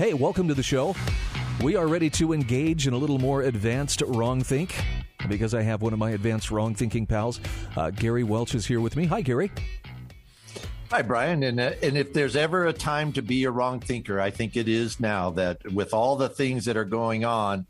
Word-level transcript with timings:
Hey, 0.00 0.14
welcome 0.14 0.48
to 0.48 0.54
the 0.54 0.62
show. 0.62 0.96
We 1.62 1.76
are 1.76 1.86
ready 1.86 2.08
to 2.08 2.32
engage 2.32 2.86
in 2.86 2.94
a 2.94 2.96
little 2.96 3.18
more 3.18 3.42
advanced 3.42 4.00
wrong 4.06 4.42
think 4.42 4.74
because 5.28 5.52
I 5.52 5.60
have 5.60 5.82
one 5.82 5.92
of 5.92 5.98
my 5.98 6.12
advanced 6.12 6.50
wrong 6.50 6.74
thinking 6.74 7.04
pals. 7.04 7.38
Uh, 7.76 7.90
Gary 7.90 8.24
Welch 8.24 8.54
is 8.54 8.64
here 8.64 8.80
with 8.80 8.96
me. 8.96 9.04
Hi, 9.04 9.20
Gary. 9.20 9.52
Hi, 10.90 11.02
Bryan. 11.02 11.42
And, 11.42 11.60
uh, 11.60 11.72
and 11.82 11.98
if 11.98 12.14
there's 12.14 12.34
ever 12.34 12.66
a 12.66 12.72
time 12.72 13.12
to 13.12 13.20
be 13.20 13.44
a 13.44 13.50
wrong 13.50 13.78
thinker, 13.78 14.18
I 14.18 14.30
think 14.30 14.56
it 14.56 14.68
is 14.68 15.00
now 15.00 15.32
that 15.32 15.70
with 15.70 15.92
all 15.92 16.16
the 16.16 16.30
things 16.30 16.64
that 16.64 16.78
are 16.78 16.86
going 16.86 17.26
on 17.26 17.66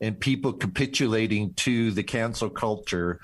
and 0.00 0.18
people 0.18 0.54
capitulating 0.54 1.52
to 1.52 1.90
the 1.90 2.02
cancel 2.02 2.48
culture, 2.48 3.20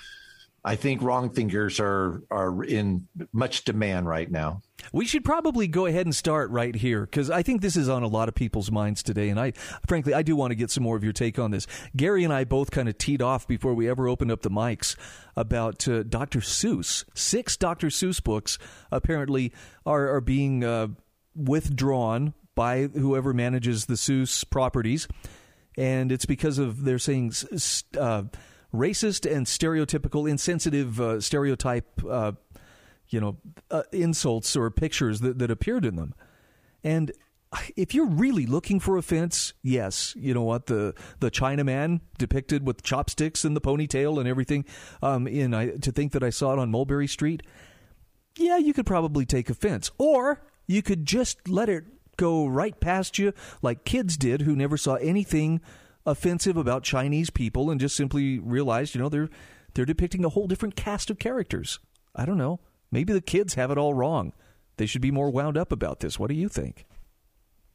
I 0.65 0.77
think 0.77 1.01
wrong 1.01 1.31
thinkers 1.31 1.81
are 1.81 2.23
are 2.31 2.63
in 2.63 3.09
much 3.33 3.65
demand 3.65 4.07
right 4.07 4.31
now. 4.31 4.61
We 4.93 5.07
should 5.07 5.25
probably 5.25 5.67
go 5.67 5.87
ahead 5.87 6.07
and 6.07 6.15
start 6.15 6.51
right 6.51 6.75
here 6.75 7.03
because 7.03 7.31
I 7.31 7.43
think 7.43 7.63
this 7.63 7.77
is 7.77 7.89
on 7.89 8.03
a 8.03 8.09
lot 8.09 8.29
of 8.29 8.35
people's 8.35 8.71
minds 8.71 9.03
today, 9.03 9.31
and 9.31 9.41
I, 9.41 9.53
frankly, 9.87 10.13
I 10.13 10.23
do 10.23 10.37
want 10.37 10.51
to 10.51 10.55
get 10.55 10.71
some 10.71 10.83
more 10.83 10.97
of 10.97 11.05
your 11.05 11.13
take 11.13 11.39
on 11.39 11.51
this. 11.51 11.67
Gary 11.97 12.25
and 12.25 12.33
I 12.33 12.45
both 12.45 12.71
kind 12.71 12.89
of 12.89 12.99
teed 12.99 13.23
off 13.23 13.47
before 13.49 13.75
we 13.75 13.89
ever 13.89 14.07
opened 14.09 14.33
up 14.33 14.43
the 14.43 14.51
mics 14.51 14.97
about 15.37 15.87
uh, 15.89 16.03
Dr. 16.03 16.41
Seuss. 16.41 17.05
Six 17.15 17.57
Dr. 17.57 17.89
Seuss 17.89 18.23
books 18.23 18.59
apparently 18.93 19.53
are 19.87 20.11
are 20.15 20.21
being 20.21 20.65
uh, 20.65 20.89
withdrawn 21.35 22.35
by 22.55 22.83
whoever 22.83 23.33
manages 23.33 23.87
the 23.87 23.95
Seuss 23.95 24.49
properties, 24.49 25.09
and 25.79 26.13
it's 26.13 26.27
because 26.27 26.59
of 26.59 26.85
they're 26.85 26.99
saying. 26.99 27.33
Uh, 27.99 28.25
racist 28.73 29.31
and 29.31 29.47
stereotypical, 29.47 30.29
insensitive 30.29 31.01
uh, 31.01 31.21
stereotype, 31.21 31.89
uh, 32.09 32.33
you 33.09 33.21
know, 33.21 33.37
uh, 33.71 33.83
insults 33.93 34.57
or 34.57 34.71
pictures 34.71 35.21
that, 35.21 35.39
that 35.39 35.51
appeared 35.51 35.85
in 35.85 35.97
them. 35.97 36.15
And 36.85 37.13
if 37.77 37.95
you're 37.95 38.07
really 38.07 38.47
looking 38.47 38.79
for 38.79 38.97
offense, 38.97 39.55
yes, 39.63 40.15
you 40.17 40.33
know 40.33 40.43
what 40.43 40.67
the 40.67 40.95
the 41.19 41.31
Chinaman 41.31 42.01
depicted 42.17 42.65
with 42.65 42.83
chopsticks 42.83 43.45
and 43.45 43.57
the 43.57 43.61
ponytail 43.61 44.19
and 44.19 44.29
everything. 44.29 44.65
Um, 45.03 45.27
in 45.27 45.53
I, 45.53 45.71
to 45.79 45.91
think 45.91 46.13
that 46.13 46.23
I 46.23 46.31
saw 46.31 46.53
it 46.53 46.59
on 46.59 46.71
Mulberry 46.71 47.09
Street, 47.09 47.43
yeah, 48.37 48.57
you 48.57 48.73
could 48.73 48.87
probably 48.87 49.27
take 49.27 49.51
offense, 49.51 49.91
or 49.99 50.43
you 50.67 50.83
could 50.83 51.05
just 51.07 51.49
let 51.49 51.69
it 51.69 51.85
go 52.17 52.47
right 52.47 52.79
past 52.79 53.19
you, 53.19 53.33
like 53.63 53.85
kids 53.85 54.17
did 54.17 54.43
who 54.43 54.55
never 54.55 54.77
saw 54.77 54.95
anything 54.97 55.61
offensive 56.07 56.57
about 56.57 56.83
Chinese 56.83 57.31
people 57.31 57.71
and 57.71 57.81
just 57.81 57.97
simply 57.97 58.39
realized, 58.39 58.95
you 58.95 59.01
know, 59.01 59.09
they're 59.09 59.29
they're 59.75 59.85
depicting 59.85 60.25
a 60.25 60.31
whole 60.31 60.47
different 60.47 60.77
cast 60.77 61.11
of 61.11 61.19
characters. 61.19 61.79
I 62.15 62.25
don't 62.25 62.39
know. 62.39 62.61
Maybe 62.91 63.13
the 63.13 63.21
kids 63.21 63.55
have 63.55 63.71
it 63.71 63.79
all 63.79 63.95
wrong. 63.95 64.33
They 64.77 64.87
should 64.87 65.03
be 65.03 65.11
more 65.13 65.31
wound 65.31 65.57
up 65.57 65.73
about 65.73 66.01
this. 66.01 66.19
What 66.19 66.29
do 66.29 66.35
you 66.35 66.49
think? 66.49 66.87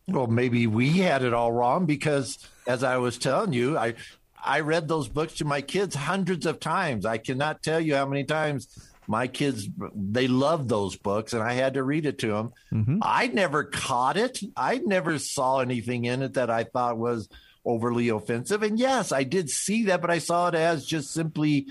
Well, 0.08 0.28
maybe 0.28 0.68
we 0.68 0.90
had 0.98 1.24
it 1.24 1.34
all 1.34 1.52
wrong 1.52 1.86
because 1.86 2.38
as 2.68 2.84
I 2.84 2.98
was 2.98 3.18
telling 3.18 3.54
you, 3.54 3.78
I 3.78 3.96
I 4.44 4.60
read 4.60 4.88
those 4.88 5.08
books 5.08 5.36
to 5.36 5.46
my 5.46 5.62
kids 5.62 5.96
hundreds 5.96 6.46
of 6.46 6.60
times. 6.60 7.06
I 7.06 7.18
cannot 7.18 7.64
tell 7.64 7.80
you 7.80 7.96
how 7.96 8.06
many 8.06 8.24
times 8.24 8.68
my 9.08 9.28
kids 9.28 9.68
they 9.96 10.28
loved 10.28 10.70
those 10.70 10.96
books 10.96 11.34
and 11.34 11.42
I 11.42 11.54
had 11.54 11.76
to 11.76 11.84
read 11.84 12.06
it 12.06 12.20
to 12.20 12.28
them. 12.28 12.54
Mm-hmm. 12.72 13.00
I 13.02 13.28
never 13.28 13.64
caught 13.64 14.18
it. 14.18 14.40
I 14.56 14.78
never 14.78 15.18
saw 15.20 15.60
anything 15.60 16.06
in 16.06 16.22
it 16.22 16.34
that 16.34 16.50
I 16.50 16.64
thought 16.64 16.98
was 16.98 17.30
overly 17.66 18.10
offensive. 18.10 18.64
And 18.64 18.80
yes, 18.80 19.12
I 19.12 19.24
did 19.24 19.50
see 19.50 19.86
that, 19.86 20.02
but 20.02 20.12
I 20.12 20.20
saw 20.20 20.48
it 20.48 20.56
as 20.56 20.86
just 20.86 21.12
simply, 21.12 21.68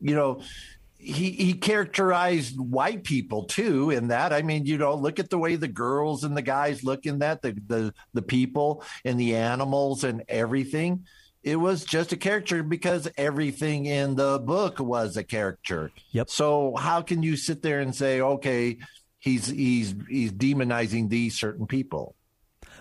you 0.00 0.14
know, 0.14 0.42
he 1.00 1.30
he 1.30 1.54
characterized 1.54 2.60
white 2.60 3.04
people 3.04 3.44
too 3.44 3.90
in 3.90 4.08
that. 4.08 4.32
I 4.32 4.42
mean, 4.42 4.66
you 4.66 4.76
know, 4.76 4.94
look 4.94 5.18
at 5.18 5.30
the 5.30 5.38
way 5.38 5.56
the 5.56 5.68
girls 5.68 6.24
and 6.24 6.36
the 6.36 6.42
guys 6.42 6.84
look 6.84 7.06
in 7.06 7.20
that, 7.20 7.40
the 7.40 7.52
the 7.66 7.94
the 8.12 8.22
people 8.22 8.84
and 9.04 9.18
the 9.18 9.36
animals 9.36 10.04
and 10.04 10.24
everything. 10.28 11.06
It 11.42 11.56
was 11.56 11.84
just 11.84 12.12
a 12.12 12.18
character 12.18 12.62
because 12.62 13.08
everything 13.16 13.86
in 13.86 14.14
the 14.14 14.38
book 14.38 14.78
was 14.78 15.16
a 15.16 15.24
character. 15.24 15.90
Yep. 16.10 16.28
So 16.28 16.74
how 16.76 17.00
can 17.00 17.22
you 17.22 17.36
sit 17.36 17.62
there 17.62 17.80
and 17.80 17.94
say, 17.94 18.20
okay, 18.20 18.76
he's 19.18 19.46
he's 19.46 19.94
he's 20.08 20.32
demonizing 20.32 21.08
these 21.08 21.40
certain 21.40 21.66
people? 21.66 22.14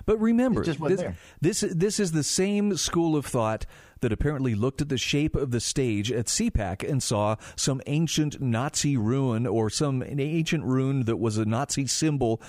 But 0.10 0.20
remember, 0.20 0.64
this, 0.64 1.04
this, 1.40 1.60
this 1.62 2.00
is 2.00 2.14
the 2.14 2.24
same 2.24 2.76
school 2.78 3.16
of 3.16 3.28
thought 3.28 3.68
that 4.00 4.12
apparently 4.12 4.56
looked 4.56 4.82
at 4.82 4.90
the 4.90 4.98
shape 4.98 5.36
of 5.36 5.52
the 5.52 5.60
stage 5.60 6.12
at 6.12 6.26
CPAC 6.26 6.90
and 6.90 7.04
saw 7.04 7.36
some 7.56 7.80
ancient 7.86 8.42
Nazi 8.42 8.98
ruin 8.98 9.46
or 9.46 9.70
some 9.70 10.02
ancient 10.02 10.64
ruin 10.64 11.04
that 11.04 11.18
was 11.18 11.38
a 11.38 11.46
Nazi 11.46 11.86
symbol. 11.86 12.42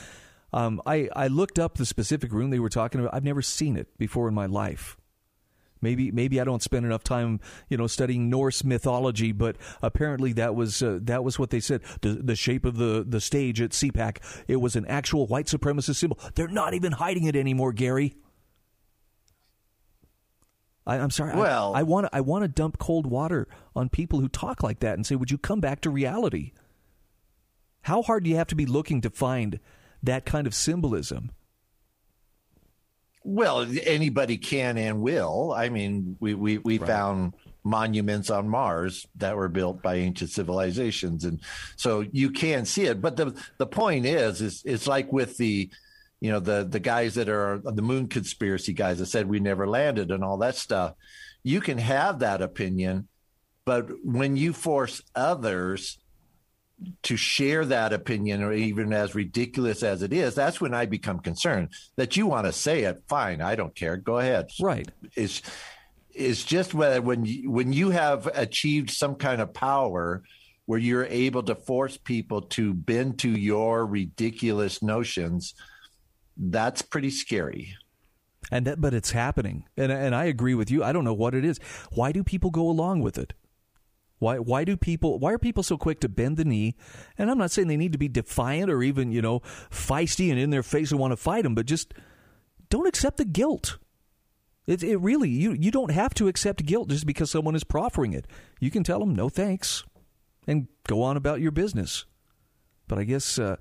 Um, 0.55 0.81
I, 0.87 1.11
I 1.15 1.29
looked 1.29 1.59
up 1.59 1.77
the 1.77 1.85
specific 1.85 2.33
ruin 2.33 2.49
they 2.49 2.59
were 2.59 2.71
talking 2.71 2.99
about. 2.99 3.13
I've 3.13 3.25
never 3.25 3.43
seen 3.43 3.77
it 3.77 3.89
before 3.99 4.27
in 4.27 4.33
my 4.33 4.47
life. 4.47 4.97
Maybe 5.83 6.11
maybe 6.11 6.41
I 6.41 6.45
don't 6.45 6.63
spend 6.63 6.85
enough 6.85 7.03
time, 7.05 7.41
you 7.69 7.77
know, 7.77 7.87
studying 7.87 8.29
Norse 8.29 8.65
mythology, 8.65 9.33
but 9.33 9.57
apparently 9.83 10.33
that 10.35 10.55
was 10.55 10.83
uh, 10.83 10.99
that 11.03 11.25
was 11.25 11.39
what 11.39 11.51
they 11.51 11.61
said. 11.61 11.83
The, 12.03 12.15
the 12.15 12.37
shape 12.37 12.65
of 12.65 12.77
the 12.77 13.05
the 13.07 13.21
stage 13.21 13.61
at 13.61 13.71
CPAC, 13.71 14.19
it 14.47 14.57
was 14.57 14.77
an 14.77 14.87
actual 14.87 15.27
white 15.27 15.47
supremacist 15.47 15.97
symbol. 15.97 16.19
They're 16.35 16.49
not 16.49 16.75
even 16.75 16.93
hiding 16.93 17.25
it 17.25 17.37
anymore, 17.37 17.73
Gary. 17.73 18.15
I, 20.87 20.97
am 20.97 21.11
sorry. 21.11 21.37
Well, 21.37 21.73
I 21.75 21.83
want 21.83 22.09
I 22.13 22.21
want 22.21 22.43
to 22.43 22.49
dump 22.49 22.79
cold 22.79 23.07
water 23.07 23.47
on 23.77 23.89
people 23.89 24.21
who 24.21 24.29
talk 24.29 24.63
like 24.63 24.81
that 24.81 24.95
and 24.95 25.07
say, 25.07 25.15
"Would 25.15 25.31
you 25.31 25.39
come 25.39 25.61
back 25.61 25.81
to 25.83 25.91
reality?" 25.91 26.53
How 27.83 28.03
hard 28.03 28.25
do 28.25 28.31
you 28.31 28.37
have 28.37 28.49
to 28.49 28.55
be 28.55 28.67
looking 28.67 29.01
to 29.01 29.11
find 29.11 29.59
that 30.03 30.27
kind 30.27 30.47
of 30.47 30.55
symbolism? 30.55 31.31
Well, 33.23 33.67
anybody 33.85 34.39
can 34.39 34.79
and 34.79 35.01
will. 35.01 35.53
I 35.57 35.69
mean, 35.69 36.17
we 36.21 36.35
we, 36.35 36.59
we 36.59 36.79
right. 36.79 36.87
found 36.87 37.35
monuments 37.63 38.31
on 38.31 38.49
Mars 38.49 39.07
that 39.17 39.37
were 39.37 39.49
built 39.49 39.83
by 39.83 39.97
ancient 39.97 40.31
civilizations, 40.31 41.25
and 41.25 41.41
so 41.77 42.05
you 42.13 42.31
can 42.31 42.65
see 42.65 42.85
it. 42.85 43.01
But 43.01 43.17
the 43.17 43.35
the 43.59 43.67
point 43.67 44.07
is, 44.07 44.41
is 44.41 44.63
it's 44.65 44.87
like 44.87 45.13
with 45.13 45.37
the 45.37 45.71
you 46.21 46.33
know 46.33 46.41
the 46.41 46.67
the 46.69 46.81
guys 46.81 47.15
that 47.15 47.29
are 47.29 47.61
the 47.63 47.83
moon 47.83 48.09
conspiracy 48.09 48.73
guys 48.73 48.99
that 48.99 49.07
said 49.07 49.29
we 49.29 49.41
never 49.41 49.69
landed 49.69 50.11
and 50.11 50.25
all 50.25 50.39
that 50.39 50.57
stuff. 50.57 50.95
You 51.43 51.61
can 51.61 51.79
have 51.79 52.21
that 52.21 52.43
opinion, 52.43 53.09
but 53.65 53.91
when 54.05 54.37
you 54.37 54.53
force 54.53 55.03
others 55.15 55.99
to 57.03 57.17
share 57.17 57.65
that 57.65 57.93
opinion 57.93 58.43
or 58.43 58.53
even 58.53 58.93
as 58.93 59.15
ridiculous 59.15 59.83
as 59.83 60.03
it 60.03 60.13
is 60.13 60.35
that's 60.35 60.61
when 60.61 60.73
i 60.73 60.87
become 60.87 61.19
concerned 61.19 61.69
that 61.97 62.17
you 62.17 62.27
want 62.27 62.47
to 62.47 62.53
say 62.53 62.85
it 62.85 63.03
fine 63.07 63.41
i 63.41 63.55
don't 63.55 63.75
care 63.75 63.97
go 63.97 64.19
ahead. 64.19 64.51
Right. 64.61 64.89
It's 65.15 65.43
it's 66.13 66.45
just 66.45 66.75
whether 66.75 67.01
when 67.01 67.25
you, 67.25 67.51
when 67.51 67.73
you 67.73 67.91
have 67.91 68.27
achieved 68.35 68.91
some 68.91 69.15
kind 69.15 69.41
of 69.41 69.55
power 69.55 70.23
where 70.67 70.79
you're 70.79 71.07
able 71.07 71.43
to 71.45 71.55
force 71.55 71.97
people 71.97 72.43
to 72.43 72.75
bend 72.75 73.19
to 73.21 73.31
your 73.31 73.87
ridiculous 73.87 74.83
notions 74.83 75.55
that's 76.37 76.81
pretty 76.81 77.11
scary. 77.11 77.77
And 78.51 78.67
that, 78.67 78.81
but 78.81 78.95
it's 78.95 79.11
happening. 79.11 79.65
And 79.77 79.93
and 79.93 80.15
I 80.15 80.25
agree 80.25 80.55
with 80.55 80.71
you. 80.71 80.83
I 80.83 80.93
don't 80.93 81.05
know 81.05 81.15
what 81.15 81.35
it 81.35 81.45
is. 81.45 81.61
Why 81.93 82.11
do 82.11 82.25
people 82.25 82.51
go 82.51 82.69
along 82.69 83.03
with 83.03 83.19
it 83.19 83.35
why 84.21 84.39
why 84.39 84.65
do 84.65 84.77
people 84.77 85.19
why 85.19 85.33
are 85.33 85.39
people 85.39 85.63
so 85.63 85.77
quick 85.77 85.99
to 86.01 86.09
bend 86.09 86.37
the 86.37 86.45
knee? 86.45 86.77
And 87.19 87.31
I'm 87.31 87.39
not 87.39 87.51
saying 87.51 87.69
they 87.69 87.77
need 87.77 87.93
to 87.93 87.99
be 87.99 88.09
defiant 88.09 88.71
or 88.71 88.83
even, 88.83 89.11
you 89.11 89.23
know, 89.23 89.41
feisty 89.71 90.31
and 90.31 90.39
in 90.39 90.51
their 90.51 90.63
face 90.63 90.91
and 90.93 91.01
want 91.01 91.13
to 91.13 91.17
fight 91.17 91.43
them, 91.43 91.55
but 91.55 91.67
just 91.67 91.95
don't 92.69 92.87
accept 92.87 93.17
the 93.17 93.25
guilt. 93.25 93.79
It, 94.67 94.83
it 94.83 94.99
really 94.99 95.31
you 95.31 95.53
you 95.53 95.71
don't 95.71 95.91
have 95.91 96.13
to 96.15 96.29
accept 96.29 96.67
guilt 96.67 96.91
just 96.91 97.07
because 97.07 97.31
someone 97.31 97.55
is 97.55 97.65
proffering 97.65 98.13
it. 98.13 98.27
You 98.61 98.71
can 98.71 98.85
tell 98.85 99.01
them 99.01 99.15
no 99.15 99.31
thanks 99.31 99.85
and 100.47 100.69
go 100.87 101.03
on 101.03 101.17
about 101.17 101.41
your 101.41 101.51
business. 101.51 102.05
But 102.89 102.99
I 102.99 103.05
guess 103.05 103.39
uh, 103.39 103.57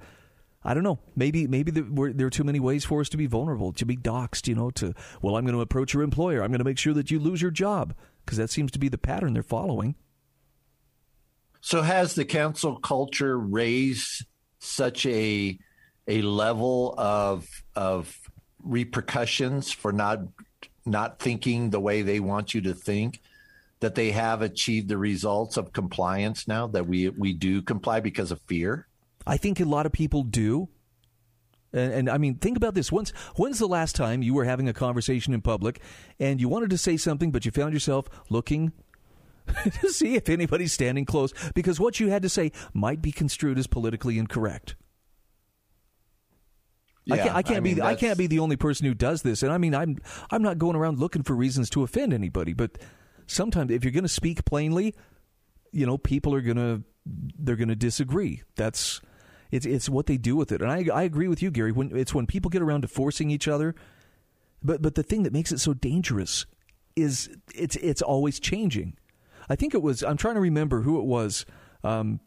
I 0.62 0.74
don't 0.74 0.84
know. 0.84 1.00
Maybe 1.16 1.48
maybe 1.48 1.72
there, 1.72 2.14
there, 2.14 2.28
are 2.28 2.32
too 2.32 2.44
many 2.44 2.60
ways 2.60 2.84
for 2.84 3.00
us 3.00 3.08
to 3.10 3.18
be 3.18 3.28
vulnerable, 3.28 3.72
to 3.74 3.86
be 3.86 3.96
doxxed. 3.96 4.50
You 4.50 4.56
know, 4.56 4.72
to 4.72 4.94
well, 5.22 5.38
I'm 5.38 5.46
going 5.46 5.56
to 5.56 5.62
approach 5.62 5.94
your 5.94 6.04
employer. 6.04 6.44
I'm 6.44 6.52
going 6.52 6.60
to 6.60 6.66
make 6.66 6.78
sure 6.78 6.94
that 6.96 7.12
you 7.12 7.18
lose 7.18 7.42
your 7.42 7.52
job 7.52 7.96
because 8.26 8.38
that 8.38 8.50
seems 8.50 8.72
to 8.72 8.80
be 8.80 8.90
the 8.90 8.98
pattern 8.98 9.34
they're 9.34 9.42
following. 9.42 9.96
So 11.62 11.82
has 11.82 12.16
the 12.16 12.26
cancel 12.26 12.78
culture 12.78 13.38
raised 13.38 14.26
such 14.60 15.06
a 15.06 15.58
a 16.08 16.22
level 16.22 16.96
of 16.98 17.48
of 17.76 18.18
repercussions 18.64 19.72
for 19.72 19.92
not 19.92 20.20
not 20.86 21.20
thinking 21.20 21.70
the 21.70 21.80
way 21.80 22.02
they 22.02 22.20
want 22.20 22.54
you 22.54 22.62
to 22.62 22.74
think 22.74 23.22
that 23.80 23.96
they 23.96 24.12
have 24.12 24.42
achieved 24.42 24.90
the 24.90 24.98
results 24.98 25.56
of 25.56 25.72
compliance 25.72 26.48
now 26.48 26.68
that 26.68 26.88
we 26.88 27.10
we 27.10 27.34
do 27.34 27.62
comply 27.62 28.00
because 28.00 28.32
of 28.32 28.42
fear? 28.42 28.88
I 29.26 29.38
think 29.38 29.60
a 29.60 29.66
lot 29.66 29.86
of 29.86 29.92
people 29.92 30.24
do. 30.24 30.70
And, 31.72 31.94
and, 31.94 32.10
I 32.10 32.18
mean, 32.18 32.36
think 32.36 32.58
about 32.58 32.74
this. 32.74 32.92
When's, 32.92 33.12
when's 33.36 33.60
the 33.60 33.68
last 33.68 33.96
time 33.96 34.24
you 34.24 34.34
were 34.34 34.46
having 34.46 34.68
a 34.68 34.74
conversation 34.74 35.36
in 35.36 35.42
public 35.42 35.80
and 36.20 36.42
you 36.42 36.50
wanted 36.50 36.72
to 36.72 36.80
say 36.80 36.98
something, 36.98 37.32
but 37.32 37.46
you 37.46 37.52
found 37.52 37.74
yourself 37.74 38.08
looking 38.28 38.74
to 39.82 39.90
see 39.90 40.16
if 40.16 40.30
anybody's 40.30 40.74
standing 40.74 41.06
close 41.06 41.34
because 41.54 41.80
what 41.80 42.00
you 42.00 42.10
had 42.10 42.22
to 42.22 42.30
say 42.30 42.52
might 42.74 43.02
be 43.02 43.12
construed 43.12 43.58
as 43.58 43.68
politically 43.68 44.18
incorrect? 44.18 44.76
Yeah, 47.06 47.16
I 47.16 47.18
can't, 47.18 47.36
I 47.36 47.42
can't 47.42 47.58
I 47.58 47.60
mean, 47.62 47.76
be 47.76 47.82
I 47.82 47.96
can't 47.96 48.18
be 48.18 48.28
the 48.28 48.40
only 48.40 48.56
person 48.56 48.86
who 48.86 48.94
does 48.94 49.22
this. 49.24 49.42
And 49.42 49.52
I 49.52 49.58
mean, 49.58 49.74
I'm 49.74 49.98
I'm 50.30 50.42
not 50.42 50.58
going 50.58 50.76
around 50.76 51.00
looking 51.00 51.24
for 51.24 51.36
reasons 51.36 51.70
to 51.72 51.84
offend 51.84 52.14
anybody, 52.14 52.54
but 52.54 52.78
sometimes 53.26 53.72
if 53.72 53.84
you're 53.84 53.92
going 53.92 54.04
to 54.04 54.10
speak 54.10 54.46
plainly, 54.46 54.94
you 55.72 55.86
know, 55.86 55.98
people 55.98 56.36
are 56.36 56.42
going 56.42 56.58
to 56.58 56.84
they're 57.06 57.56
going 57.56 57.70
to 57.70 57.76
disagree. 57.76 58.44
That's 58.56 59.02
it's 59.52 59.66
it's 59.66 59.90
what 59.90 60.06
they 60.06 60.18
do 60.18 60.36
with 60.36 60.52
it. 60.52 60.62
And 60.62 60.72
I 60.72 60.86
I 60.94 61.04
agree 61.04 61.28
with 61.28 61.42
you, 61.42 61.50
Gary. 61.50 61.72
When 61.72 61.96
it's 61.96 62.14
when 62.14 62.28
people 62.28 62.50
get 62.50 62.62
around 62.62 62.82
to 62.82 62.88
forcing 62.88 63.32
each 63.32 63.48
other, 63.48 63.74
but 64.62 64.82
but 64.82 64.96
the 64.96 65.04
thing 65.04 65.24
that 65.24 65.34
makes 65.34 65.52
it 65.52 65.60
so 65.60 65.74
dangerous 65.74 66.46
is 66.96 67.30
it's 67.56 67.76
it's 67.78 68.02
always 68.02 68.40
changing. 68.40 68.98
I 69.50 69.56
think 69.56 69.74
it 69.74 69.82
was 69.82 70.04
I'm 70.04 70.18
trying 70.18 70.36
to 70.36 70.42
remember 70.42 70.82
who 70.82 71.00
it 71.00 71.06
was. 71.06 71.46
Um, 71.84 72.20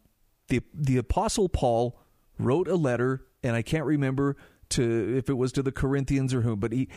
the 0.48 0.60
the 0.74 0.96
apostle 0.96 1.48
Paul 1.48 1.98
wrote 2.38 2.69
a 2.69 2.76
letter, 2.76 3.24
and 3.42 3.56
I 3.56 3.62
can't 3.62 3.84
remember 3.84 4.36
to 4.70 5.16
if 5.16 5.28
it 5.28 5.34
was 5.34 5.52
to 5.52 5.62
the 5.62 5.72
Corinthians 5.72 6.34
or 6.34 6.42
whom, 6.42 6.60
but 6.60 6.72
he. 6.72 6.88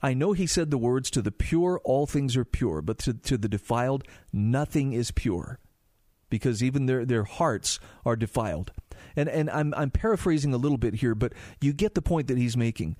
I 0.00 0.14
know 0.14 0.32
he 0.32 0.46
said 0.46 0.70
the 0.70 0.78
words 0.78 1.10
to 1.10 1.22
the 1.22 1.32
pure, 1.32 1.80
all 1.82 2.06
things 2.06 2.36
are 2.36 2.44
pure, 2.44 2.80
but 2.82 2.98
to, 2.98 3.14
to 3.14 3.36
the 3.36 3.48
defiled, 3.48 4.04
nothing 4.32 4.92
is 4.92 5.10
pure, 5.10 5.58
because 6.30 6.62
even 6.62 6.86
their, 6.86 7.04
their 7.04 7.24
hearts 7.24 7.80
are 8.06 8.14
defiled 8.14 8.70
and 9.16 9.28
and 9.28 9.50
I'm 9.50 9.74
I'm 9.76 9.90
paraphrasing 9.90 10.54
a 10.54 10.56
little 10.56 10.78
bit 10.78 10.94
here, 10.94 11.14
but 11.14 11.32
you 11.60 11.72
get 11.72 11.94
the 11.94 12.02
point 12.02 12.28
that 12.28 12.38
he's 12.38 12.56
making. 12.56 12.96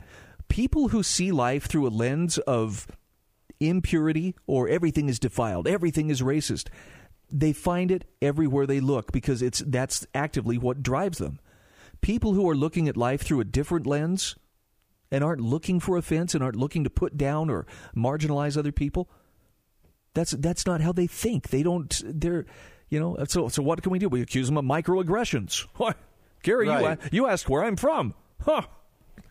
People 0.49 0.89
who 0.89 1.03
see 1.03 1.31
life 1.31 1.67
through 1.67 1.87
a 1.87 1.91
lens 1.91 2.39
of 2.39 2.87
impurity 3.61 4.35
or 4.47 4.69
everything 4.69 5.09
is 5.09 5.19
defiled, 5.19 5.67
everything 5.67 6.11
is 6.11 6.23
racist, 6.23 6.69
they 7.31 7.53
find 7.53 7.91
it 7.91 8.05
everywhere 8.23 8.67
they 8.67 8.81
look 8.81 9.13
because 9.13 9.43
it's 9.43 9.61
that's 9.61 10.07
actively 10.15 10.59
what 10.59 10.83
drives 10.83 11.19
them. 11.19 11.39
People 12.01 12.33
who 12.33 12.49
are 12.49 12.55
looking 12.55 12.89
at 12.89 12.97
life 12.97 13.23
through 13.23 13.41
a 13.41 13.45
different 13.45 13.87
lens 13.87 14.37
and 15.11 15.25
aren't 15.25 15.41
looking 15.41 15.81
for 15.81 15.97
offense 15.97 16.35
and 16.35 16.43
aren't 16.43 16.57
looking 16.57 16.85
to 16.85 16.91
put 16.91 17.17
down 17.17 17.51
or 17.51 17.67
marginalize 17.97 18.57
other 18.57 18.73
people, 18.73 19.11
that's 20.15 20.31
that's 20.33 20.67
not 20.67 20.81
how 20.81 20.93
they 20.93 21.07
think. 21.07 21.49
They 21.49 21.63
don't 21.63 22.03
they're 22.05 22.47
you 22.89 22.99
know, 22.99 23.17
so 23.29 23.49
so 23.49 23.63
what 23.63 23.83
can 23.83 23.93
we 23.93 23.99
do? 23.99 24.09
We 24.09 24.23
accuse 24.23 24.47
them 24.47 24.57
of 24.57 24.65
microaggressions. 24.65 25.67
What? 25.77 25.97
Gary, 26.43 26.69
right. 26.69 26.99
you, 27.11 27.25
you 27.25 27.27
asked 27.27 27.49
where 27.49 27.65
I'm 27.65 27.75
from. 27.75 28.15
Huh. 28.41 28.63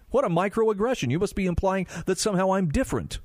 What 0.10 0.26
a 0.26 0.30
microaggression. 0.30 1.10
You 1.10 1.20
must 1.20 1.36
be 1.36 1.46
implying 1.46 1.88
that 2.06 2.18
somehow 2.18 2.52
I'm 2.52 2.68
different. 2.68 3.20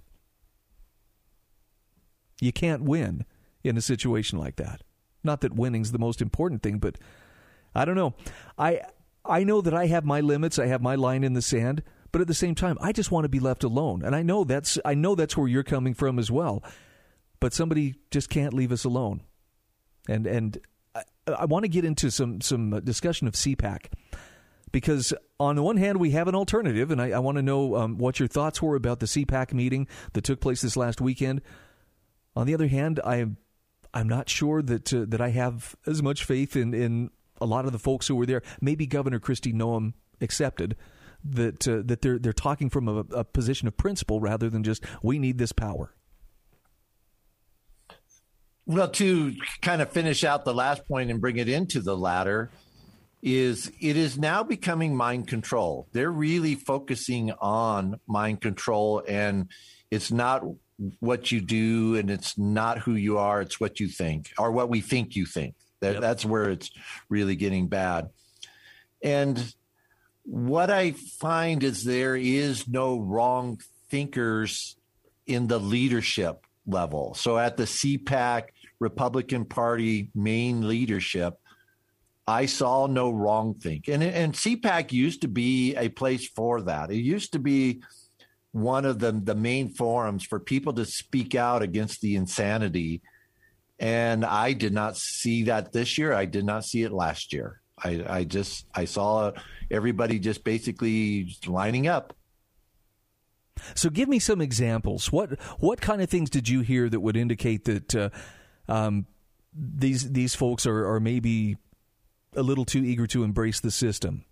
You 2.40 2.52
can't 2.52 2.82
win 2.82 3.24
in 3.62 3.76
a 3.76 3.80
situation 3.82 4.38
like 4.38 4.56
that. 4.56 4.82
Not 5.24 5.40
that 5.42 5.54
winning's 5.54 5.92
the 5.92 5.98
most 5.98 6.20
important 6.20 6.62
thing, 6.62 6.78
but 6.78 6.96
I 7.74 7.84
don't 7.84 7.94
know. 7.94 8.14
I 8.58 8.80
I 9.24 9.44
know 9.44 9.60
that 9.60 9.74
I 9.74 9.86
have 9.86 10.04
my 10.04 10.20
limits, 10.20 10.58
I 10.58 10.66
have 10.66 10.82
my 10.82 10.96
line 10.96 11.22
in 11.22 11.34
the 11.34 11.42
sand, 11.42 11.82
but 12.10 12.20
at 12.20 12.26
the 12.26 12.34
same 12.34 12.54
time, 12.54 12.76
I 12.80 12.92
just 12.92 13.10
want 13.10 13.24
to 13.24 13.28
be 13.28 13.40
left 13.40 13.64
alone. 13.64 14.02
And 14.04 14.14
I 14.14 14.22
know 14.22 14.44
that's 14.44 14.78
I 14.84 14.94
know 14.94 15.14
that's 15.14 15.36
where 15.36 15.48
you're 15.48 15.62
coming 15.62 15.94
from 15.94 16.18
as 16.18 16.30
well. 16.30 16.62
But 17.40 17.52
somebody 17.52 17.94
just 18.10 18.30
can't 18.30 18.54
leave 18.54 18.72
us 18.72 18.84
alone. 18.84 19.22
And 20.08 20.26
and 20.26 20.58
I, 20.94 21.02
I 21.26 21.44
want 21.46 21.64
to 21.64 21.68
get 21.68 21.84
into 21.84 22.10
some 22.10 22.40
some 22.40 22.80
discussion 22.84 23.26
of 23.26 23.34
CPAC 23.34 23.86
because 24.72 25.12
on 25.38 25.56
the 25.56 25.62
one 25.62 25.76
hand 25.76 25.98
we 25.98 26.10
have 26.10 26.28
an 26.28 26.34
alternative, 26.34 26.90
and 26.90 27.00
I, 27.00 27.10
I 27.10 27.18
want 27.18 27.36
to 27.36 27.42
know 27.42 27.76
um, 27.76 27.98
what 27.98 28.18
your 28.18 28.28
thoughts 28.28 28.60
were 28.60 28.74
about 28.74 29.00
the 29.00 29.06
CPAC 29.06 29.52
meeting 29.52 29.86
that 30.14 30.24
took 30.24 30.40
place 30.40 30.62
this 30.62 30.76
last 30.76 31.00
weekend. 31.00 31.42
On 32.34 32.46
the 32.46 32.54
other 32.54 32.68
hand, 32.68 33.00
I 33.04 33.16
am 33.16 33.36
I'm 33.94 34.08
not 34.08 34.28
sure 34.28 34.62
that 34.62 34.92
uh, 34.92 35.04
that 35.08 35.20
I 35.20 35.30
have 35.30 35.76
as 35.86 36.02
much 36.02 36.24
faith 36.24 36.56
in 36.56 36.74
in 36.74 37.10
a 37.40 37.46
lot 37.46 37.66
of 37.66 37.72
the 37.72 37.78
folks 37.78 38.08
who 38.08 38.14
were 38.14 38.26
there. 38.26 38.42
Maybe 38.60 38.86
Governor 38.86 39.20
Kristi 39.20 39.52
Noem 39.52 39.94
accepted 40.20 40.76
that 41.24 41.68
uh, 41.68 41.82
that 41.84 42.02
they're 42.02 42.18
they're 42.18 42.32
talking 42.32 42.70
from 42.70 42.88
a, 42.88 43.00
a 43.10 43.24
position 43.24 43.68
of 43.68 43.76
principle 43.76 44.20
rather 44.20 44.48
than 44.48 44.62
just 44.62 44.84
we 45.02 45.18
need 45.18 45.38
this 45.38 45.52
power. 45.52 45.94
Well, 48.64 48.88
to 48.88 49.34
kind 49.60 49.82
of 49.82 49.90
finish 49.90 50.22
out 50.22 50.44
the 50.44 50.54
last 50.54 50.86
point 50.86 51.10
and 51.10 51.20
bring 51.20 51.36
it 51.36 51.48
into 51.48 51.80
the 51.80 51.96
latter, 51.96 52.50
is 53.20 53.72
it 53.80 53.96
is 53.96 54.16
now 54.16 54.44
becoming 54.44 54.96
mind 54.96 55.26
control. 55.26 55.88
They're 55.92 56.12
really 56.12 56.54
focusing 56.54 57.32
on 57.40 57.98
mind 58.06 58.40
control, 58.40 59.02
and 59.06 59.48
it's 59.90 60.12
not 60.12 60.42
what 61.00 61.30
you 61.30 61.40
do 61.40 61.96
and 61.96 62.10
it's 62.10 62.36
not 62.38 62.78
who 62.78 62.94
you 62.94 63.18
are, 63.18 63.40
it's 63.40 63.60
what 63.60 63.80
you 63.80 63.88
think 63.88 64.30
or 64.38 64.50
what 64.50 64.68
we 64.68 64.80
think 64.80 65.16
you 65.16 65.26
think. 65.26 65.54
That, 65.80 65.94
yep. 65.94 66.00
That's 66.00 66.24
where 66.24 66.50
it's 66.50 66.70
really 67.08 67.36
getting 67.36 67.68
bad. 67.68 68.10
And 69.02 69.52
what 70.24 70.70
I 70.70 70.92
find 70.92 71.62
is 71.64 71.84
there 71.84 72.16
is 72.16 72.68
no 72.68 73.00
wrong 73.00 73.60
thinkers 73.90 74.76
in 75.26 75.48
the 75.48 75.58
leadership 75.58 76.46
level. 76.66 77.14
So 77.14 77.38
at 77.38 77.56
the 77.56 77.64
CPAC 77.64 78.44
Republican 78.78 79.44
Party 79.44 80.10
main 80.14 80.68
leadership, 80.68 81.38
I 82.26 82.46
saw 82.46 82.86
no 82.86 83.10
wrong 83.10 83.54
think. 83.54 83.88
And, 83.88 84.02
and 84.02 84.32
CPAC 84.32 84.92
used 84.92 85.22
to 85.22 85.28
be 85.28 85.74
a 85.74 85.88
place 85.88 86.28
for 86.28 86.62
that. 86.62 86.90
It 86.90 86.98
used 86.98 87.32
to 87.32 87.38
be 87.38 87.82
one 88.52 88.84
of 88.84 88.98
the, 88.98 89.12
the 89.12 89.34
main 89.34 89.68
forums 89.70 90.24
for 90.24 90.38
people 90.38 90.72
to 90.74 90.84
speak 90.84 91.34
out 91.34 91.62
against 91.62 92.00
the 92.00 92.16
insanity. 92.16 93.02
And 93.78 94.24
I 94.24 94.52
did 94.52 94.72
not 94.72 94.96
see 94.96 95.44
that 95.44 95.72
this 95.72 95.98
year. 95.98 96.12
I 96.12 96.26
did 96.26 96.44
not 96.44 96.64
see 96.64 96.82
it 96.82 96.92
last 96.92 97.32
year. 97.32 97.60
I, 97.82 98.04
I 98.08 98.24
just 98.24 98.66
I 98.74 98.84
saw 98.84 99.32
everybody 99.70 100.18
just 100.18 100.44
basically 100.44 101.34
lining 101.46 101.88
up 101.88 102.14
so 103.74 103.90
give 103.90 104.08
me 104.08 104.18
some 104.18 104.40
examples. 104.40 105.12
What 105.12 105.40
what 105.58 105.80
kind 105.80 106.02
of 106.02 106.10
things 106.10 106.30
did 106.30 106.48
you 106.48 106.60
hear 106.60 106.88
that 106.88 107.00
would 107.00 107.16
indicate 107.16 107.64
that 107.64 107.94
uh, 107.94 108.10
um, 108.68 109.06
these 109.54 110.10
these 110.12 110.34
folks 110.34 110.66
are, 110.66 110.86
are 110.94 111.00
maybe 111.00 111.56
a 112.34 112.42
little 112.42 112.64
too 112.64 112.84
eager 112.84 113.06
to 113.08 113.24
embrace 113.24 113.60
the 113.60 113.70
system? 113.70 114.24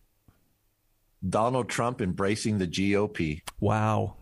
Donald 1.26 1.68
Trump 1.68 2.00
embracing 2.00 2.58
the 2.58 2.66
GOP. 2.66 3.42
Wow. 3.58 4.16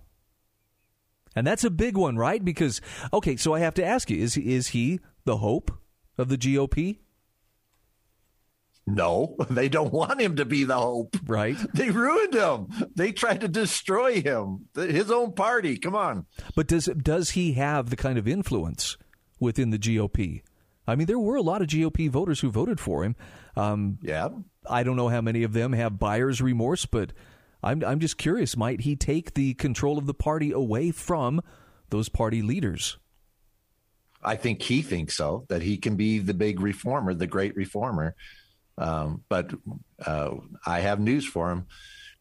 And 1.36 1.46
that's 1.46 1.64
a 1.64 1.70
big 1.70 1.96
one, 1.96 2.16
right? 2.16 2.44
Because 2.44 2.80
okay, 3.12 3.36
so 3.36 3.54
I 3.54 3.60
have 3.60 3.74
to 3.74 3.84
ask 3.84 4.10
you: 4.10 4.20
is 4.20 4.36
is 4.36 4.68
he 4.68 5.00
the 5.24 5.36
hope 5.38 5.70
of 6.16 6.28
the 6.28 6.38
GOP? 6.38 6.98
No, 8.86 9.36
they 9.50 9.68
don't 9.68 9.92
want 9.92 10.20
him 10.20 10.36
to 10.36 10.44
be 10.44 10.64
the 10.64 10.78
hope. 10.78 11.16
Right. 11.26 11.56
They 11.74 11.90
ruined 11.90 12.34
him. 12.34 12.68
They 12.96 13.12
tried 13.12 13.42
to 13.42 13.48
destroy 13.48 14.20
him. 14.20 14.68
His 14.74 15.10
own 15.10 15.32
party. 15.32 15.78
Come 15.78 15.94
on. 15.94 16.26
But 16.56 16.66
does 16.66 16.86
does 16.86 17.30
he 17.30 17.52
have 17.52 17.90
the 17.90 17.96
kind 17.96 18.18
of 18.18 18.26
influence 18.26 18.96
within 19.38 19.70
the 19.70 19.78
GOP? 19.78 20.42
I 20.86 20.96
mean, 20.96 21.06
there 21.06 21.18
were 21.18 21.36
a 21.36 21.42
lot 21.42 21.60
of 21.60 21.68
GOP 21.68 22.08
voters 22.08 22.40
who 22.40 22.50
voted 22.50 22.80
for 22.80 23.04
him. 23.04 23.14
Um, 23.58 23.98
yeah. 24.02 24.28
I 24.68 24.82
don't 24.82 24.96
know 24.96 25.08
how 25.08 25.20
many 25.20 25.42
of 25.42 25.52
them 25.52 25.72
have 25.72 25.98
buyer's 25.98 26.40
remorse, 26.40 26.86
but 26.86 27.12
I'm 27.62 27.82
I'm 27.84 28.00
just 28.00 28.18
curious. 28.18 28.56
Might 28.56 28.82
he 28.82 28.96
take 28.96 29.34
the 29.34 29.54
control 29.54 29.98
of 29.98 30.06
the 30.06 30.14
party 30.14 30.52
away 30.52 30.90
from 30.90 31.40
those 31.90 32.08
party 32.08 32.42
leaders? 32.42 32.98
I 34.22 34.36
think 34.36 34.62
he 34.62 34.82
thinks 34.82 35.16
so. 35.16 35.46
That 35.48 35.62
he 35.62 35.76
can 35.76 35.96
be 35.96 36.18
the 36.18 36.34
big 36.34 36.60
reformer, 36.60 37.14
the 37.14 37.26
great 37.26 37.56
reformer. 37.56 38.14
Um, 38.76 39.24
but 39.28 39.52
uh, 40.04 40.36
I 40.64 40.80
have 40.80 41.00
news 41.00 41.26
for 41.26 41.50
him. 41.50 41.66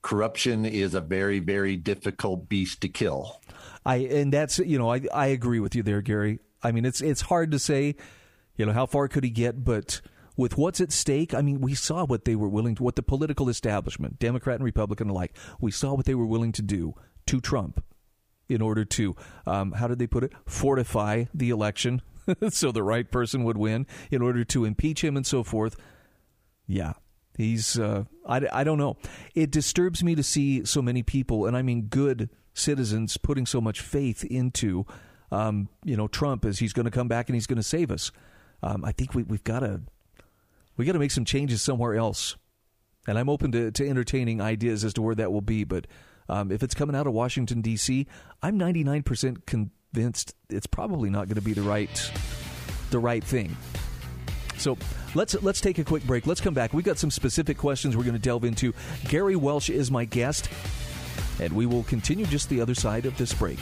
Corruption 0.01 0.65
is 0.65 0.93
a 0.93 1.01
very, 1.01 1.39
very 1.39 1.75
difficult 1.75 2.49
beast 2.49 2.81
to 2.81 2.89
kill. 2.89 3.41
I 3.85 3.97
and 3.97 4.33
that's 4.33 4.59
you 4.59 4.77
know 4.77 4.91
I 4.91 5.01
I 5.13 5.27
agree 5.27 5.59
with 5.59 5.75
you 5.75 5.83
there, 5.83 6.01
Gary. 6.01 6.39
I 6.63 6.71
mean 6.71 6.85
it's 6.85 7.01
it's 7.01 7.21
hard 7.21 7.51
to 7.51 7.59
say, 7.59 7.95
you 8.55 8.65
know, 8.65 8.73
how 8.73 8.85
far 8.85 9.07
could 9.07 9.23
he 9.23 9.29
get, 9.29 9.63
but 9.63 10.01
with 10.37 10.57
what's 10.57 10.79
at 10.79 10.91
stake, 10.91 11.33
I 11.33 11.41
mean, 11.41 11.59
we 11.59 11.75
saw 11.75 12.05
what 12.05 12.25
they 12.25 12.35
were 12.35 12.47
willing 12.47 12.75
to, 12.75 12.83
what 12.83 12.95
the 12.95 13.03
political 13.03 13.49
establishment, 13.49 14.19
Democrat 14.19 14.55
and 14.55 14.63
Republican 14.63 15.09
alike, 15.09 15.35
we 15.59 15.71
saw 15.71 15.93
what 15.93 16.05
they 16.05 16.15
were 16.15 16.25
willing 16.25 16.51
to 16.53 16.61
do 16.61 16.93
to 17.25 17.41
Trump 17.41 17.83
in 18.47 18.61
order 18.61 18.85
to, 18.85 19.15
um, 19.45 19.73
how 19.73 19.87
did 19.87 19.99
they 19.99 20.07
put 20.07 20.23
it, 20.23 20.31
fortify 20.45 21.25
the 21.33 21.49
election 21.49 22.01
so 22.49 22.71
the 22.71 22.83
right 22.83 23.09
person 23.09 23.43
would 23.43 23.57
win 23.57 23.85
in 24.11 24.21
order 24.21 24.43
to 24.45 24.65
impeach 24.65 25.03
him 25.03 25.17
and 25.17 25.25
so 25.25 25.43
forth. 25.43 25.75
Yeah, 26.65 26.93
he's. 27.37 27.79
Uh, 27.79 28.03
I, 28.27 28.41
I 28.51 28.63
don't 28.63 28.77
know. 28.77 28.97
It 29.35 29.51
disturbs 29.51 30.03
me 30.03 30.15
to 30.15 30.23
see 30.23 30.65
so 30.65 30.81
many 30.81 31.03
people, 31.03 31.45
and 31.45 31.55
I 31.55 31.61
mean 31.61 31.83
good 31.83 32.29
citizens, 32.53 33.17
putting 33.17 33.45
so 33.45 33.61
much 33.61 33.79
faith 33.79 34.23
into, 34.25 34.85
um, 35.31 35.69
you 35.83 35.95
know, 35.95 36.07
Trump 36.07 36.43
as 36.43 36.59
he's 36.59 36.73
going 36.73 36.85
to 36.85 36.91
come 36.91 37.07
back 37.07 37.29
and 37.29 37.35
he's 37.35 37.47
going 37.47 37.57
to 37.57 37.63
save 37.63 37.91
us. 37.91 38.11
Um, 38.63 38.83
I 38.83 38.91
think 38.91 39.13
we, 39.13 39.23
we've 39.23 39.43
got 39.43 39.59
to 39.59 39.81
we 40.77 40.85
got 40.85 40.93
to 40.93 40.99
make 40.99 41.11
some 41.11 41.25
changes 41.25 41.61
somewhere 41.61 41.95
else. 41.95 42.37
And 43.07 43.17
I'm 43.17 43.29
open 43.29 43.51
to, 43.53 43.71
to 43.71 43.89
entertaining 43.89 44.41
ideas 44.41 44.83
as 44.83 44.93
to 44.93 45.01
where 45.01 45.15
that 45.15 45.31
will 45.31 45.41
be. 45.41 45.63
But 45.63 45.87
um, 46.29 46.51
if 46.51 46.61
it's 46.63 46.75
coming 46.75 46.95
out 46.95 47.07
of 47.07 47.13
Washington 47.13 47.61
D.C., 47.61 48.05
I'm 48.41 48.59
99% 48.59 49.45
convinced 49.45 50.35
it's 50.49 50.67
probably 50.67 51.09
not 51.09 51.27
going 51.27 51.35
to 51.35 51.41
be 51.41 51.53
the 51.53 51.61
right 51.61 52.11
the 52.89 52.99
right 52.99 53.23
thing. 53.23 53.55
So 54.57 54.77
let's 55.13 55.41
let's 55.43 55.61
take 55.61 55.77
a 55.77 55.83
quick 55.83 56.03
break. 56.05 56.25
Let's 56.25 56.41
come 56.41 56.53
back. 56.53 56.73
We've 56.73 56.85
got 56.85 56.97
some 56.97 57.11
specific 57.11 57.57
questions 57.57 57.95
we're 57.95 58.03
going 58.03 58.15
to 58.15 58.19
delve 58.19 58.43
into. 58.43 58.73
Gary 59.07 59.35
Welch 59.35 59.69
is 59.69 59.91
my 59.91 60.05
guest, 60.05 60.49
and 61.39 61.53
we 61.53 61.65
will 61.65 61.83
continue 61.83 62.25
just 62.25 62.49
the 62.49 62.61
other 62.61 62.75
side 62.75 63.05
of 63.05 63.17
this 63.17 63.33
break. 63.33 63.59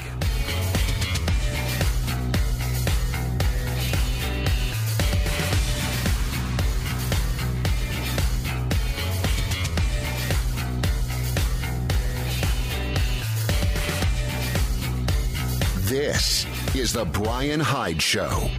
This 15.95 16.45
is 16.75 16.91
The 16.91 17.05
Bryan 17.05 17.61
Hyde 17.61 18.01
Show. 18.01 18.49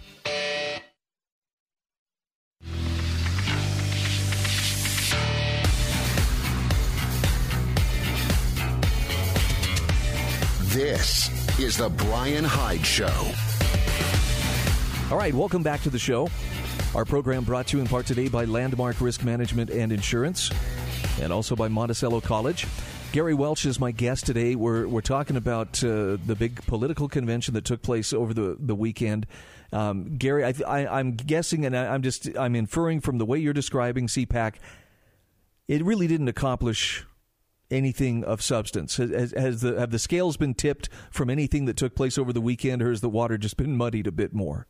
This 10.63 11.59
is 11.61 11.77
The 11.77 11.91
Bryan 11.91 12.43
Hyde 12.43 12.87
Show. 12.87 13.05
All 15.11 15.19
right, 15.19 15.35
welcome 15.35 15.63
back 15.63 15.83
to 15.83 15.91
the 15.91 15.99
show. 15.99 16.31
Our 16.95 17.05
program 17.05 17.45
brought 17.45 17.67
to 17.67 17.77
you 17.77 17.83
in 17.83 17.87
part 17.87 18.07
today 18.07 18.29
by 18.29 18.47
Landmark 18.47 18.99
Risk 19.03 19.25
Management 19.25 19.69
and 19.69 19.93
Insurance 19.93 20.51
and 21.21 21.31
also 21.31 21.55
by 21.55 21.69
Monticello 21.69 22.23
College. 22.23 22.67
Gary 23.17 23.33
Welch 23.33 23.65
is 23.65 23.81
my 23.81 23.93
guest 23.93 24.27
today. 24.27 24.57
We're 24.57 24.87
we're 24.87 25.01
talking 25.01 25.37
about 25.37 25.83
uh, 25.83 26.19
the 26.27 26.37
big 26.39 26.63
political 26.67 27.09
convention 27.09 27.55
that 27.55 27.65
took 27.65 27.81
place 27.81 28.13
over 28.13 28.35
the 28.35 28.59
the 28.61 28.75
weekend. 28.75 29.27
Um, 29.73 30.19
Gary, 30.19 30.45
I, 30.45 31.01
am 31.01 31.13
guessing, 31.13 31.65
and 31.65 31.75
I, 31.75 31.95
I'm 31.95 32.03
just 32.03 32.29
I'm 32.37 32.55
inferring 32.55 33.01
from 33.01 33.17
the 33.17 33.25
way 33.25 33.39
you're 33.39 33.55
describing 33.55 34.07
CPAC, 34.09 34.57
it 35.67 35.83
really 35.83 36.07
didn't 36.07 36.29
accomplish 36.29 37.07
anything 37.71 38.23
of 38.23 38.43
substance. 38.43 38.99
Has, 38.99 39.33
has 39.33 39.63
the 39.63 39.81
have 39.81 39.93
the 39.93 39.99
scales 39.99 40.37
been 40.37 40.53
tipped 40.53 40.91
from 41.11 41.31
anything 41.31 41.65
that 41.65 41.79
took 41.79 41.95
place 41.95 42.19
over 42.19 42.35
the 42.35 42.43
weekend, 42.43 42.83
or 42.83 42.91
has 42.91 43.01
the 43.01 43.09
water 43.09 43.39
just 43.39 43.57
been 43.57 43.79
muddied 43.79 44.07
a 44.07 44.13
bit 44.13 44.35
more? 44.35 44.67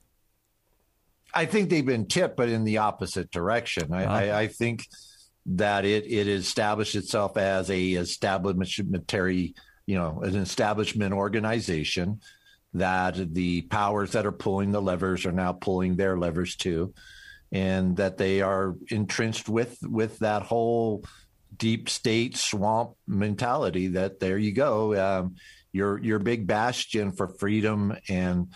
I 1.35 1.47
think 1.47 1.69
they've 1.69 1.85
been 1.85 2.07
tipped, 2.07 2.37
but 2.37 2.49
in 2.49 2.62
the 2.62 2.79
opposite 2.79 3.33
direction. 3.33 3.93
I, 3.93 4.05
uh-huh. 4.05 4.15
I, 4.15 4.38
I 4.43 4.47
think 4.47 4.87
that 5.47 5.85
it 5.85 6.11
it 6.11 6.26
established 6.26 6.95
itself 6.95 7.37
as 7.37 7.71
a 7.71 7.93
establishmentary, 7.93 9.55
you 9.87 9.97
know, 9.97 10.21
an 10.23 10.37
establishment 10.37 11.15
organization. 11.15 12.21
That 12.75 13.33
the 13.33 13.62
powers 13.62 14.12
that 14.12 14.26
are 14.26 14.33
pulling 14.33 14.71
the 14.71 14.83
levers 14.83 15.25
are 15.25 15.33
now 15.33 15.53
pulling 15.53 15.97
their 15.97 16.19
levers 16.19 16.57
too, 16.57 16.93
and 17.50 17.97
that 17.97 18.19
they 18.19 18.43
are 18.43 18.75
entrenched 18.88 19.49
with 19.49 19.79
with 19.83 20.19
that 20.19 20.43
whole 20.43 21.05
deep 21.57 21.88
state 21.88 22.37
swamp 22.37 22.91
mentality. 23.07 23.88
That 23.88 24.21
there 24.21 24.37
you 24.37 24.53
go, 24.53 24.95
um, 24.95 25.37
your 25.73 25.99
your 26.03 26.19
big 26.19 26.47
bastion 26.47 27.12
for 27.12 27.29
freedom 27.29 27.97
and 28.11 28.49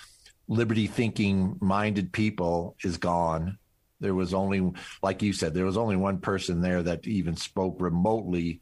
liberty 0.49 0.89
thinking 0.89 1.57
minded 1.61 2.13
people 2.13 2.77
is 2.83 2.99
gone 2.99 3.57
there 4.01 4.15
was 4.15 4.35
only, 4.35 4.73
like 5.03 5.23
you 5.23 5.33
said, 5.33 5.55
there 5.55 5.65
was 5.65 5.77
only 5.77 5.97
one 5.97 6.19
person 6.19 6.61
there 6.61 6.83
that 6.83 7.07
even 7.07 7.37
spoke 7.37 7.77
remotely 7.81 8.61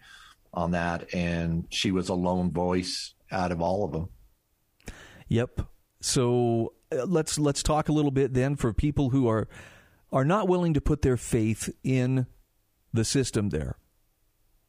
on 0.53 0.73
that, 0.73 1.15
and 1.15 1.67
she 1.71 1.91
was 1.91 2.09
a 2.09 2.15
lone 2.15 2.51
voice 2.51 3.15
out 3.31 3.53
of 3.53 3.61
all 3.61 3.85
of 3.85 3.93
them. 3.93 4.09
Yep. 5.29 5.63
So 6.01 6.75
uh, 6.93 7.05
let's 7.05 7.39
let's 7.39 7.63
talk 7.63 7.89
a 7.89 7.93
little 7.93 8.11
bit 8.11 8.35
then 8.35 8.57
for 8.57 8.73
people 8.73 9.11
who 9.11 9.29
are 9.29 9.49
are 10.13 10.25
not 10.25 10.49
willing 10.49 10.75
to 10.75 10.81
put 10.81 11.03
their 11.03 11.17
faith 11.17 11.69
in 11.85 12.27
the 12.93 13.05
system 13.05 13.51
there. 13.51 13.77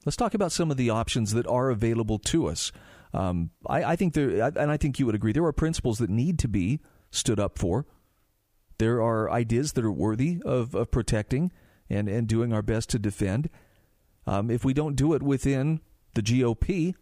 Let's 0.05 0.17
talk 0.17 0.33
about 0.33 0.51
some 0.51 0.71
of 0.71 0.77
the 0.77 0.89
options 0.89 1.33
that 1.33 1.47
are 1.47 1.69
available 1.69 2.19
to 2.19 2.47
us. 2.47 2.71
Um, 3.13 3.51
I, 3.65 3.83
I, 3.83 3.95
think 3.95 4.13
there, 4.13 4.51
and 4.55 4.71
I 4.71 4.77
think 4.77 4.99
you 4.99 5.05
would 5.05 5.15
agree, 5.15 5.31
there 5.31 5.43
are 5.43 5.51
principles 5.51 5.97
that 5.97 6.09
need 6.09 6.39
to 6.39 6.47
be 6.47 6.79
stood 7.11 7.39
up 7.39 7.57
for 7.57 7.85
there 8.79 9.01
are 9.01 9.29
ideas 9.29 9.73
that 9.73 9.85
are 9.85 9.91
worthy 9.91 10.41
of, 10.43 10.73
of 10.73 10.89
protecting 10.89 11.51
and, 11.89 12.09
and 12.09 12.27
doing 12.27 12.51
our 12.51 12.61
best 12.61 12.89
to 12.89 12.99
defend. 12.99 13.49
Um, 14.25 14.49
if 14.49 14.65
we 14.65 14.73
don't 14.73 14.95
do 14.95 15.13
it 15.13 15.21
within 15.21 15.81
the 16.15 16.21
GOP, 16.23 16.95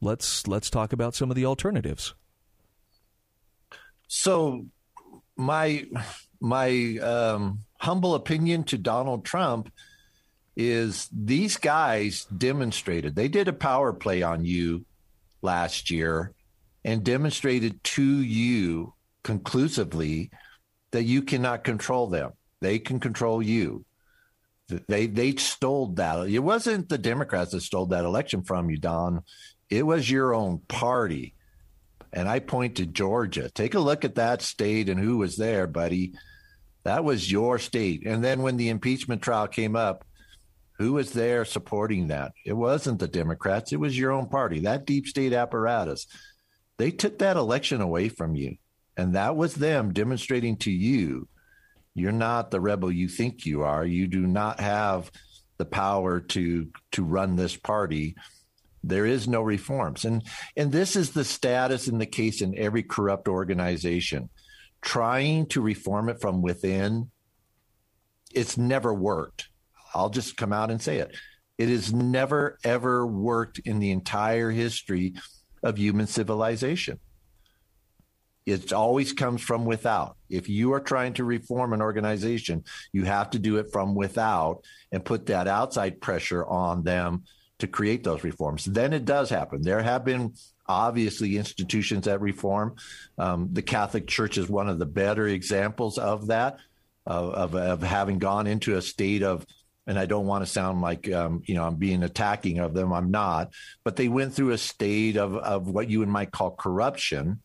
let's 0.00 0.46
let's 0.46 0.70
talk 0.70 0.92
about 0.92 1.14
some 1.14 1.30
of 1.30 1.36
the 1.36 1.46
alternatives. 1.46 2.14
So, 4.06 4.66
my 5.36 5.86
my 6.40 6.98
um, 6.98 7.64
humble 7.78 8.14
opinion 8.14 8.64
to 8.64 8.78
Donald 8.78 9.24
Trump 9.24 9.72
is 10.56 11.08
these 11.12 11.56
guys 11.56 12.24
demonstrated 12.36 13.14
they 13.14 13.28
did 13.28 13.46
a 13.46 13.52
power 13.52 13.92
play 13.92 14.22
on 14.22 14.44
you 14.44 14.84
last 15.40 15.90
year 15.90 16.32
and 16.84 17.04
demonstrated 17.04 17.82
to 17.84 18.02
you 18.02 18.92
conclusively 19.22 20.30
that 20.92 21.04
you 21.04 21.22
cannot 21.22 21.64
control 21.64 22.06
them. 22.06 22.32
They 22.60 22.78
can 22.78 23.00
control 23.00 23.42
you. 23.42 23.84
They 24.86 25.06
they 25.06 25.34
stole 25.36 25.88
that. 25.94 26.28
It 26.28 26.40
wasn't 26.40 26.88
the 26.88 26.98
Democrats 26.98 27.52
that 27.52 27.62
stole 27.62 27.86
that 27.86 28.04
election 28.04 28.42
from 28.42 28.68
you, 28.68 28.76
Don. 28.76 29.22
It 29.70 29.86
was 29.86 30.10
your 30.10 30.34
own 30.34 30.58
party. 30.68 31.34
And 32.12 32.28
I 32.28 32.38
point 32.38 32.76
to 32.76 32.86
Georgia. 32.86 33.50
Take 33.50 33.74
a 33.74 33.80
look 33.80 34.04
at 34.04 34.14
that 34.14 34.42
state 34.42 34.88
and 34.88 34.98
who 34.98 35.18
was 35.18 35.36
there, 35.36 35.66
buddy. 35.66 36.14
That 36.84 37.04
was 37.04 37.30
your 37.30 37.58
state. 37.58 38.06
And 38.06 38.24
then 38.24 38.42
when 38.42 38.56
the 38.56 38.70
impeachment 38.70 39.20
trial 39.20 39.46
came 39.46 39.76
up, 39.76 40.04
who 40.78 40.94
was 40.94 41.12
there 41.12 41.44
supporting 41.44 42.06
that? 42.08 42.32
It 42.46 42.54
wasn't 42.54 43.00
the 43.00 43.08
Democrats, 43.08 43.72
it 43.72 43.80
was 43.80 43.98
your 43.98 44.12
own 44.12 44.28
party, 44.28 44.60
that 44.60 44.86
deep 44.86 45.06
state 45.06 45.32
apparatus. 45.32 46.06
They 46.78 46.90
took 46.90 47.18
that 47.18 47.36
election 47.36 47.80
away 47.80 48.08
from 48.08 48.36
you. 48.36 48.56
And 48.98 49.14
that 49.14 49.36
was 49.36 49.54
them 49.54 49.94
demonstrating 49.94 50.56
to 50.58 50.70
you 50.70 51.28
you're 51.98 52.12
not 52.12 52.50
the 52.50 52.60
rebel 52.60 52.92
you 52.92 53.08
think 53.08 53.44
you 53.44 53.62
are. 53.62 53.84
You 53.84 54.06
do 54.06 54.26
not 54.26 54.60
have 54.60 55.10
the 55.56 55.64
power 55.64 56.20
to 56.20 56.68
to 56.92 57.02
run 57.02 57.34
this 57.34 57.56
party. 57.56 58.14
There 58.84 59.04
is 59.04 59.26
no 59.26 59.42
reforms. 59.42 60.04
And 60.04 60.22
and 60.56 60.70
this 60.70 60.94
is 60.94 61.10
the 61.10 61.24
status 61.24 61.88
in 61.88 61.98
the 61.98 62.06
case 62.06 62.40
in 62.40 62.56
every 62.56 62.84
corrupt 62.84 63.26
organization. 63.26 64.30
Trying 64.80 65.46
to 65.46 65.60
reform 65.60 66.08
it 66.08 66.20
from 66.20 66.40
within, 66.40 67.10
it's 68.32 68.56
never 68.56 68.94
worked. 68.94 69.48
I'll 69.92 70.10
just 70.10 70.36
come 70.36 70.52
out 70.52 70.70
and 70.70 70.80
say 70.80 70.98
it. 70.98 71.16
It 71.58 71.68
has 71.68 71.92
never 71.92 72.58
ever 72.62 73.04
worked 73.04 73.58
in 73.58 73.80
the 73.80 73.90
entire 73.90 74.52
history 74.52 75.14
of 75.64 75.78
human 75.78 76.06
civilization. 76.06 77.00
It 78.48 78.72
always 78.72 79.12
comes 79.12 79.42
from 79.42 79.66
without. 79.66 80.16
If 80.30 80.48
you 80.48 80.72
are 80.72 80.80
trying 80.80 81.12
to 81.14 81.24
reform 81.24 81.72
an 81.72 81.82
organization, 81.82 82.64
you 82.92 83.04
have 83.04 83.30
to 83.30 83.38
do 83.38 83.56
it 83.58 83.70
from 83.70 83.94
without 83.94 84.64
and 84.90 85.04
put 85.04 85.26
that 85.26 85.46
outside 85.48 86.00
pressure 86.00 86.46
on 86.46 86.82
them 86.82 87.24
to 87.58 87.66
create 87.66 88.04
those 88.04 88.24
reforms. 88.24 88.64
Then 88.64 88.92
it 88.92 89.04
does 89.04 89.28
happen. 89.28 89.60
There 89.62 89.82
have 89.82 90.04
been 90.04 90.32
obviously 90.66 91.36
institutions 91.36 92.06
that 92.06 92.20
reform. 92.20 92.76
Um, 93.18 93.50
the 93.52 93.62
Catholic 93.62 94.06
Church 94.06 94.38
is 94.38 94.48
one 94.48 94.68
of 94.68 94.78
the 94.78 94.86
better 94.86 95.26
examples 95.26 95.98
of 95.98 96.28
that, 96.28 96.58
of, 97.06 97.34
of, 97.34 97.54
of 97.54 97.82
having 97.82 98.18
gone 98.18 98.46
into 98.46 98.76
a 98.76 98.82
state 98.82 99.22
of 99.22 99.44
and 99.86 99.98
I 99.98 100.04
don't 100.04 100.26
want 100.26 100.44
to 100.44 100.50
sound 100.50 100.82
like 100.82 101.10
um, 101.10 101.42
you 101.46 101.54
know 101.54 101.64
I'm 101.64 101.76
being 101.76 102.02
attacking 102.02 102.58
of 102.58 102.74
them. 102.74 102.92
I'm 102.92 103.10
not, 103.10 103.54
but 103.84 103.96
they 103.96 104.08
went 104.08 104.34
through 104.34 104.50
a 104.50 104.58
state 104.58 105.16
of 105.16 105.34
of 105.34 105.66
what 105.66 105.88
you 105.88 106.02
and 106.02 106.12
might 106.12 106.30
call 106.30 106.50
corruption, 106.50 107.40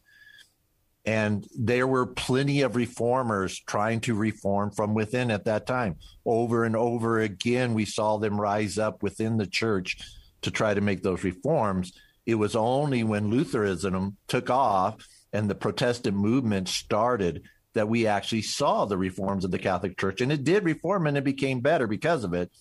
and 1.06 1.46
there 1.58 1.86
were 1.86 2.06
plenty 2.06 2.62
of 2.62 2.76
reformers 2.76 3.60
trying 3.60 4.00
to 4.02 4.16
reform 4.16 4.72
from 4.72 4.94
within 4.94 5.32
at 5.32 5.46
that 5.46 5.68
time. 5.68 5.98
Over 6.26 6.64
and 6.64 6.76
over 6.76 7.20
again, 7.20 7.74
we 7.74 7.86
saw 7.86 8.18
them 8.18 8.40
rise 8.40 8.78
up 8.78 9.04
within 9.04 9.38
the 9.38 9.48
church 9.48 9.98
to 10.44 10.52
try 10.52 10.74
to 10.74 10.82
make 10.82 11.04
those 11.04 11.24
reforms. 11.24 11.94
It 12.26 12.36
was 12.36 12.56
only 12.56 13.04
when 13.04 13.30
Lutheranism 13.30 14.16
took 14.28 14.50
off 14.50 15.06
and 15.34 15.50
the 15.50 15.56
Protestant 15.56 16.16
movement 16.16 16.70
started 16.70 17.44
that 17.74 17.90
we 17.90 18.08
actually 18.08 18.44
saw 18.44 18.86
the 18.86 18.98
reforms 18.98 19.44
of 19.44 19.52
the 19.52 19.60
Catholic 19.60 19.98
Church. 19.98 20.22
And 20.22 20.32
it 20.32 20.44
did 20.44 20.64
reform 20.64 21.08
and 21.08 21.18
it 21.18 21.24
became 21.24 21.60
better 21.60 21.88
because 21.88 22.24
of 22.24 22.34
it. 22.34 22.52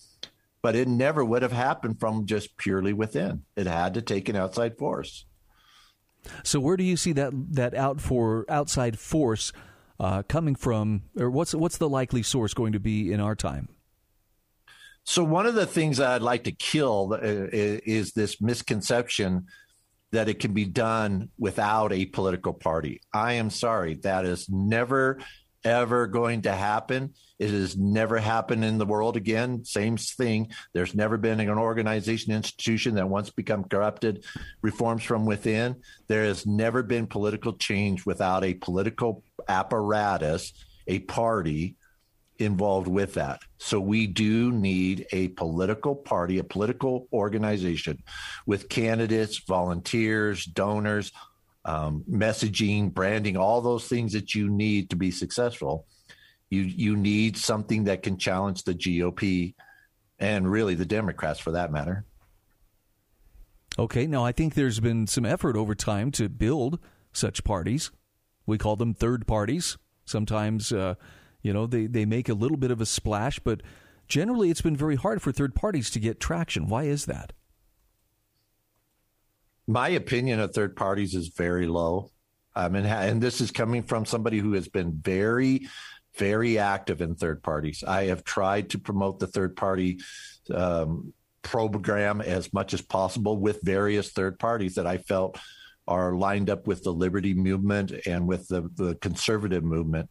But 0.63 0.75
it 0.75 0.89
never 0.89 1.25
would 1.25 1.43
have 1.43 1.53
happened 1.53 2.01
from 2.01 2.25
just 2.25 2.57
purely 2.57 2.93
within. 2.93 3.43
It 3.57 3.67
had 3.67 3.95
to 3.95 4.03
take 4.03 4.29
an 4.29 4.37
outside 4.37 4.79
force. 4.79 5.27
So 6.45 6.61
where 6.61 6.77
do 6.77 6.85
you 6.85 6.97
see 6.97 7.13
that 7.13 7.33
that 7.55 7.75
out 7.75 8.01
for 8.01 8.45
outside 8.49 8.99
force 8.99 9.53
uh, 9.99 10.23
coming 10.23 10.55
from, 10.55 11.03
or 11.19 11.31
what's 11.31 11.55
what's 11.55 11.79
the 11.79 11.89
likely 11.89 12.23
source 12.23 12.55
going 12.55 12.73
to 12.73 12.81
be 12.81 13.13
in 13.13 13.21
our 13.21 13.35
time? 13.35 13.69
So 15.05 15.25
one 15.25 15.47
of 15.47 15.55
the 15.55 15.67
things 15.67 15.99
I'd 15.99 16.23
like 16.23 16.45
to 16.45 16.53
kill 16.53 17.13
uh, 17.15 17.19
is 17.23 18.13
this 18.13 18.41
misconception 18.41 19.47
that 20.13 20.29
it 20.29 20.39
can 20.39 20.53
be 20.53 20.65
done 20.65 21.31
without 21.39 21.93
a 21.93 22.07
political 22.07 22.53
party. 22.53 23.01
I 23.13 23.35
am 23.35 23.51
sorry, 23.51 23.95
that 24.03 24.25
is 24.25 24.49
never 24.49 25.19
ever 25.65 26.07
going 26.07 26.43
to 26.43 26.53
happen. 26.53 27.15
It 27.43 27.51
has 27.51 27.77
never 27.77 28.19
happened 28.19 28.65
in 28.65 28.79
the 28.79 28.87
world 28.87 29.17
again. 29.17 29.65
Same 29.65 29.97
thing. 29.97 30.53
There's 30.75 30.95
never 30.95 31.17
been 31.17 31.41
an 31.41 31.49
organization, 31.49 32.33
institution 32.33 32.95
that 32.95 33.09
once 33.09 33.31
become 33.31 33.65
corrupted, 33.65 34.25
reforms 34.63 35.03
from 35.03 35.27
within. 35.27 35.75
There 36.07 36.23
has 36.23 36.47
never 36.47 36.85
been 36.85 37.09
political 37.09 37.55
change 37.55 38.07
without 38.07 38.45
a 38.45 38.55
political 38.55 39.25
apparatus, 39.49 40.53
a 40.87 41.01
party 41.01 41.75
involved 42.39 42.87
with 42.87 43.15
that. 43.15 43.41
So 43.59 43.81
we 43.81 44.07
do 44.07 44.53
need 44.53 45.07
a 45.11 45.27
political 45.29 45.97
party, 45.97 46.39
a 46.39 46.45
political 46.45 47.09
organization 47.13 48.05
with 48.47 48.69
candidates, 48.69 49.39
volunteers, 49.39 50.45
donors, 50.45 51.11
um, 51.65 52.05
messaging, 52.09 52.95
branding, 52.95 53.37
all 53.37 53.61
those 53.61 53.89
things 53.89 54.13
that 54.13 54.33
you 54.33 54.49
need 54.49 54.91
to 54.91 54.97
be 54.97 55.11
successful. 55.11 55.87
You 56.53 56.63
you 56.63 56.97
need 56.97 57.37
something 57.37 57.85
that 57.85 58.03
can 58.03 58.19
challenge 58.19 58.65
the 58.65 58.75
GOP 58.75 59.55
and 60.19 60.51
really 60.51 60.75
the 60.75 60.85
Democrats 60.85 61.41
for 61.41 61.53
that 61.53 61.73
matter. 61.73 62.05
Okay, 63.79 64.07
now 64.07 64.25
I 64.25 64.33
think 64.33 64.55
there's 64.55 64.81
been 64.81 65.07
some 65.07 65.25
effort 65.25 65.57
over 65.57 65.75
time 65.75 66.11
to 66.13 66.29
build 66.29 66.79
such 67.13 67.43
parties. 67.43 67.91
We 68.45 68.59
call 68.59 68.77
them 68.77 68.93
third 68.93 69.27
parties. 69.27 69.79
Sometimes, 70.05 70.73
uh, 70.73 70.97
you 71.41 71.55
know, 71.55 71.67
they, 71.67 71.87
they 71.87 72.05
make 72.05 72.29
a 72.29 72.35
little 72.35 72.59
bit 72.59 72.71
of 72.71 72.81
a 72.83 72.87
splash, 72.87 73.39
but 73.39 73.63
generally 74.07 74.51
it's 74.51 74.61
been 74.61 74.77
very 74.77 74.97
hard 74.97 75.23
for 75.23 75.33
third 75.33 75.55
parties 75.55 75.89
to 75.91 76.01
get 76.01 76.21
traction. 76.21 76.69
Why 76.69 76.85
is 76.85 77.07
that? 77.07 77.33
my 79.67 79.89
opinion 79.89 80.41
of 80.41 80.53
third 80.53 80.77
parties 80.77 81.15
is 81.15 81.29
very 81.29 81.67
low. 81.67 82.11
I 82.55 82.69
mean, 82.69 82.85
and 82.85 83.23
this 83.23 83.41
is 83.41 83.51
coming 83.51 83.83
from 83.83 84.05
somebody 84.05 84.39
who 84.39 84.53
has 84.53 84.69
been 84.69 85.01
very, 85.03 85.69
very 86.17 86.59
active 86.59 87.01
in 87.01 87.15
third 87.15 87.43
parties. 87.43 87.83
I 87.87 88.05
have 88.07 88.25
tried 88.25 88.71
to 88.71 88.79
promote 88.79 89.19
the 89.19 89.27
third 89.27 89.57
party 89.57 90.01
um, 90.53 91.13
program 91.43 92.21
as 92.21 92.53
much 92.53 92.75
as 92.75 92.83
possible 92.83 93.37
with 93.37 93.61
various 93.63 94.11
third 94.11 94.39
parties 94.39 94.77
that 94.77 94.87
I 94.87 94.99
felt 94.99 95.39
are 95.89 96.15
lined 96.15 96.49
up 96.49 96.67
with 96.67 96.85
the 96.85 96.93
liberty 96.93 97.35
movement 97.35 97.93
and 98.07 98.27
with 98.29 98.47
the, 98.49 98.71
the 98.77 98.95
conservative 98.97 99.65
movement. 99.65 100.09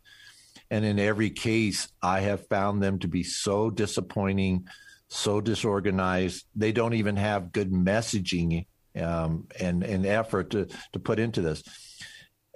And 0.69 0.85
in 0.85 0.99
every 0.99 1.29
case, 1.29 1.87
I 2.01 2.21
have 2.21 2.47
found 2.47 2.81
them 2.81 2.99
to 2.99 3.07
be 3.07 3.23
so 3.23 3.69
disappointing, 3.69 4.67
so 5.07 5.41
disorganized. 5.41 6.45
They 6.55 6.71
don't 6.71 6.93
even 6.93 7.15
have 7.17 7.51
good 7.51 7.71
messaging 7.71 8.65
um, 8.95 9.47
and 9.59 9.83
and 9.83 10.05
effort 10.05 10.51
to 10.51 10.67
to 10.93 10.99
put 10.99 11.19
into 11.19 11.41
this. 11.41 11.63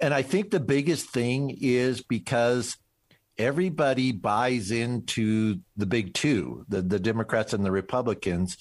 And 0.00 0.12
I 0.12 0.22
think 0.22 0.50
the 0.50 0.60
biggest 0.60 1.08
thing 1.08 1.56
is 1.60 2.02
because 2.02 2.76
everybody 3.38 4.12
buys 4.12 4.70
into 4.70 5.60
the 5.76 5.86
big 5.86 6.14
two, 6.14 6.64
the 6.68 6.82
the 6.82 6.98
Democrats 6.98 7.52
and 7.52 7.64
the 7.64 7.70
Republicans, 7.70 8.56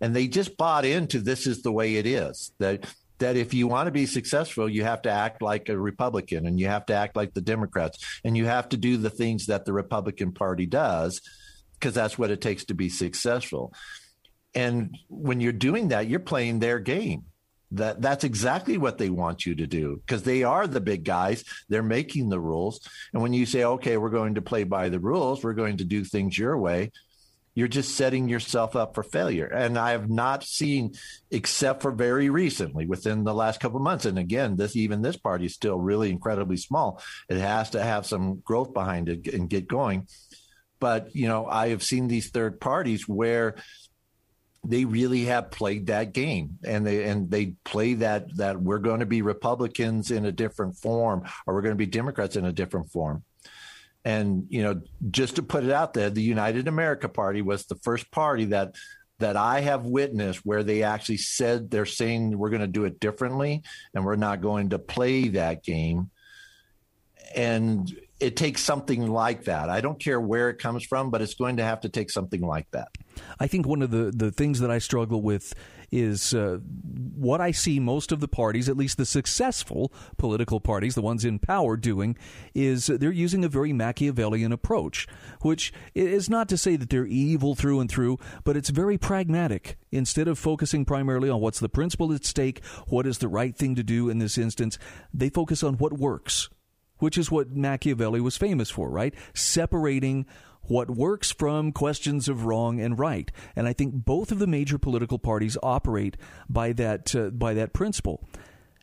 and 0.00 0.14
they 0.14 0.26
just 0.26 0.56
bought 0.56 0.84
into 0.84 1.20
this 1.20 1.46
is 1.46 1.62
the 1.62 1.72
way 1.72 1.96
it 1.96 2.06
is 2.06 2.52
that 2.58 2.86
that 3.18 3.36
if 3.36 3.54
you 3.54 3.68
want 3.68 3.86
to 3.86 3.92
be 3.92 4.06
successful, 4.06 4.68
you 4.68 4.82
have 4.82 5.02
to 5.02 5.10
act 5.10 5.40
like 5.40 5.68
a 5.68 5.78
Republican 5.78 6.46
and 6.46 6.58
you 6.58 6.66
have 6.66 6.84
to 6.86 6.94
act 6.94 7.16
like 7.16 7.32
the 7.32 7.40
Democrats 7.40 8.20
and 8.24 8.36
you 8.36 8.46
have 8.46 8.68
to 8.68 8.76
do 8.76 8.96
the 8.96 9.10
things 9.10 9.46
that 9.46 9.64
the 9.64 9.72
Republican 9.72 10.32
Party 10.32 10.66
does 10.66 11.20
because 11.74 11.94
that's 11.94 12.18
what 12.18 12.30
it 12.30 12.40
takes 12.40 12.64
to 12.64 12.74
be 12.74 12.88
successful. 12.88 13.72
And 14.54 14.96
when 15.08 15.40
you're 15.40 15.52
doing 15.52 15.88
that, 15.88 16.08
you're 16.08 16.20
playing 16.20 16.58
their 16.58 16.78
game. 16.78 17.24
That 17.74 18.00
that's 18.00 18.24
exactly 18.24 18.78
what 18.78 18.98
they 18.98 19.10
want 19.10 19.46
you 19.46 19.54
to 19.56 19.66
do 19.66 20.00
because 20.04 20.22
they 20.22 20.42
are 20.42 20.66
the 20.66 20.80
big 20.80 21.04
guys. 21.04 21.44
They're 21.68 21.82
making 21.82 22.28
the 22.28 22.40
rules. 22.40 22.80
And 23.12 23.22
when 23.22 23.32
you 23.32 23.46
say, 23.46 23.64
"Okay, 23.64 23.96
we're 23.96 24.10
going 24.10 24.36
to 24.36 24.42
play 24.42 24.64
by 24.64 24.88
the 24.88 25.00
rules. 25.00 25.42
We're 25.42 25.54
going 25.54 25.78
to 25.78 25.84
do 25.84 26.04
things 26.04 26.38
your 26.38 26.56
way," 26.56 26.92
you're 27.54 27.68
just 27.68 27.94
setting 27.96 28.28
yourself 28.28 28.74
up 28.76 28.94
for 28.94 29.02
failure. 29.02 29.46
And 29.46 29.78
I 29.78 29.92
have 29.92 30.10
not 30.10 30.44
seen, 30.44 30.94
except 31.30 31.82
for 31.82 31.92
very 31.92 32.28
recently, 32.30 32.86
within 32.86 33.24
the 33.24 33.34
last 33.34 33.60
couple 33.60 33.80
months. 33.80 34.04
And 34.04 34.18
again, 34.18 34.56
this 34.56 34.76
even 34.76 35.02
this 35.02 35.16
party 35.16 35.46
is 35.46 35.54
still 35.54 35.78
really 35.78 36.10
incredibly 36.10 36.56
small. 36.56 37.00
It 37.28 37.38
has 37.38 37.70
to 37.70 37.82
have 37.82 38.06
some 38.06 38.40
growth 38.40 38.74
behind 38.74 39.08
it 39.08 39.32
and 39.32 39.48
get 39.48 39.68
going. 39.68 40.08
But 40.80 41.14
you 41.14 41.28
know, 41.28 41.46
I 41.46 41.68
have 41.68 41.82
seen 41.82 42.08
these 42.08 42.30
third 42.30 42.60
parties 42.60 43.08
where 43.08 43.54
they 44.64 44.84
really 44.84 45.26
have 45.26 45.50
played 45.50 45.86
that 45.86 46.12
game 46.12 46.58
and 46.64 46.86
they 46.86 47.04
and 47.04 47.30
they 47.30 47.54
play 47.64 47.94
that 47.94 48.34
that 48.36 48.60
we're 48.60 48.78
going 48.78 49.00
to 49.00 49.06
be 49.06 49.22
republicans 49.22 50.10
in 50.10 50.24
a 50.24 50.32
different 50.32 50.76
form 50.76 51.22
or 51.46 51.54
we're 51.54 51.62
going 51.62 51.74
to 51.74 51.76
be 51.76 51.86
democrats 51.86 52.36
in 52.36 52.44
a 52.44 52.52
different 52.52 52.90
form. 52.90 53.22
And 54.04 54.46
you 54.50 54.62
know 54.62 54.82
just 55.10 55.36
to 55.36 55.42
put 55.42 55.64
it 55.64 55.70
out 55.70 55.94
there 55.94 56.10
the 56.10 56.22
united 56.22 56.68
america 56.68 57.08
party 57.08 57.40
was 57.40 57.64
the 57.64 57.76
first 57.76 58.10
party 58.10 58.46
that 58.46 58.74
that 59.18 59.36
i 59.36 59.60
have 59.60 59.86
witnessed 59.86 60.40
where 60.44 60.62
they 60.62 60.82
actually 60.82 61.16
said 61.16 61.70
they're 61.70 61.86
saying 61.86 62.36
we're 62.36 62.50
going 62.50 62.60
to 62.60 62.66
do 62.66 62.84
it 62.84 63.00
differently 63.00 63.62
and 63.94 64.04
we're 64.04 64.16
not 64.16 64.42
going 64.42 64.70
to 64.70 64.78
play 64.78 65.28
that 65.28 65.62
game. 65.62 66.10
And 67.34 67.90
it 68.24 68.36
takes 68.36 68.62
something 68.62 69.06
like 69.06 69.44
that. 69.44 69.68
I 69.68 69.82
don't 69.82 70.00
care 70.00 70.18
where 70.18 70.48
it 70.48 70.58
comes 70.58 70.82
from, 70.82 71.10
but 71.10 71.20
it's 71.20 71.34
going 71.34 71.58
to 71.58 71.62
have 71.62 71.82
to 71.82 71.90
take 71.90 72.10
something 72.10 72.40
like 72.40 72.70
that. 72.70 72.88
I 73.38 73.46
think 73.46 73.66
one 73.66 73.82
of 73.82 73.90
the, 73.90 74.10
the 74.10 74.32
things 74.32 74.60
that 74.60 74.70
I 74.70 74.78
struggle 74.78 75.20
with 75.20 75.52
is 75.92 76.32
uh, 76.32 76.58
what 77.14 77.42
I 77.42 77.50
see 77.50 77.78
most 77.78 78.12
of 78.12 78.20
the 78.20 78.26
parties, 78.26 78.68
at 78.68 78.78
least 78.78 78.96
the 78.96 79.04
successful 79.04 79.92
political 80.16 80.58
parties, 80.58 80.94
the 80.94 81.02
ones 81.02 81.24
in 81.24 81.38
power, 81.38 81.76
doing 81.76 82.16
is 82.54 82.86
they're 82.86 83.12
using 83.12 83.44
a 83.44 83.48
very 83.48 83.74
Machiavellian 83.74 84.52
approach, 84.52 85.06
which 85.42 85.70
is 85.94 86.30
not 86.30 86.48
to 86.48 86.56
say 86.56 86.76
that 86.76 86.88
they're 86.88 87.06
evil 87.06 87.54
through 87.54 87.78
and 87.78 87.90
through, 87.90 88.18
but 88.42 88.56
it's 88.56 88.70
very 88.70 88.96
pragmatic. 88.96 89.76
Instead 89.92 90.28
of 90.28 90.38
focusing 90.38 90.86
primarily 90.86 91.28
on 91.28 91.40
what's 91.40 91.60
the 91.60 91.68
principle 91.68 92.12
at 92.12 92.24
stake, 92.24 92.64
what 92.88 93.06
is 93.06 93.18
the 93.18 93.28
right 93.28 93.54
thing 93.54 93.74
to 93.74 93.82
do 93.82 94.08
in 94.08 94.18
this 94.18 94.38
instance, 94.38 94.78
they 95.12 95.28
focus 95.28 95.62
on 95.62 95.74
what 95.74 95.92
works 95.92 96.48
which 97.04 97.18
is 97.18 97.30
what 97.30 97.54
Machiavelli 97.54 98.20
was 98.20 98.38
famous 98.38 98.70
for, 98.70 98.88
right? 98.88 99.14
Separating 99.34 100.24
what 100.62 100.88
works 100.88 101.30
from 101.30 101.70
questions 101.70 102.28
of 102.30 102.46
wrong 102.46 102.80
and 102.80 102.98
right. 102.98 103.30
And 103.54 103.68
I 103.68 103.74
think 103.74 104.06
both 104.06 104.32
of 104.32 104.38
the 104.38 104.46
major 104.46 104.78
political 104.78 105.18
parties 105.18 105.58
operate 105.62 106.16
by 106.48 106.72
that 106.72 107.14
uh, 107.14 107.28
by 107.28 107.52
that 107.52 107.74
principle. 107.74 108.26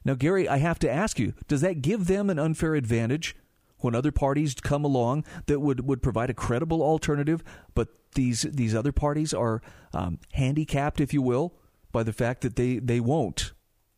Now, 0.06 0.14
Gary, 0.14 0.48
I 0.48 0.58
have 0.58 0.78
to 0.80 0.92
ask 0.92 1.18
you: 1.18 1.34
Does 1.48 1.62
that 1.62 1.82
give 1.82 2.06
them 2.06 2.30
an 2.30 2.38
unfair 2.38 2.76
advantage 2.76 3.36
when 3.80 3.96
other 3.96 4.12
parties 4.12 4.54
come 4.54 4.86
along 4.86 5.26
that 5.48 5.60
would, 5.60 5.88
would 5.88 6.04
provide 6.04 6.30
a 6.30 6.36
credible 6.36 6.84
alternative, 6.84 7.44
but 7.74 7.88
these 8.14 8.44
these 8.44 8.76
other 8.76 8.92
parties 8.92 9.34
are 9.34 9.64
um, 9.94 10.20
handicapped, 10.34 11.02
if 11.02 11.14
you 11.14 11.24
will, 11.24 11.56
by 11.92 12.04
the 12.04 12.14
fact 12.14 12.42
that 12.42 12.56
they 12.56 12.78
they 12.78 13.00
won't, 13.00 13.54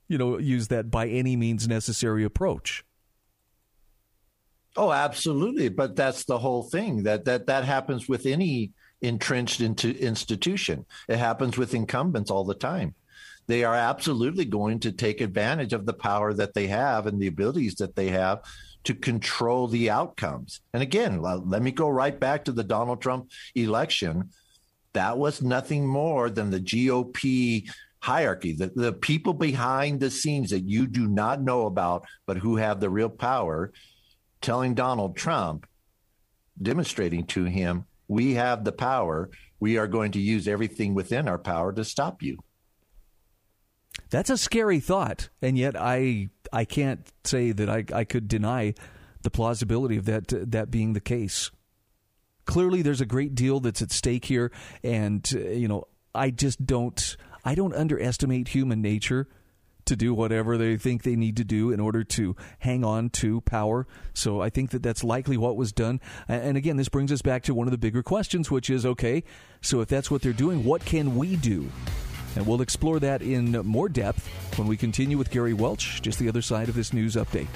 you 0.08 0.18
know, 0.18 0.38
use 0.38 0.70
that 0.70 0.90
by 0.90 1.08
any 1.08 1.36
means 1.36 1.68
necessary 1.68 2.24
approach? 2.24 2.86
Oh, 4.76 4.92
absolutely. 4.92 5.70
But 5.70 5.96
that's 5.96 6.26
the 6.26 6.40
whole 6.40 6.64
thing 6.64 7.04
that 7.04 7.26
that 7.26 7.48
that 7.48 7.64
happens 7.64 8.10
with 8.10 8.26
any 8.26 8.72
entrenched 9.02 9.62
into 9.62 9.98
institution. 10.00 10.86
It 11.08 11.18
happens 11.18 11.58
with 11.58 11.74
incumbents 11.74 12.32
all 12.32 12.46
the 12.46 12.56
time. 12.56 12.96
They 13.48 13.64
are 13.64 13.76
absolutely 13.76 14.46
going 14.46 14.80
to 14.80 14.92
take 14.92 15.20
advantage 15.20 15.74
of 15.74 15.86
the 15.86 15.94
power 15.94 16.34
that 16.34 16.54
they 16.54 16.68
have 16.68 17.06
and 17.08 17.22
the 17.22 17.28
abilities 17.28 17.76
that 17.76 17.96
they 17.96 18.08
have 18.10 18.42
to 18.86 18.96
control 18.96 19.68
the 19.68 19.90
outcomes. 19.90 20.62
And 20.74 20.82
again, 20.82 21.22
let 21.22 21.62
me 21.62 21.72
go 21.72 21.90
right 21.90 22.18
back 22.18 22.46
to 22.46 22.52
the 22.52 22.64
Donald 22.64 23.02
Trump 23.02 23.32
election. 23.56 24.30
That 24.94 25.18
was 25.18 25.42
nothing 25.42 25.86
more 25.86 26.30
than 26.30 26.50
the 26.50 26.60
GOP 26.60 27.70
hierarchy, 28.00 28.54
the, 28.54 28.72
the 28.76 28.94
people 28.94 29.34
behind 29.34 30.00
the 30.00 30.12
scenes 30.12 30.50
that 30.50 30.68
you 30.68 30.88
do 30.88 31.08
not 31.08 31.42
know 31.42 31.66
about, 31.66 32.06
but 32.26 32.38
who 32.38 32.58
have 32.58 32.80
the 32.80 32.90
real 32.90 33.10
power 33.10 33.72
telling 34.44 34.76
Donald 34.76 35.16
Trump, 35.18 35.66
demonstrating 36.62 37.26
to 37.28 37.46
him, 37.46 37.86
we 38.08 38.36
have 38.36 38.64
the 38.64 38.72
power. 38.72 39.32
We 39.60 39.78
are 39.78 39.88
going 39.88 40.12
to 40.12 40.20
use 40.20 40.48
everything 40.48 40.94
within 40.94 41.28
our 41.28 41.40
power 41.40 41.74
to 41.74 41.84
stop 41.84 42.22
you. 42.22 42.38
That's 44.10 44.30
a 44.30 44.38
scary 44.38 44.80
thought, 44.80 45.30
and 45.42 45.58
yet 45.58 45.76
I 45.80 46.30
I 46.52 46.66
can't 46.66 47.08
say 47.24 47.52
that 47.52 47.70
I, 47.70 47.86
I 47.92 48.04
could 48.04 48.28
deny 48.28 48.76
the 49.22 49.32
plausibility 49.32 49.98
of 49.98 50.06
that 50.06 50.28
that 50.52 50.70
being 50.70 50.94
the 50.94 51.00
case. 51.00 51.50
Clearly, 52.46 52.82
there's 52.82 53.02
a 53.02 53.06
great 53.06 53.34
deal 53.34 53.60
that's 53.60 53.82
at 53.82 53.92
stake 53.92 54.26
here, 54.26 54.52
and 54.84 55.28
uh, 55.34 55.40
you 55.40 55.68
know, 55.68 55.86
I 56.14 56.30
just 56.30 56.64
don't 56.66 57.18
I 57.46 57.56
don't 57.56 57.74
underestimate 57.74 58.50
human 58.50 58.82
nature 58.82 59.28
to 59.86 59.96
do 59.96 60.14
whatever 60.14 60.58
they 60.58 60.78
think 60.78 61.04
they 61.04 61.16
need 61.16 61.38
to 61.38 61.44
do 61.44 61.72
in 61.72 61.80
order 61.80 62.04
to 62.04 62.36
hang 62.60 62.84
on 62.84 63.10
to 63.10 63.42
power. 63.42 63.88
So 64.14 64.42
I 64.42 64.50
think 64.50 64.72
that 64.72 64.84
that's 64.84 65.04
likely 65.04 65.38
what 65.38 65.58
was 65.58 65.72
done. 65.72 66.00
And 66.28 66.58
again, 66.58 66.78
this 66.78 66.90
brings 66.90 67.12
us 67.12 67.22
back 67.22 67.44
to 67.44 67.54
one 67.54 67.68
of 67.68 67.72
the 67.72 67.78
bigger 67.78 68.04
questions, 68.04 68.50
which 68.50 68.70
is 68.70 68.86
okay, 68.86 69.24
so 69.62 69.82
if 69.82 69.88
that's 69.88 70.12
what 70.12 70.22
they're 70.22 70.34
doing, 70.34 70.64
what 70.64 70.84
can 70.86 71.16
we 71.16 71.36
do? 71.36 71.70
And 72.36 72.48
we'll 72.48 72.62
explore 72.62 73.00
that 73.00 73.22
in 73.22 73.52
more 73.66 73.90
depth 73.90 74.28
when 74.58 74.68
we 74.68 74.76
continue 74.76 75.18
with 75.18 75.30
Gary 75.30 75.54
Welch, 75.54 76.02
just 76.02 76.20
the 76.20 76.28
other 76.28 76.42
side 76.42 76.68
of 76.68 76.76
this 76.76 76.92
news 76.92 77.16
update. 77.16 77.48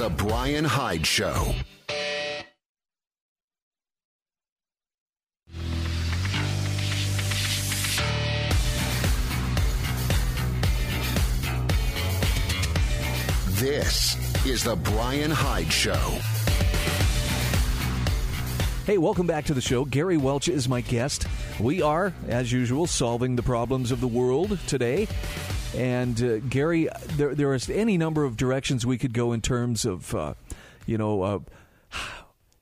The 0.00 0.08
Bryan 0.08 0.64
Hyde 0.64 1.06
Show. 1.06 1.54
This 13.50 14.46
is 14.46 14.64
The 14.64 14.74
Bryan 14.76 15.30
Hyde 15.30 15.70
Show. 15.70 15.92
Hey, 18.86 18.96
welcome 18.96 19.26
back 19.26 19.44
to 19.44 19.52
the 19.52 19.60
show. 19.60 19.84
Gary 19.84 20.16
Welch 20.16 20.48
is 20.48 20.66
my 20.66 20.80
guest. 20.80 21.26
We 21.60 21.82
are, 21.82 22.14
as 22.26 22.50
usual, 22.50 22.86
solving 22.86 23.36
the 23.36 23.42
problems 23.42 23.92
of 23.92 24.00
the 24.00 24.08
world 24.08 24.58
today. 24.66 25.08
And 25.74 26.22
uh, 26.22 26.38
Gary, 26.38 26.88
there 27.16 27.34
there 27.34 27.54
is 27.54 27.70
any 27.70 27.96
number 27.96 28.24
of 28.24 28.36
directions 28.36 28.84
we 28.84 28.98
could 28.98 29.14
go 29.14 29.32
in 29.32 29.40
terms 29.40 29.84
of, 29.84 30.14
uh, 30.14 30.34
you 30.86 30.98
know. 30.98 31.22
Uh, 31.22 31.38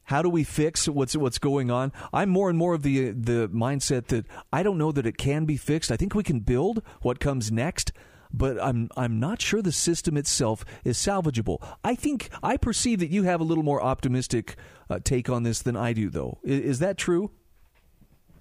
how 0.04 0.22
do 0.22 0.30
we 0.30 0.42
fix 0.42 0.88
what's 0.88 1.14
what's 1.16 1.38
going 1.38 1.70
on? 1.70 1.92
I'm 2.14 2.30
more 2.30 2.48
and 2.48 2.58
more 2.58 2.74
of 2.74 2.82
the 2.82 3.10
the 3.10 3.48
mindset 3.48 4.06
that 4.06 4.24
I 4.52 4.62
don't 4.62 4.78
know 4.78 4.90
that 4.92 5.06
it 5.06 5.18
can 5.18 5.44
be 5.44 5.58
fixed. 5.58 5.90
I 5.90 5.96
think 5.96 6.14
we 6.14 6.22
can 6.22 6.40
build 6.40 6.82
what 7.02 7.20
comes 7.20 7.52
next, 7.52 7.92
but 8.32 8.58
I'm 8.62 8.88
I'm 8.96 9.20
not 9.20 9.42
sure 9.42 9.60
the 9.60 9.72
system 9.72 10.16
itself 10.16 10.64
is 10.82 10.96
salvageable. 10.96 11.58
I 11.84 11.94
think 11.94 12.30
I 12.42 12.56
perceive 12.56 13.00
that 13.00 13.10
you 13.10 13.24
have 13.24 13.40
a 13.40 13.44
little 13.44 13.64
more 13.64 13.82
optimistic 13.82 14.56
uh, 14.88 14.98
take 15.04 15.28
on 15.28 15.42
this 15.42 15.60
than 15.60 15.76
I 15.76 15.92
do, 15.92 16.08
though. 16.08 16.38
Is, 16.42 16.60
is 16.60 16.78
that 16.78 16.96
true? 16.96 17.30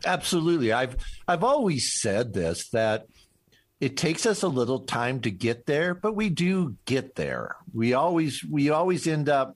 Absolutely. 0.06 0.72
I've 0.72 0.96
I've 1.28 1.44
always 1.44 2.00
said 2.00 2.34
this 2.34 2.70
that 2.70 3.08
it 3.80 3.98
takes 3.98 4.26
us 4.26 4.42
a 4.42 4.48
little 4.48 4.80
time 4.80 5.20
to 5.22 5.32
get 5.32 5.66
there, 5.66 5.94
but 5.94 6.16
we 6.16 6.30
do 6.30 6.76
get 6.86 7.16
there. 7.16 7.58
We 7.74 7.94
always 7.94 8.44
we 8.44 8.70
always 8.70 9.08
end 9.08 9.30
up 9.30 9.56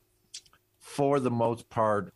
for 0.79 1.19
the 1.19 1.31
most 1.31 1.69
part 1.69 2.13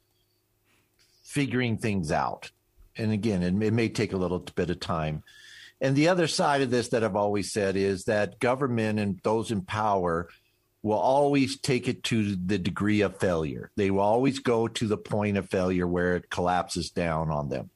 figuring 1.24 1.78
things 1.78 2.12
out. 2.12 2.52
And 2.98 3.12
again, 3.12 3.42
it, 3.42 3.62
it 3.62 3.74
may 3.74 3.90
take 3.90 4.14
a 4.14 4.18
little 4.18 4.40
bit 4.40 4.70
of 4.70 4.80
time. 4.80 5.24
And 5.82 5.96
the 5.96 6.08
other 6.08 6.28
side 6.28 6.62
of 6.62 6.72
this 6.72 6.90
that 6.90 7.04
I've 7.04 7.16
always 7.16 7.52
said 7.52 7.76
is 7.76 8.06
that 8.06 8.40
government 8.40 9.00
and 9.00 9.20
those 9.24 9.52
in 9.52 9.62
power 9.62 10.30
will 10.82 11.00
always 11.00 11.60
take 11.60 11.88
it 11.88 12.04
to 12.04 12.36
the 12.36 12.60
degree 12.60 13.02
of 13.02 13.18
failure. 13.18 13.72
They 13.76 13.90
will 13.90 14.02
always 14.02 14.40
go 14.40 14.68
to 14.68 14.88
the 14.88 14.98
point 14.98 15.36
of 15.36 15.50
failure 15.50 15.88
where 15.88 16.16
it 16.16 16.30
collapses 16.30 16.92
down 16.92 17.32
on 17.32 17.50
them. 17.50 17.70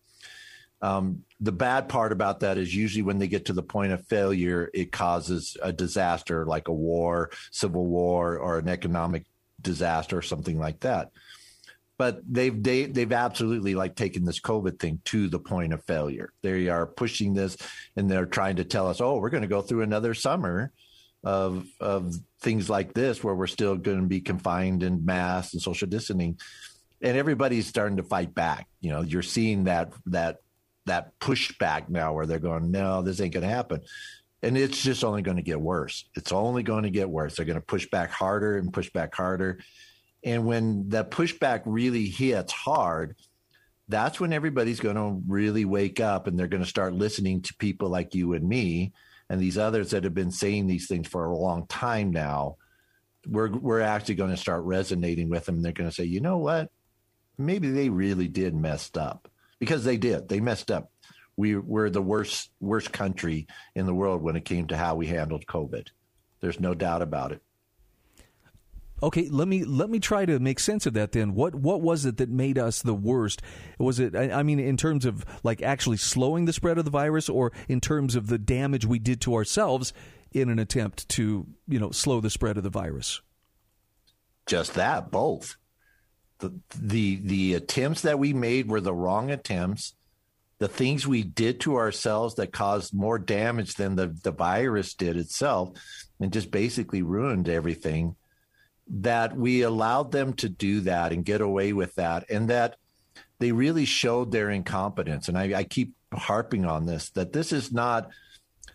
Um, 0.81 1.23
the 1.41 1.51
bad 1.51 1.87
part 1.87 2.11
about 2.11 2.41
that 2.41 2.57
is 2.57 2.75
usually 2.75 3.01
when 3.01 3.17
they 3.17 3.27
get 3.27 3.45
to 3.45 3.53
the 3.53 3.63
point 3.63 3.93
of 3.93 4.05
failure, 4.07 4.69
it 4.73 4.91
causes 4.91 5.55
a 5.61 5.71
disaster 5.71 6.45
like 6.45 6.67
a 6.67 6.73
war, 6.73 7.31
civil 7.51 7.85
war, 7.85 8.37
or 8.37 8.57
an 8.57 8.67
economic 8.67 9.25
disaster 9.61 10.17
or 10.17 10.21
something 10.21 10.59
like 10.59 10.81
that. 10.81 11.11
But 11.97 12.21
they've 12.29 12.61
they, 12.61 12.81
have 12.83 12.93
they 12.93 13.01
have 13.01 13.11
absolutely 13.13 13.75
like 13.75 13.95
taken 13.95 14.25
this 14.25 14.39
COVID 14.39 14.79
thing 14.79 15.01
to 15.05 15.27
the 15.27 15.39
point 15.39 15.73
of 15.73 15.83
failure. 15.85 16.31
They 16.41 16.69
are 16.69 16.85
pushing 16.85 17.33
this, 17.33 17.57
and 17.95 18.09
they're 18.09 18.25
trying 18.25 18.57
to 18.57 18.63
tell 18.63 18.87
us, 18.87 19.01
"Oh, 19.01 19.17
we're 19.17 19.29
going 19.29 19.41
to 19.41 19.47
go 19.47 19.61
through 19.61 19.81
another 19.81 20.13
summer 20.13 20.71
of 21.23 21.67
of 21.79 22.15
things 22.41 22.69
like 22.69 22.93
this 22.93 23.21
where 23.21 23.35
we're 23.35 23.47
still 23.47 23.75
going 23.75 24.01
to 24.01 24.07
be 24.07 24.21
confined 24.21 24.81
in 24.83 25.05
mass 25.05 25.53
and 25.53 25.61
social 25.61 25.87
distancing." 25.87 26.39
And 27.01 27.17
everybody's 27.17 27.67
starting 27.67 27.97
to 27.97 28.03
fight 28.03 28.33
back. 28.33 28.67
You 28.81 28.91
know, 28.91 29.01
you're 29.01 29.21
seeing 29.21 29.65
that 29.65 29.91
that 30.05 30.37
that 30.85 31.17
pushback 31.19 31.89
now 31.89 32.13
where 32.13 32.25
they're 32.25 32.39
going, 32.39 32.71
no, 32.71 33.01
this 33.01 33.21
ain't 33.21 33.33
going 33.33 33.47
to 33.47 33.53
happen. 33.53 33.81
And 34.41 34.57
it's 34.57 34.81
just 34.81 35.03
only 35.03 35.21
going 35.21 35.37
to 35.37 35.43
get 35.43 35.59
worse. 35.59 36.05
It's 36.15 36.31
only 36.31 36.63
going 36.63 36.83
to 36.83 36.89
get 36.89 37.09
worse. 37.09 37.35
They're 37.35 37.45
going 37.45 37.59
to 37.59 37.65
push 37.65 37.89
back 37.89 38.11
harder 38.11 38.57
and 38.57 38.73
push 38.73 38.89
back 38.89 39.13
harder. 39.13 39.59
And 40.23 40.45
when 40.45 40.89
that 40.89 41.11
pushback 41.11 41.63
really 41.65 42.05
hits 42.05 42.53
hard, 42.53 43.15
that's 43.87 44.19
when 44.19 44.33
everybody's 44.33 44.79
going 44.79 44.95
to 44.95 45.21
really 45.27 45.65
wake 45.65 45.99
up 45.99 46.27
and 46.27 46.37
they're 46.37 46.47
going 46.47 46.63
to 46.63 46.69
start 46.69 46.93
listening 46.93 47.41
to 47.41 47.55
people 47.55 47.89
like 47.89 48.13
you 48.13 48.33
and 48.33 48.47
me 48.47 48.93
and 49.29 49.41
these 49.41 49.57
others 49.57 49.91
that 49.91 50.03
have 50.03 50.13
been 50.13 50.31
saying 50.31 50.67
these 50.67 50.87
things 50.87 51.07
for 51.07 51.25
a 51.25 51.37
long 51.37 51.65
time 51.67 52.11
now. 52.11 52.57
We're 53.27 53.51
we're 53.51 53.81
actually 53.81 54.15
going 54.15 54.29
to 54.29 54.37
start 54.37 54.63
resonating 54.63 55.29
with 55.29 55.45
them. 55.45 55.61
They're 55.61 55.73
going 55.73 55.89
to 55.89 55.95
say, 55.95 56.05
you 56.05 56.21
know 56.21 56.37
what? 56.37 56.71
Maybe 57.37 57.69
they 57.69 57.89
really 57.89 58.27
did 58.27 58.55
messed 58.55 58.97
up 58.97 59.29
because 59.59 59.83
they 59.83 59.97
did. 59.97 60.29
They 60.29 60.39
messed 60.39 60.71
up. 60.71 60.91
We 61.37 61.55
were 61.55 61.89
the 61.89 62.01
worst 62.01 62.51
worst 62.59 62.91
country 62.91 63.47
in 63.75 63.85
the 63.85 63.93
world 63.93 64.21
when 64.21 64.35
it 64.35 64.45
came 64.45 64.67
to 64.67 64.77
how 64.77 64.95
we 64.95 65.07
handled 65.07 65.45
COVID. 65.45 65.87
There's 66.41 66.59
no 66.59 66.73
doubt 66.73 67.01
about 67.01 67.31
it. 67.31 67.41
Okay, 69.01 69.29
let 69.29 69.47
me 69.47 69.63
let 69.63 69.89
me 69.89 69.99
try 69.99 70.25
to 70.25 70.39
make 70.39 70.59
sense 70.59 70.85
of 70.85 70.93
that. 70.93 71.13
Then, 71.13 71.33
what 71.33 71.55
what 71.55 71.81
was 71.81 72.05
it 72.05 72.17
that 72.17 72.29
made 72.29 72.57
us 72.57 72.81
the 72.81 72.93
worst? 72.93 73.41
Was 73.77 73.99
it? 73.99 74.15
I, 74.15 74.31
I 74.31 74.43
mean, 74.43 74.59
in 74.59 74.75
terms 74.75 75.05
of 75.05 75.25
like 75.43 75.61
actually 75.61 75.97
slowing 75.97 76.45
the 76.45 76.53
spread 76.53 76.77
of 76.77 76.83
the 76.83 76.91
virus, 76.91 77.29
or 77.29 77.53
in 77.69 77.79
terms 77.79 78.15
of 78.15 78.27
the 78.27 78.37
damage 78.37 78.85
we 78.85 78.99
did 78.99 79.21
to 79.21 79.35
ourselves 79.35 79.93
in 80.33 80.49
an 80.49 80.59
attempt 80.59 81.07
to 81.09 81.47
you 81.67 81.79
know 81.79 81.91
slow 81.91 82.19
the 82.19 82.29
spread 82.29 82.57
of 82.57 82.63
the 82.63 82.69
virus? 82.69 83.21
Just 84.45 84.73
that, 84.73 85.11
both 85.11 85.55
the 86.39 86.53
the 86.77 87.19
the 87.23 87.53
attempts 87.53 88.01
that 88.01 88.19
we 88.19 88.33
made 88.33 88.67
were 88.67 88.81
the 88.81 88.93
wrong 88.93 89.31
attempts. 89.31 89.93
The 90.57 90.67
things 90.67 91.07
we 91.07 91.23
did 91.23 91.61
to 91.61 91.77
ourselves 91.77 92.35
that 92.35 92.51
caused 92.51 92.93
more 92.93 93.17
damage 93.17 93.75
than 93.75 93.95
the, 93.95 94.07
the 94.07 94.31
virus 94.31 94.93
did 94.93 95.15
itself 95.15 95.71
and 96.19 96.33
just 96.33 96.51
basically 96.51 97.01
ruined 97.01 97.47
everything. 97.47 98.17
That 98.89 99.37
we 99.37 99.61
allowed 99.61 100.11
them 100.11 100.33
to 100.33 100.49
do 100.49 100.81
that 100.81 101.13
and 101.13 101.23
get 101.23 101.41
away 101.41 101.71
with 101.71 101.95
that, 101.95 102.29
and 102.29 102.49
that 102.49 102.75
they 103.37 103.51
really 103.51 103.85
showed 103.85 104.31
their 104.31 104.49
incompetence. 104.49 105.29
And 105.29 105.37
I, 105.37 105.59
I 105.59 105.63
keep 105.63 105.93
harping 106.13 106.65
on 106.65 106.85
this 106.85 107.09
that 107.11 107.31
this 107.31 107.53
is 107.53 107.71
not 107.71 108.09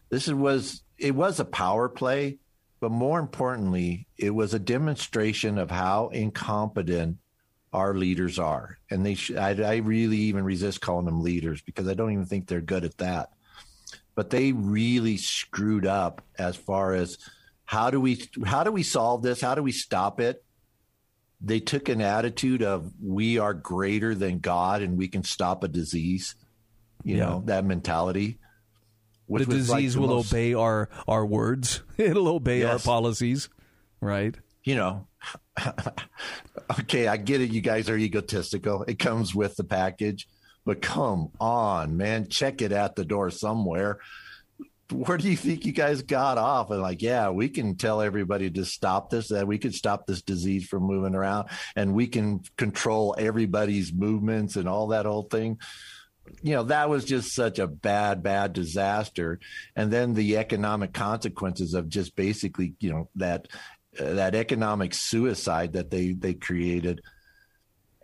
this 0.08 0.28
was 0.28 0.82
it 0.96 1.14
was 1.14 1.40
a 1.40 1.44
power 1.44 1.88
play, 1.88 2.38
but 2.80 2.92
more 2.92 3.18
importantly, 3.18 4.06
it 4.16 4.30
was 4.30 4.54
a 4.54 4.58
demonstration 4.58 5.58
of 5.58 5.70
how 5.70 6.08
incompetent 6.08 7.18
our 7.74 7.94
leaders 7.94 8.38
are. 8.38 8.78
And 8.88 9.04
they, 9.04 9.16
sh- 9.16 9.32
I, 9.32 9.50
I 9.50 9.76
really 9.78 10.16
even 10.16 10.44
resist 10.44 10.80
calling 10.80 11.06
them 11.06 11.22
leaders 11.22 11.60
because 11.60 11.88
I 11.88 11.94
don't 11.94 12.12
even 12.12 12.24
think 12.24 12.46
they're 12.46 12.60
good 12.60 12.84
at 12.84 12.98
that. 12.98 13.30
But 14.14 14.30
they 14.30 14.52
really 14.52 15.16
screwed 15.16 15.84
up 15.84 16.22
as 16.38 16.54
far 16.54 16.94
as 16.94 17.18
how 17.64 17.90
do 17.90 18.00
we 18.00 18.22
how 18.44 18.62
do 18.62 18.70
we 18.70 18.84
solve 18.84 19.22
this? 19.22 19.40
How 19.40 19.56
do 19.56 19.62
we 19.62 19.72
stop 19.72 20.20
it? 20.20 20.44
They 21.40 21.58
took 21.58 21.88
an 21.88 22.00
attitude 22.00 22.62
of 22.62 22.92
we 23.02 23.38
are 23.38 23.54
greater 23.54 24.14
than 24.14 24.38
God 24.38 24.82
and 24.82 24.96
we 24.96 25.08
can 25.08 25.24
stop 25.24 25.64
a 25.64 25.68
disease. 25.68 26.36
You 27.02 27.16
yeah. 27.16 27.24
know 27.24 27.42
that 27.46 27.64
mentality. 27.64 28.38
the 29.28 29.44
disease 29.46 29.68
like 29.68 29.88
the 29.90 30.00
will 30.00 30.16
most, 30.16 30.32
obey 30.32 30.54
our 30.54 30.90
our 31.08 31.26
words. 31.26 31.82
It'll 31.98 32.28
obey 32.28 32.60
yes. 32.60 32.72
our 32.72 32.78
policies, 32.78 33.48
right? 34.00 34.36
You 34.62 34.76
know, 34.76 35.08
okay, 36.80 37.06
I 37.06 37.16
get 37.16 37.40
it. 37.40 37.50
You 37.50 37.60
guys 37.60 37.88
are 37.88 37.96
egotistical. 37.96 38.84
It 38.84 38.98
comes 38.98 39.34
with 39.34 39.56
the 39.56 39.64
package, 39.64 40.28
but 40.64 40.82
come 40.82 41.30
on, 41.40 41.96
man, 41.96 42.28
check 42.28 42.62
it 42.62 42.72
at 42.72 42.96
the 42.96 43.04
door 43.04 43.30
somewhere. 43.30 43.98
Where 44.92 45.16
do 45.16 45.30
you 45.30 45.36
think 45.36 45.64
you 45.64 45.72
guys 45.72 46.02
got 46.02 46.36
off? 46.36 46.70
And 46.70 46.82
like, 46.82 47.00
yeah, 47.00 47.30
we 47.30 47.48
can 47.48 47.76
tell 47.76 48.02
everybody 48.02 48.50
to 48.50 48.64
stop 48.64 49.10
this, 49.10 49.28
that 49.28 49.46
we 49.46 49.58
could 49.58 49.74
stop 49.74 50.06
this 50.06 50.22
disease 50.22 50.66
from 50.66 50.82
moving 50.82 51.14
around 51.14 51.48
and 51.74 51.94
we 51.94 52.06
can 52.06 52.40
control 52.56 53.14
everybody's 53.18 53.92
movements 53.92 54.56
and 54.56 54.68
all 54.68 54.88
that 54.88 55.06
whole 55.06 55.22
thing. 55.22 55.58
you 56.42 56.54
know 56.54 56.64
that 56.64 56.88
was 56.88 57.04
just 57.04 57.34
such 57.34 57.58
a 57.58 57.66
bad 57.66 58.22
bad 58.22 58.52
disaster 58.52 59.38
and 59.76 59.92
then 59.92 60.14
the 60.14 60.38
economic 60.38 60.92
consequences 60.92 61.74
of 61.74 61.88
just 61.88 62.16
basically 62.16 62.74
you 62.80 62.90
know 62.90 63.08
that 63.14 63.46
uh, 63.52 63.56
that 63.98 64.34
economic 64.34 64.94
suicide 64.94 65.74
that 65.74 65.90
they 65.90 66.12
they 66.12 66.34
created. 66.34 67.02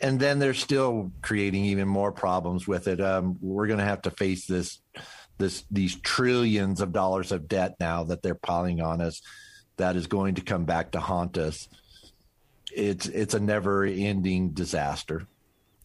And 0.02 0.18
then 0.18 0.38
they're 0.38 0.54
still 0.54 1.12
creating 1.20 1.66
even 1.66 1.86
more 1.86 2.10
problems 2.10 2.66
with 2.66 2.88
it. 2.88 3.02
Um, 3.02 3.36
we're 3.42 3.66
going 3.66 3.80
to 3.80 3.84
have 3.84 4.02
to 4.02 4.10
face 4.10 4.46
this 4.46 4.80
this 5.38 5.64
these 5.70 5.96
trillions 5.96 6.80
of 6.80 6.92
dollars 6.92 7.32
of 7.32 7.48
debt 7.48 7.74
now 7.80 8.04
that 8.04 8.22
they're 8.22 8.34
piling 8.34 8.80
on 8.80 9.00
us 9.00 9.20
that 9.76 9.96
is 9.96 10.06
going 10.06 10.36
to 10.36 10.42
come 10.42 10.64
back 10.64 10.92
to 10.92 11.00
haunt 11.00 11.36
us. 11.36 11.68
It's 12.72 13.06
it's 13.06 13.34
a 13.34 13.40
never 13.40 13.84
ending 13.84 14.50
disaster. 14.50 15.26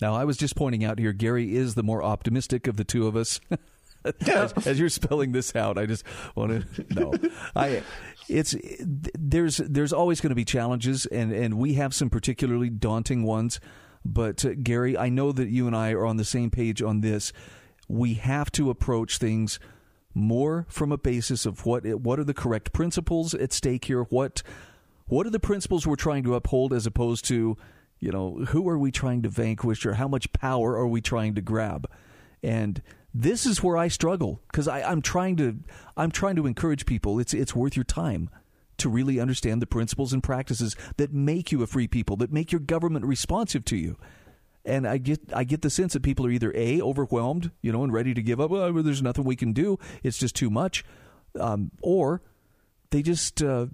Now, 0.02 0.14
I 0.14 0.26
was 0.26 0.38
just 0.38 0.58
pointing 0.58 0.84
out 0.84 1.00
here, 1.00 1.14
Gary 1.14 1.56
is 1.56 1.76
the 1.76 1.84
more 1.84 2.04
optimistic 2.04 2.68
of 2.68 2.76
the 2.76 2.84
two 2.84 3.08
of 3.08 3.16
us. 3.16 3.40
as, 4.28 4.68
as, 4.68 4.80
you're 4.80 4.90
spelling 4.90 5.32
this 5.32 5.56
out, 5.56 5.78
I 5.78 5.86
just 5.86 6.04
want 6.36 6.76
to 6.76 6.86
know. 6.96 7.14
I 7.56 7.84
it's 8.28 8.56
there's 8.84 9.58
there's 9.58 9.94
always 9.94 10.22
going 10.22 10.30
to 10.30 10.36
be 10.36 10.46
challenges, 10.46 11.06
and 11.06 11.32
and 11.32 11.58
we 11.58 11.74
have 11.74 11.94
some 11.94 12.10
particularly 12.10 12.70
daunting 12.70 13.24
ones. 13.24 13.60
But 14.04 14.46
uh, 14.46 14.54
Gary, 14.62 14.98
I 14.98 15.10
know 15.10 15.32
that 15.32 15.50
you 15.50 15.68
and 15.68 15.76
I 15.76 15.92
are 15.92 16.06
on 16.06 16.18
the 16.18 16.26
same 16.26 16.52
page 16.52 16.82
on 16.82 17.02
this. 17.02 17.34
We 17.88 18.16
have 18.16 18.52
to 18.54 18.70
approach 18.70 19.18
things 19.18 19.60
more 20.14 20.66
from 20.70 20.92
a 20.92 20.98
basis 20.98 21.46
of 21.46 21.66
what 21.66 21.86
what 21.86 22.20
are 22.20 22.24
the 22.24 22.34
correct 22.34 22.74
principles 22.74 23.34
at 23.34 23.54
stake 23.54 23.86
here. 23.86 24.04
What 24.04 24.44
what 25.08 25.26
are 25.28 25.32
the 25.32 25.40
principles 25.40 25.86
we're 25.86 25.96
trying 25.96 26.24
to 26.24 26.36
uphold, 26.36 26.74
as 26.74 26.86
opposed 26.86 27.26
to 27.26 27.58
you 28.00 28.12
know, 28.12 28.46
who 28.50 28.68
are 28.70 28.78
we 28.78 28.92
trying 28.92 29.22
to 29.24 29.30
vanquish 29.30 29.86
or 29.86 29.94
how 29.94 30.08
much 30.08 30.32
power 30.34 30.76
are 30.76 30.88
we 30.88 31.02
trying 31.02 31.36
to 31.36 31.42
grab? 31.42 31.90
And 32.44 32.82
this 33.18 33.46
is 33.46 33.64
where 33.64 33.78
I 33.78 33.88
struggle 33.88 34.42
because 34.52 34.68
I'm 34.68 35.02
trying 35.02 35.38
to 35.38 35.58
I'm 35.96 36.12
trying 36.12 36.36
to 36.36 36.46
encourage 36.46 36.86
people. 36.86 37.18
It's 37.18 37.34
it's 37.34 37.56
worth 37.56 37.78
your 37.78 37.86
time 37.86 38.30
to 38.78 38.90
really 38.90 39.22
understand 39.22 39.62
the 39.62 39.66
principles 39.66 40.12
and 40.12 40.22
practices 40.22 40.76
that 40.98 41.14
make 41.14 41.50
you 41.50 41.64
a 41.64 41.68
free 41.68 41.88
people, 41.88 42.18
that 42.18 42.34
make 42.34 42.52
your 42.52 42.60
government 42.60 43.06
responsive 43.06 43.64
to 43.66 43.78
you. 43.78 43.98
And 44.66 44.86
I 44.86 44.98
get 44.98 45.22
I 45.34 45.46
get 45.46 45.62
the 45.62 45.70
sense 45.70 45.94
that 45.94 46.04
people 46.04 46.26
are 46.26 46.30
either 46.30 46.52
a 46.56 46.82
overwhelmed, 46.82 47.52
you 47.62 47.72
know, 47.72 47.86
and 47.86 47.94
ready 47.94 48.14
to 48.14 48.22
give 48.22 48.42
up. 48.42 48.52
Well, 48.52 48.74
there's 48.74 49.02
nothing 49.02 49.24
we 49.24 49.38
can 49.38 49.54
do; 49.54 49.80
it's 50.04 50.18
just 50.18 50.36
too 50.36 50.50
much, 50.50 50.84
um, 51.40 51.72
or 51.82 52.22
they 52.90 53.02
just 53.02 53.42
uh, 53.42 53.68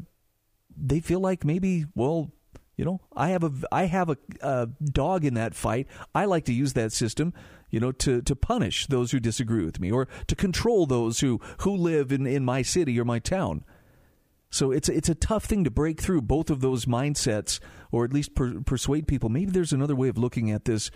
they 0.78 1.00
feel 1.00 1.20
like 1.20 1.44
maybe 1.44 1.86
well 1.96 2.32
you 2.78 2.86
know, 2.86 3.02
I 3.16 3.30
have 3.30 3.44
a 3.44 3.52
I 3.72 3.86
have 3.86 4.10
a, 4.10 4.18
a, 4.42 4.68
dog 4.84 5.24
in 5.24 5.36
that 5.36 5.54
fight. 5.54 5.88
I 6.16 6.26
like 6.26 6.46
to 6.46 6.54
use 6.54 6.74
that 6.74 6.92
system, 6.92 7.32
you 7.72 7.80
know, 7.80 7.92
to 7.94 8.22
to 8.22 8.36
punish 8.36 8.86
those 8.88 9.12
who 9.12 9.20
disagree 9.20 9.66
with 9.66 9.80
me 9.80 9.92
or 9.92 10.08
to 10.28 10.36
control 10.36 10.86
those 10.86 11.22
who 11.22 11.40
who 11.60 11.76
live 11.76 12.12
in 12.12 12.28
in 12.28 12.46
my 12.46 12.62
city 12.62 13.00
or 13.00 13.06
my 13.06 13.20
town. 13.20 13.64
So 14.52 14.72
it's 14.72 14.90
it's 14.90 15.10
a 15.10 15.16
tough 15.16 15.46
thing 15.46 15.64
to 15.64 15.72
break 15.72 16.02
through 16.02 16.24
both 16.24 16.50
of 16.50 16.60
those 16.60 16.86
mindsets, 16.86 17.60
or 17.92 18.04
at 18.04 18.14
least 18.14 18.36
per, 18.36 18.60
persuade 18.62 19.08
people. 19.08 19.30
Maybe 19.30 19.52
there's 19.52 19.74
another 19.74 19.96
way 19.96 20.10
of 20.10 20.18
looking 20.18 20.52
at 20.52 20.66
this 20.66 20.92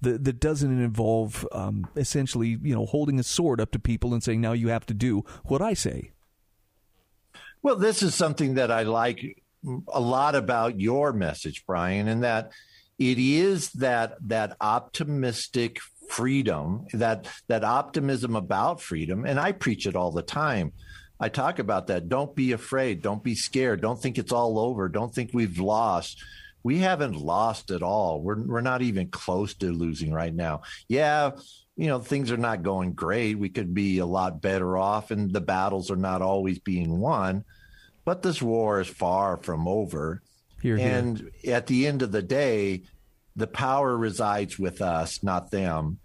that 0.00 0.24
that 0.24 0.40
doesn't 0.40 0.70
involve 0.70 1.46
um, 1.52 1.86
essentially, 1.96 2.58
you 2.62 2.74
know, 2.74 2.86
holding 2.86 3.20
a 3.20 3.22
sword 3.22 3.60
up 3.60 3.70
to 3.72 3.78
people 3.78 4.14
and 4.14 4.22
saying, 4.22 4.40
"Now 4.40 4.52
you 4.52 4.68
have 4.68 4.86
to 4.86 4.94
do 4.94 5.24
what 5.44 5.60
I 5.60 5.74
say." 5.74 6.12
Well, 7.62 7.76
this 7.76 8.02
is 8.02 8.14
something 8.14 8.54
that 8.54 8.70
I 8.70 8.84
like 8.84 9.42
a 9.92 10.00
lot 10.00 10.34
about 10.34 10.80
your 10.80 11.12
message, 11.12 11.66
Bryan, 11.66 12.08
and 12.08 12.22
that 12.22 12.52
it 12.98 13.18
is 13.18 13.70
that 13.72 14.16
that 14.28 14.56
optimistic 14.60 15.78
freedom, 16.08 16.86
that 16.92 17.28
that 17.48 17.64
optimism 17.64 18.36
about 18.36 18.80
freedom, 18.80 19.24
and 19.24 19.38
I 19.38 19.52
preach 19.52 19.86
it 19.86 19.96
all 19.96 20.10
the 20.10 20.22
time. 20.22 20.72
I 21.20 21.28
talk 21.28 21.58
about 21.58 21.88
that. 21.88 22.08
Don't 22.08 22.34
be 22.34 22.52
afraid. 22.52 23.02
Don't 23.02 23.22
be 23.22 23.34
scared. 23.34 23.80
Don't 23.80 24.00
think 24.00 24.18
it's 24.18 24.32
all 24.32 24.58
over. 24.58 24.88
Don't 24.88 25.12
think 25.12 25.30
we've 25.32 25.58
lost. 25.58 26.22
We 26.62 26.78
haven't 26.78 27.16
lost 27.16 27.70
at 27.70 27.82
all. 27.82 28.22
We're 28.22 28.42
we're 28.42 28.60
not 28.60 28.82
even 28.82 29.08
close 29.08 29.54
to 29.54 29.72
losing 29.72 30.12
right 30.12 30.34
now. 30.34 30.62
Yeah, 30.88 31.32
you 31.76 31.86
know, 31.86 31.98
things 31.98 32.30
are 32.30 32.36
not 32.36 32.62
going 32.62 32.92
great. 32.92 33.38
We 33.38 33.48
could 33.48 33.74
be 33.74 33.98
a 33.98 34.06
lot 34.06 34.42
better 34.42 34.76
off 34.76 35.10
and 35.10 35.32
the 35.32 35.40
battles 35.40 35.90
are 35.90 35.96
not 35.96 36.22
always 36.22 36.58
being 36.58 36.98
won 36.98 37.44
but 38.08 38.22
this 38.22 38.40
war 38.40 38.80
is 38.80 38.88
far 38.88 39.36
from 39.36 39.68
over. 39.68 40.22
Here, 40.62 40.78
and 40.78 41.30
here. 41.42 41.56
at 41.56 41.66
the 41.66 41.86
end 41.86 42.00
of 42.00 42.10
the 42.10 42.22
day, 42.22 42.84
the 43.38 43.46
power 43.46 43.96
resides 43.96 44.58
with 44.58 44.82
us, 44.82 45.22
not 45.22 45.50
them. 45.50 46.00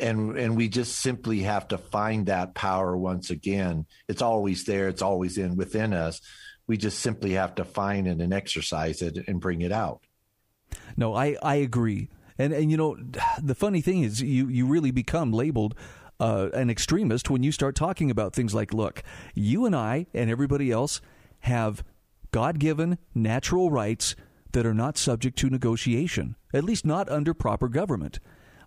And 0.00 0.36
and 0.36 0.56
we 0.56 0.68
just 0.68 0.98
simply 0.98 1.40
have 1.40 1.68
to 1.68 1.78
find 1.78 2.26
that 2.26 2.54
power 2.54 2.96
once 2.96 3.30
again. 3.30 3.86
It's 4.08 4.22
always 4.22 4.64
there. 4.64 4.88
It's 4.88 5.02
always 5.02 5.38
in 5.38 5.56
within 5.56 5.92
us. 5.92 6.20
We 6.66 6.76
just 6.76 7.00
simply 7.00 7.32
have 7.32 7.54
to 7.56 7.64
find 7.64 8.08
it 8.08 8.20
and 8.20 8.32
exercise 8.32 9.02
it 9.02 9.18
and 9.28 9.40
bring 9.40 9.60
it 9.60 9.72
out. 9.72 10.00
No, 10.96 11.14
I 11.14 11.36
I 11.42 11.56
agree. 11.56 12.08
And 12.38 12.52
and 12.52 12.70
you 12.70 12.76
know, 12.76 12.96
the 13.42 13.54
funny 13.54 13.82
thing 13.82 14.02
is, 14.02 14.20
you 14.20 14.48
you 14.48 14.66
really 14.66 14.90
become 14.90 15.30
labeled 15.30 15.74
uh, 16.18 16.48
an 16.54 16.70
extremist 16.70 17.30
when 17.30 17.42
you 17.42 17.52
start 17.52 17.76
talking 17.76 18.10
about 18.10 18.32
things 18.32 18.54
like, 18.54 18.72
look, 18.72 19.02
you 19.34 19.66
and 19.66 19.76
I 19.76 20.06
and 20.14 20.30
everybody 20.30 20.70
else 20.72 21.00
have 21.40 21.84
God 22.30 22.58
given 22.58 22.98
natural 23.14 23.70
rights 23.70 24.16
that 24.52 24.66
are 24.66 24.74
not 24.74 24.98
subject 24.98 25.38
to 25.38 25.50
negotiation, 25.50 26.36
at 26.52 26.64
least 26.64 26.86
not 26.86 27.08
under 27.08 27.34
proper 27.34 27.68
government. 27.68 28.20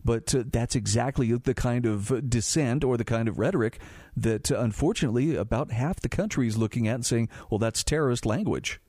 But 0.03 0.35
uh, 0.35 0.43
that's 0.47 0.75
exactly 0.75 1.31
the 1.33 1.55
kind 1.55 1.85
of 1.85 2.29
dissent 2.29 2.83
or 2.83 2.95
the 2.95 3.03
kind 3.03 3.27
of 3.27 3.39
rhetoric 3.39 3.79
that, 4.15 4.51
uh, 4.51 4.59
unfortunately, 4.59 5.35
about 5.35 5.71
half 5.71 5.99
the 5.99 6.09
country 6.09 6.47
is 6.47 6.57
looking 6.57 6.87
at 6.87 6.95
and 6.95 7.05
saying, 7.05 7.29
well, 7.49 7.57
that's 7.57 7.83
terrorist 7.83 8.25
language. 8.25 8.79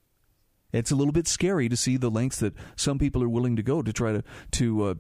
It's 0.73 0.91
a 0.91 0.97
little 0.97 1.13
bit 1.13 1.27
scary 1.27 1.71
to 1.71 1.77
see 1.77 1.97
the 1.97 2.11
lengths 2.11 2.41
that 2.41 2.55
some 2.77 2.99
people 2.99 3.23
are 3.23 3.29
willing 3.29 3.57
to 3.57 3.63
go 3.63 3.81
to 3.81 3.93
try 3.93 4.13
to, 4.13 4.25
to 4.53 4.85
uh, 4.85 4.95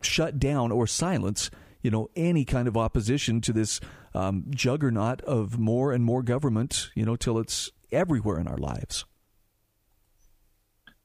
shut 0.00 0.40
down 0.40 0.72
or 0.72 0.86
silence 0.86 1.50
you 1.82 1.90
know 1.90 2.08
any 2.16 2.44
kind 2.44 2.68
of 2.68 2.76
opposition 2.76 3.40
to 3.42 3.52
this 3.52 3.80
um, 4.14 4.44
juggernaut 4.50 5.20
of 5.22 5.58
more 5.58 5.92
and 5.92 6.04
more 6.04 6.22
government, 6.22 6.90
you 6.94 7.04
know, 7.04 7.16
till 7.16 7.38
it's 7.38 7.70
everywhere 7.90 8.38
in 8.38 8.46
our 8.46 8.56
lives. 8.56 9.04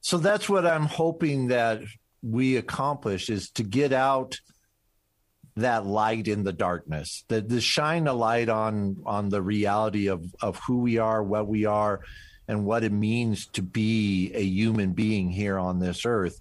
So 0.08 0.16
that's 0.16 0.48
what 0.48 0.64
I'm 0.64 0.86
hoping 0.86 1.48
that 1.48 1.82
we 2.22 2.56
accomplish 2.56 3.28
is 3.28 3.50
to 3.50 3.62
get 3.62 3.92
out 3.92 4.40
that 5.56 5.84
light 5.84 6.28
in 6.28 6.44
the 6.44 6.52
darkness, 6.54 7.26
that 7.28 7.50
to 7.50 7.60
shine 7.60 8.06
a 8.06 8.14
light 8.14 8.48
on 8.48 9.02
on 9.04 9.28
the 9.28 9.42
reality 9.42 10.06
of 10.06 10.24
of 10.40 10.58
who 10.60 10.78
we 10.78 10.96
are, 10.96 11.22
what 11.22 11.46
we 11.46 11.66
are, 11.66 12.00
and 12.48 12.64
what 12.64 12.84
it 12.84 12.92
means 12.92 13.48
to 13.48 13.60
be 13.60 14.32
a 14.32 14.42
human 14.42 14.94
being 14.94 15.28
here 15.28 15.58
on 15.58 15.78
this 15.78 16.06
earth 16.06 16.40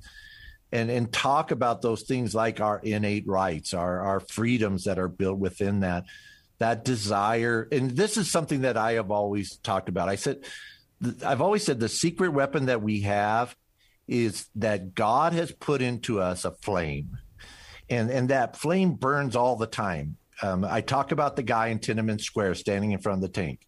and 0.72 0.90
and 0.90 1.12
talk 1.12 1.52
about 1.52 1.82
those 1.82 2.04
things 2.04 2.34
like 2.34 2.62
our 2.62 2.80
innate 2.80 3.28
rights, 3.28 3.74
our 3.74 4.00
our 4.00 4.22
freedoms 4.22 4.86
that 4.86 4.98
are 4.98 5.10
built 5.10 5.40
within 5.40 5.82
that 5.82 6.06
that 6.60 6.86
desire. 6.86 7.68
And 7.70 7.92
this 7.92 8.16
is 8.16 8.32
something 8.32 8.62
that 8.62 8.78
I 8.78 8.94
have 8.94 9.12
always 9.12 9.58
talked 9.58 9.90
about. 9.90 10.08
I 10.08 10.16
said 10.16 10.46
I've 11.26 11.42
always 11.42 11.64
said 11.64 11.80
the 11.80 11.90
secret 11.90 12.32
weapon 12.32 12.66
that 12.68 12.82
we 12.82 13.02
have 13.02 13.56
is 14.08 14.48
that 14.56 14.96
God 14.96 15.34
has 15.34 15.52
put 15.52 15.82
into 15.82 16.20
us 16.20 16.46
a 16.46 16.52
flame. 16.52 17.18
And 17.90 18.10
and 18.10 18.30
that 18.30 18.58
flame 18.58 18.96
burns 18.96 19.36
all 19.36 19.56
the 19.56 19.68
time. 19.68 20.18
Um, 20.42 20.66
I 20.66 20.82
talk 20.82 21.12
about 21.12 21.36
the 21.36 21.44
guy 21.44 21.68
in 21.68 21.80
Tiananmen 21.80 22.22
Square 22.22 22.56
standing 22.56 22.92
in 22.92 23.00
front 23.00 23.18
of 23.18 23.22
the 23.22 23.42
tank 23.42 23.68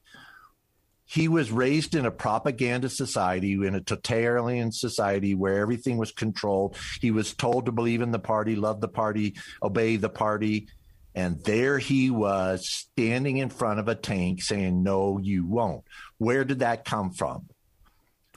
he 1.10 1.28
was 1.28 1.52
raised 1.52 1.96
in 1.96 2.06
a 2.06 2.12
propaganda 2.12 2.88
society, 2.88 3.54
in 3.54 3.74
a 3.74 3.82
totalitarian 3.82 4.72
society 4.72 5.34
where 5.34 5.58
everything 5.58 5.98
was 5.98 6.12
controlled. 6.12 6.78
He 7.02 7.10
was 7.10 7.34
told 7.34 7.66
to 7.66 7.72
believe 7.72 8.04
in 8.04 8.12
the 8.12 8.20
party, 8.20 8.56
love 8.56 8.80
the 8.80 8.90
party, 8.90 9.36
obey 9.64 9.96
the 9.96 10.10
party. 10.10 10.68
And 11.16 11.44
there 11.44 11.80
he 11.80 12.12
was 12.12 12.68
standing 12.68 13.38
in 13.38 13.50
front 13.50 13.80
of 13.80 13.88
a 13.88 13.96
tank 13.96 14.42
saying, 14.42 14.84
No, 14.84 15.18
you 15.18 15.46
won't. 15.46 15.84
Where 16.18 16.44
did 16.44 16.60
that 16.60 16.86
come 16.86 17.12
from? 17.12 17.48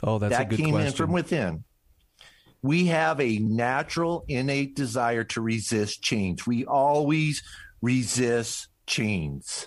Oh, 0.03 0.19
that's 0.19 0.37
that 0.37 0.51
came 0.51 0.71
question. 0.71 0.87
in 0.87 0.93
from 0.93 1.13
within. 1.13 1.65
We 2.63 2.87
have 2.87 3.21
a 3.21 3.39
natural, 3.39 4.25
innate 4.29 4.77
desire 4.77 5.25
to 5.25 5.41
resist 5.41 6.03
change. 6.03 6.47
We 6.47 6.65
always 6.65 7.43
resist 7.83 8.69
change 8.87 9.67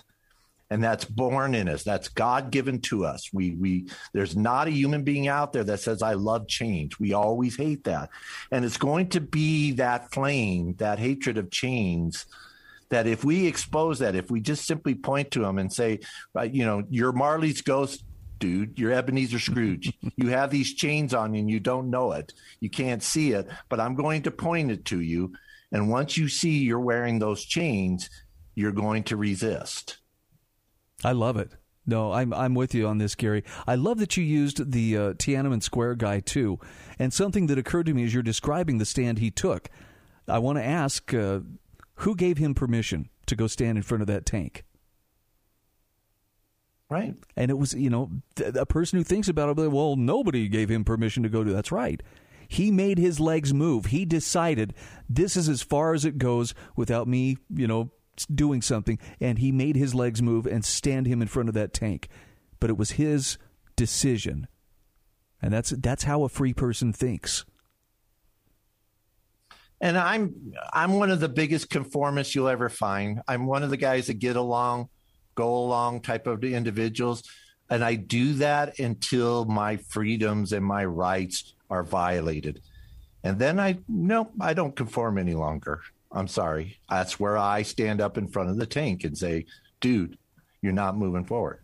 and 0.70 0.82
that's 0.82 1.04
born 1.04 1.54
in 1.54 1.68
us 1.68 1.82
that's 1.82 2.08
god 2.08 2.50
given 2.50 2.80
to 2.80 3.04
us 3.04 3.30
we 3.32 3.52
we 3.52 3.88
there's 4.12 4.36
not 4.36 4.68
a 4.68 4.72
human 4.72 5.02
being 5.04 5.28
out 5.28 5.52
there 5.52 5.64
that 5.64 5.80
says 5.80 6.02
i 6.02 6.14
love 6.14 6.46
change 6.48 6.98
we 6.98 7.12
always 7.12 7.56
hate 7.56 7.84
that 7.84 8.10
and 8.50 8.64
it's 8.64 8.76
going 8.76 9.08
to 9.08 9.20
be 9.20 9.72
that 9.72 10.12
flame 10.12 10.74
that 10.78 10.98
hatred 10.98 11.38
of 11.38 11.50
change 11.50 12.24
that 12.90 13.06
if 13.06 13.24
we 13.24 13.46
expose 13.46 13.98
that 13.98 14.14
if 14.14 14.30
we 14.30 14.40
just 14.40 14.66
simply 14.66 14.94
point 14.94 15.30
to 15.30 15.40
them 15.40 15.58
and 15.58 15.72
say 15.72 15.98
right 16.34 16.54
you 16.54 16.64
know 16.64 16.82
you're 16.90 17.12
marley's 17.12 17.62
ghost 17.62 18.04
dude 18.38 18.78
you're 18.78 18.92
ebenezer 18.92 19.38
scrooge 19.38 19.92
you 20.16 20.28
have 20.28 20.50
these 20.50 20.74
chains 20.74 21.14
on 21.14 21.34
you 21.34 21.40
and 21.40 21.50
you 21.50 21.60
don't 21.60 21.90
know 21.90 22.12
it 22.12 22.32
you 22.60 22.70
can't 22.70 23.02
see 23.02 23.32
it 23.32 23.48
but 23.68 23.80
i'm 23.80 23.94
going 23.94 24.22
to 24.22 24.30
point 24.30 24.70
it 24.70 24.84
to 24.84 25.00
you 25.00 25.32
And 25.72 25.90
once 25.90 26.16
you 26.16 26.28
see 26.28 26.58
you're 26.58 26.80
wearing 26.80 27.18
those 27.18 27.44
chains, 27.44 28.08
you're 28.54 28.72
going 28.72 29.04
to 29.04 29.16
resist. 29.16 29.98
I 31.04 31.12
love 31.12 31.36
it. 31.36 31.52
No, 31.88 32.12
I'm 32.12 32.32
I'm 32.32 32.54
with 32.54 32.74
you 32.74 32.86
on 32.88 32.98
this, 32.98 33.14
Gary. 33.14 33.44
I 33.66 33.76
love 33.76 33.98
that 33.98 34.16
you 34.16 34.24
used 34.24 34.72
the 34.72 34.96
uh, 34.96 35.12
Tiananmen 35.14 35.62
Square 35.62 35.96
guy 35.96 36.20
too, 36.20 36.58
and 36.98 37.12
something 37.12 37.46
that 37.46 37.58
occurred 37.58 37.86
to 37.86 37.94
me 37.94 38.04
as 38.04 38.12
you're 38.12 38.24
describing 38.24 38.78
the 38.78 38.84
stand 38.84 39.18
he 39.18 39.30
took. 39.30 39.68
I 40.26 40.38
want 40.38 40.58
to 40.58 40.64
ask, 40.64 41.14
uh, 41.14 41.40
who 41.96 42.14
gave 42.14 42.38
him 42.38 42.54
permission 42.54 43.10
to 43.26 43.36
go 43.36 43.46
stand 43.46 43.78
in 43.78 43.82
front 43.82 44.02
of 44.02 44.06
that 44.06 44.26
tank? 44.26 44.64
Right. 46.88 47.14
And 47.36 47.50
it 47.50 47.58
was, 47.58 47.74
you 47.74 47.90
know, 47.90 48.10
a 48.38 48.66
person 48.66 48.98
who 48.98 49.04
thinks 49.04 49.28
about 49.28 49.58
it, 49.58 49.72
well, 49.72 49.96
nobody 49.96 50.48
gave 50.48 50.68
him 50.68 50.84
permission 50.84 51.24
to 51.24 51.28
go 51.28 51.42
to. 51.42 51.52
That's 51.52 51.72
right. 51.72 52.00
He 52.48 52.70
made 52.70 52.98
his 52.98 53.18
legs 53.18 53.52
move. 53.52 53.86
He 53.86 54.04
decided 54.04 54.72
this 55.08 55.36
is 55.36 55.48
as 55.48 55.62
far 55.62 55.94
as 55.94 56.04
it 56.04 56.18
goes 56.18 56.54
without 56.76 57.08
me, 57.08 57.38
you 57.52 57.66
know, 57.66 57.90
doing 58.32 58.62
something, 58.62 58.98
and 59.20 59.38
he 59.38 59.52
made 59.52 59.76
his 59.76 59.94
legs 59.94 60.22
move 60.22 60.46
and 60.46 60.64
stand 60.64 61.06
him 61.06 61.20
in 61.20 61.28
front 61.28 61.48
of 61.48 61.54
that 61.54 61.72
tank. 61.72 62.08
But 62.60 62.70
it 62.70 62.78
was 62.78 62.92
his 62.92 63.36
decision, 63.74 64.46
and 65.42 65.52
that's 65.52 65.70
that's 65.70 66.04
how 66.04 66.22
a 66.22 66.28
free 66.28 66.54
person 66.54 66.92
thinks. 66.92 67.44
And 69.80 69.98
I'm 69.98 70.34
I'm 70.72 70.94
one 70.94 71.10
of 71.10 71.20
the 71.20 71.28
biggest 71.28 71.68
conformists 71.68 72.34
you'll 72.34 72.48
ever 72.48 72.68
find. 72.68 73.20
I'm 73.28 73.46
one 73.46 73.62
of 73.62 73.70
the 73.70 73.76
guys 73.76 74.06
that 74.06 74.14
get 74.14 74.36
along, 74.36 74.88
go 75.34 75.54
along 75.54 76.00
type 76.00 76.26
of 76.26 76.42
individuals, 76.44 77.22
and 77.68 77.84
I 77.84 77.94
do 77.94 78.34
that 78.34 78.78
until 78.78 79.44
my 79.44 79.76
freedoms 79.76 80.52
and 80.52 80.64
my 80.64 80.84
rights 80.84 81.54
are 81.68 81.82
violated. 81.82 82.62
And 83.22 83.38
then 83.38 83.60
I 83.60 83.78
no, 83.88 84.30
I 84.40 84.54
don't 84.54 84.74
conform 84.74 85.18
any 85.18 85.34
longer. 85.34 85.82
I'm 86.12 86.28
sorry. 86.28 86.78
That's 86.88 87.20
where 87.20 87.36
I 87.36 87.62
stand 87.62 88.00
up 88.00 88.16
in 88.16 88.28
front 88.28 88.48
of 88.48 88.56
the 88.56 88.66
tank 88.66 89.04
and 89.04 89.16
say, 89.18 89.46
dude, 89.80 90.16
you're 90.62 90.72
not 90.72 90.96
moving 90.96 91.24
forward. 91.24 91.60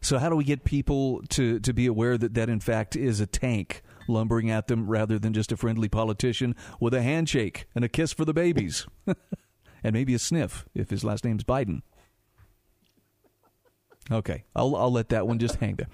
So, 0.00 0.18
how 0.18 0.28
do 0.28 0.36
we 0.36 0.44
get 0.44 0.64
people 0.64 1.22
to, 1.30 1.58
to 1.60 1.72
be 1.72 1.86
aware 1.86 2.16
that 2.16 2.34
that, 2.34 2.48
in 2.48 2.60
fact, 2.60 2.94
is 2.94 3.20
a 3.20 3.26
tank 3.26 3.82
lumbering 4.08 4.50
at 4.50 4.66
them 4.66 4.86
rather 4.86 5.18
than 5.18 5.32
just 5.32 5.52
a 5.52 5.56
friendly 5.56 5.88
politician 5.88 6.54
with 6.80 6.94
a 6.94 7.02
handshake 7.02 7.66
and 7.74 7.84
a 7.84 7.88
kiss 7.88 8.12
for 8.12 8.24
the 8.24 8.34
babies? 8.34 8.86
and 9.84 9.92
maybe 9.92 10.14
a 10.14 10.18
sniff 10.18 10.66
if 10.74 10.90
his 10.90 11.04
last 11.04 11.24
name's 11.24 11.44
Biden. 11.44 11.82
Okay, 14.10 14.44
I'll, 14.56 14.74
I'll 14.74 14.92
let 14.92 15.10
that 15.10 15.26
one 15.26 15.38
just 15.38 15.56
hang 15.56 15.76
there. 15.76 15.88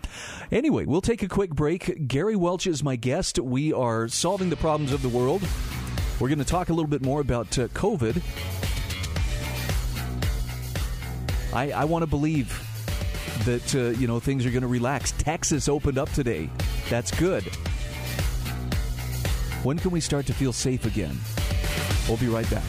Anyway, 0.53 0.85
we'll 0.85 1.01
take 1.01 1.25
a 1.25 1.29
quick 1.29 1.51
break. 1.51 2.07
Gary 2.07 2.37
Welch 2.37 2.67
is 2.67 2.83
my 2.83 2.95
guest. 2.95 3.41
We 3.41 3.73
are 3.73 4.07
solving 4.07 4.51
the 4.51 4.57
problems 4.57 4.93
of 4.93 5.03
the 5.03 5.09
world 5.09 5.43
we're 6.21 6.29
going 6.29 6.39
to 6.39 6.45
talk 6.45 6.69
a 6.69 6.73
little 6.73 6.89
bit 6.89 7.03
more 7.03 7.21
about 7.21 7.59
uh, 7.59 7.69
COVID. 7.69 8.23
I, 11.53 11.73
I 11.73 11.85
want 11.85 12.03
to 12.03 12.07
believe 12.07 12.61
that 13.45 13.75
uh, 13.75 13.99
you 13.99 14.07
know 14.07 14.21
things 14.21 14.47
are 14.47 14.51
going 14.51 14.63
to 14.63 14.69
relax. 14.69 15.13
Texas 15.13 15.69
opened 15.69 15.99
up 15.99 16.11
today. 16.13 16.49
That's 16.89 17.11
good. 17.19 17.45
When 19.65 19.79
can 19.79 19.93
we 19.93 20.01
start 20.01 20.27
to 20.27 20.35
feel 20.35 20.53
safe 20.53 20.85
again? 20.85 21.19
We'll 22.07 22.19
be 22.19 22.29
right 22.29 22.49
back. 22.51 22.63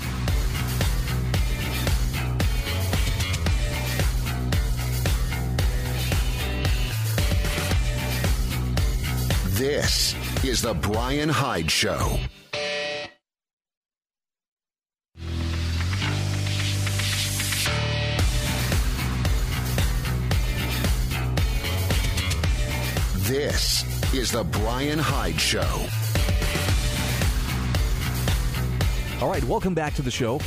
This 9.57 10.15
is 10.45 10.61
the 10.61 10.73
Bryan 10.73 11.27
Hyde 11.27 11.69
Show. 11.69 12.17
This 23.27 24.13
is 24.13 24.31
the 24.31 24.45
Bryan 24.45 24.99
Hyde 24.99 25.41
Show. 25.41 26.04
All 29.21 29.29
right, 29.29 29.43
welcome 29.45 29.73
back 29.73 29.93
to 29.93 30.01
the 30.01 30.11
show. 30.11 30.41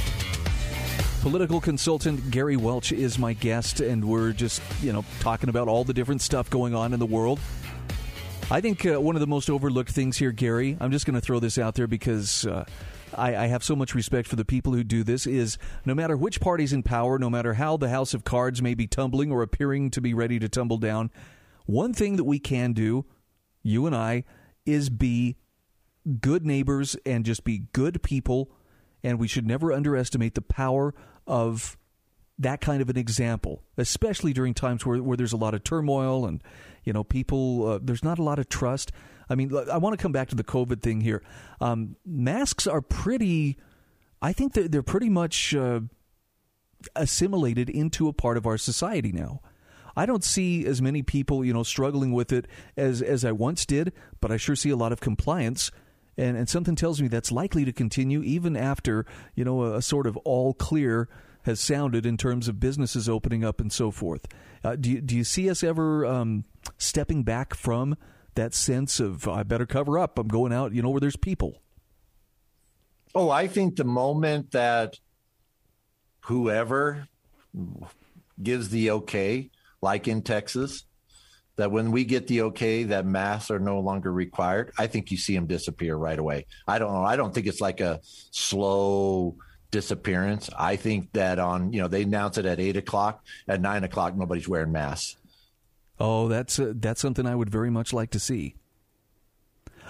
Political 1.23 1.63
consultant 1.63 2.31
Gary 2.31 2.57
Welch 2.59 2.93
is 2.93 3.19
my 3.19 3.33
guest, 3.33 3.81
and 3.81 4.05
we're 4.05 4.33
just, 4.33 4.61
you 4.83 4.93
know, 4.93 5.07
talking 5.21 5.49
about 5.49 5.69
all 5.69 5.85
the 5.85 5.95
different 5.95 6.21
stuff 6.21 6.51
going 6.51 6.75
on 6.75 6.93
in 6.93 6.99
the 6.99 7.07
world. 7.07 7.41
I 8.51 8.61
think 8.61 8.85
uh, 8.85 9.01
one 9.01 9.17
of 9.17 9.21
the 9.21 9.27
most 9.27 9.49
overlooked 9.49 9.91
things 9.91 10.19
here, 10.19 10.33
Gary, 10.33 10.77
I'm 10.81 10.91
just 10.91 11.07
going 11.07 11.15
to 11.15 11.21
throw 11.21 11.41
this 11.41 11.57
out 11.57 11.77
there 11.77 11.87
because 11.87 12.45
uh, 12.45 12.67
I, 13.15 13.37
I, 13.37 13.47
have 13.47 13.65
so 13.65 13.75
much 13.75 13.95
respect 13.95 14.29
for 14.29 14.37
the 14.37 14.45
people 14.45 14.75
who 14.75 14.85
do 14.85 15.03
this, 15.03 15.27
is 15.27 15.57
no 15.87 15.95
matter 15.95 16.15
which 16.15 16.39
party's 16.39 16.75
in 16.75 16.83
power, 16.83 17.19
no 17.19 17.31
matter 17.31 17.55
how 17.55 17.79
the 17.79 17.89
House 17.89 18.13
of 18.13 18.25
Cards 18.25 18.61
may 18.61 18.75
be 18.75 18.87
tumbling 18.87 19.33
or 19.33 19.43
appearing 19.43 19.91
to 19.93 20.03
be 20.03 20.13
ready 20.13 20.39
to 20.39 20.49
tumble 20.49 20.79
down, 20.79 21.11
one 21.65 21.95
thing 21.95 22.17
that 22.17 22.25
we 22.25 22.39
can 22.39 22.75
do, 22.75 23.07
you 23.63 23.87
and 23.87 23.97
I, 23.97 24.25
is 24.67 24.91
be 24.91 25.37
good 26.21 26.47
neighbors 26.47 26.97
and 27.05 27.25
just 27.25 27.45
be 27.45 27.65
good 27.73 28.03
people. 28.03 28.51
And 29.03 29.19
we 29.19 29.29
should 29.29 29.47
never 29.47 29.73
underestimate 29.73 30.35
the 30.35 30.43
power 30.43 30.95
of 31.27 31.77
that 32.39 32.61
kind 32.61 32.81
of 32.81 32.89
an 32.89 32.97
example, 32.97 33.63
especially 33.77 34.33
during 34.33 34.55
times 34.55 34.87
where, 34.87 35.03
where 35.03 35.17
there's 35.17 35.33
a 35.33 35.37
lot 35.37 35.55
of 35.55 35.65
turmoil 35.65 36.27
and, 36.27 36.43
you 36.85 36.93
know, 36.93 37.03
people, 37.05 37.67
uh, 37.67 37.79
there's 37.83 38.05
not 38.05 38.19
a 38.19 38.23
lot 38.23 38.39
of 38.39 38.49
trust. 38.49 38.93
I 39.29 39.35
mean, 39.35 39.53
I 39.71 39.77
want 39.79 39.99
to 39.99 40.03
come 40.03 40.13
back 40.13 40.29
to 40.29 40.37
the 40.37 40.45
COVID 40.45 40.81
thing 40.81 41.01
here. 41.01 41.23
Um, 41.61 41.97
masks 42.07 42.67
are 42.67 42.81
pretty, 42.81 43.57
I 44.23 44.33
think 44.33 44.55
they're, 44.55 44.69
they're 44.69 44.83
pretty 44.83 45.09
much 45.11 45.55
uh, 45.55 45.81
assimilated 46.95 47.69
into 47.69 48.09
a 48.09 48.13
part 48.13 48.37
of 48.37 48.47
our 48.47 48.59
society 48.59 49.13
now. 49.13 49.41
I 49.97 50.07
don't 50.07 50.23
see 50.23 50.65
as 50.65 50.81
many 50.81 51.03
people, 51.03 51.45
you 51.45 51.53
know, 51.53 51.65
struggling 51.65 52.13
with 52.13 52.33
it 52.33 52.47
as 52.77 53.03
as 53.03 53.25
I 53.25 53.33
once 53.33 53.67
did, 53.67 53.93
but 54.21 54.31
I 54.31 54.37
sure 54.37 54.55
see 54.55 54.71
a 54.71 54.77
lot 54.77 54.93
of 54.93 55.01
compliance. 55.01 55.73
And, 56.19 56.37
and 56.37 56.49
something 56.49 56.75
tells 56.75 57.01
me 57.01 57.09
that's 57.09 57.33
likely 57.33 57.65
to 57.65 57.73
continue 57.73 58.23
even 58.23 58.57
after, 58.57 59.07
you 59.37 59.45
know, 59.45 59.63
a, 59.63 59.77
a 59.77 59.83
sort 59.83 60.07
of 60.07 60.17
all 60.19 60.53
clear 60.53 61.09
has 61.45 61.61
sounded 61.61 62.05
in 62.05 62.17
terms 62.17 62.49
of 62.49 62.61
businesses 62.61 63.09
opening 63.09 63.45
up 63.45 63.61
and 63.61 63.73
so 63.73 63.91
forth. 63.93 64.27
Uh, 64.65 64.75
do, 64.75 64.91
you, 64.91 65.01
do 65.01 65.17
you 65.17 65.25
see 65.25 65.49
us 65.49 65.63
ever 65.63 66.05
um, 66.05 66.45
stepping 66.77 67.23
back 67.23 67.55
from 67.55 67.97
that 68.35 68.53
sense 68.53 68.99
of, 69.01 69.29
I 69.29 69.45
better 69.45 69.65
cover 69.65 69.99
up, 69.99 70.19
I'm 70.19 70.29
going 70.29 70.53
out, 70.53 70.73
you 70.73 70.83
know, 70.83 70.91
where 70.91 71.01
there's 71.01 71.17
people? 71.17 71.63
Oh, 73.15 73.31
I 73.31 73.47
think 73.47 73.77
the 73.77 73.85
moment 73.85 74.51
that 74.51 74.99
whoever 76.25 77.07
gives 78.43 78.69
the 78.69 78.91
okay 78.91 79.51
like 79.81 80.09
in 80.09 80.23
Texas, 80.23 80.85
that 81.59 81.73
when 81.73 81.91
we 81.91 82.05
get 82.05 82.29
the 82.29 82.43
okay 82.43 82.85
that 82.85 83.05
masks 83.05 83.51
are 83.51 83.59
no 83.59 83.81
longer 83.81 84.13
required, 84.13 84.73
I 84.79 84.87
think 84.87 85.11
you 85.11 85.19
see 85.19 85.35
them 85.35 85.47
disappear 85.47 85.97
right 85.97 86.19
away. 86.19 86.47
I 86.67 86.79
don't 86.79 86.93
know. 86.93 87.03
I 87.03 87.17
don't 87.17 87.35
think 87.35 87.49
it's 87.49 87.61
like 87.61 87.81
a 87.81 88.01
slow 88.31 89.37
disappearance. 89.73 90.49
I 90.57 90.77
think 90.77 91.13
that 91.13 91.41
on 91.41 91.73
you 91.73 91.83
know 91.83 91.89
they 91.89 92.03
announce 92.03 92.39
it 92.39 92.47
at 92.47 92.61
eight 92.61 92.77
o'clock, 92.77 93.25
at 93.49 93.61
nine 93.61 93.83
o'clock 93.83 94.17
nobody's 94.17 94.49
wearing 94.49 94.73
masks. 94.73 95.17
Oh, 95.99 96.29
that's 96.29 96.61
uh, 96.61 96.73
that's 96.77 97.01
something 97.01 97.27
I 97.27 97.35
would 97.35 97.51
very 97.51 97.71
much 97.71 97.93
like 97.93 98.11
to 98.11 98.21
see. 98.21 98.55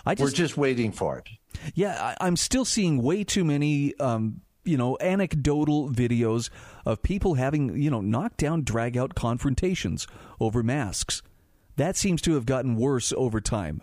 I 0.06 0.14
just, 0.14 0.32
We're 0.32 0.36
just 0.36 0.56
waiting 0.56 0.90
for 0.90 1.18
it. 1.18 1.28
Yeah, 1.74 2.14
I, 2.18 2.26
am 2.26 2.36
still 2.36 2.64
seeing 2.64 3.02
way 3.02 3.24
too 3.24 3.44
many 3.44 3.94
um, 3.98 4.40
you 4.64 4.76
know, 4.76 4.96
anecdotal 5.00 5.90
videos 5.90 6.50
of 6.86 7.02
people 7.02 7.34
having, 7.34 7.76
you 7.76 7.90
know, 7.90 8.00
knockdown, 8.00 8.62
drag 8.62 8.96
out 8.96 9.14
confrontations 9.14 10.06
over 10.40 10.62
masks. 10.62 11.22
That 11.78 11.96
seems 11.96 12.20
to 12.22 12.34
have 12.34 12.44
gotten 12.44 12.74
worse 12.74 13.12
over 13.16 13.40
time. 13.40 13.82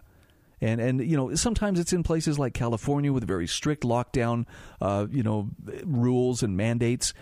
And, 0.61 0.79
and 0.79 0.99
you 1.01 1.17
know 1.17 1.35
sometimes 1.35 1.79
it's 1.79 1.93
in 1.93 2.03
places 2.03 2.37
like 2.37 2.53
California 2.53 3.11
with 3.11 3.25
very 3.25 3.47
strict 3.47 3.83
lockdown 3.83 4.45
uh, 4.79 5.07
you 5.09 5.23
know 5.23 5.49
rules 5.83 6.43
and 6.43 6.55
mandates. 6.55 7.13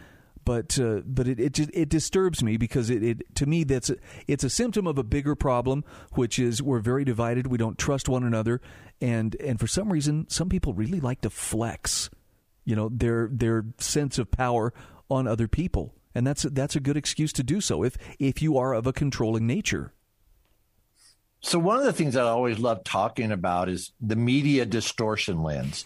But 0.46 0.78
uh, 0.80 1.02
but 1.06 1.28
it 1.28 1.40
it, 1.40 1.60
it 1.74 1.90
disturbs 1.90 2.44
me 2.44 2.58
because 2.58 2.90
it, 2.90 3.04
it 3.04 3.36
to 3.36 3.46
me 3.46 3.64
that's 3.64 3.90
a, 3.90 3.98
it's 4.28 4.44
a 4.44 4.50
symptom 4.50 4.88
of 4.88 4.98
a 4.98 5.04
bigger 5.04 5.36
problem 5.36 5.84
which 6.14 6.38
is 6.38 6.62
we're 6.62 6.80
very 6.80 7.06
divided. 7.06 7.48
We 7.48 7.58
don't 7.58 7.78
trust 7.78 8.10
one 8.10 8.24
another. 8.24 8.60
And 9.00 9.36
and 9.36 9.60
for 9.60 9.68
some 9.68 9.92
reason 9.92 10.28
some 10.30 10.50
people 10.50 10.74
really 10.74 11.00
like 11.00 11.22
to 11.22 11.30
flex 11.30 12.10
you 12.66 12.76
know 12.76 12.90
their 12.90 13.30
their 13.32 13.66
sense 13.78 14.18
of 14.18 14.32
power 14.32 14.74
on 15.10 15.28
other 15.28 15.48
people. 15.48 15.94
And 16.16 16.26
that's 16.26 16.44
that's 16.44 16.76
a 16.76 16.80
good 16.80 16.98
excuse 16.98 17.34
to 17.34 17.44
do 17.44 17.62
so 17.62 17.84
if 17.84 17.96
if 18.20 18.42
you 18.42 18.58
are 18.58 18.74
of 18.74 18.88
a 18.88 18.94
controlling 18.94 19.48
nature 19.48 19.94
so 21.44 21.60
one 21.60 21.78
of 21.78 21.86
the 21.86 21.94
things 21.94 22.16
that 22.16 22.26
I 22.26 22.30
always 22.30 22.60
love 22.60 22.84
talking 22.84 23.32
about 23.32 23.70
is 23.70 23.92
the 24.02 24.16
media 24.16 24.66
distortion 24.66 25.44
lens 25.44 25.86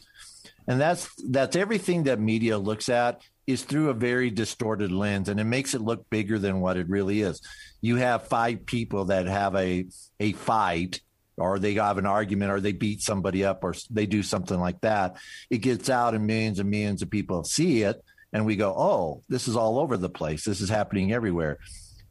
and 0.67 0.79
that's 0.79 1.09
that's 1.29 1.55
everything 1.55 2.03
that 2.03 2.19
media 2.19 2.57
looks 2.57 2.89
at 2.89 3.21
is 3.45 3.63
through 3.63 3.89
a 3.89 3.93
very 3.93 4.29
distorted 4.29 4.91
lens 4.91 5.29
and 5.29 5.39
it 5.39 5.45
makes 5.45 5.73
it 5.73 5.81
look 5.81 6.09
bigger 6.09 6.39
than 6.39 6.61
what 6.61 6.77
it 6.77 6.87
really 6.89 7.21
is 7.21 7.41
you 7.81 7.97
have 7.97 8.27
five 8.27 8.65
people 8.65 9.05
that 9.05 9.27
have 9.27 9.55
a 9.55 9.85
a 10.19 10.33
fight 10.33 11.01
or 11.37 11.59
they 11.59 11.75
have 11.75 11.97
an 11.97 12.05
argument 12.05 12.51
or 12.51 12.59
they 12.59 12.71
beat 12.71 13.01
somebody 13.01 13.45
up 13.45 13.63
or 13.63 13.73
they 13.91 14.05
do 14.05 14.23
something 14.23 14.59
like 14.59 14.81
that, 14.81 15.17
it 15.49 15.59
gets 15.59 15.89
out 15.89 16.15
and 16.15 16.25
millions 16.25 16.59
and 16.59 16.69
millions 16.69 17.01
of 17.01 17.09
people 17.09 17.43
see 17.43 17.83
it. 17.83 18.03
And 18.33 18.45
we 18.45 18.55
go, 18.55 18.73
oh, 18.75 19.23
this 19.29 19.47
is 19.47 19.55
all 19.55 19.79
over 19.79 19.95
the 19.95 20.09
place. 20.09 20.43
This 20.43 20.61
is 20.61 20.69
happening 20.69 21.13
everywhere. 21.13 21.59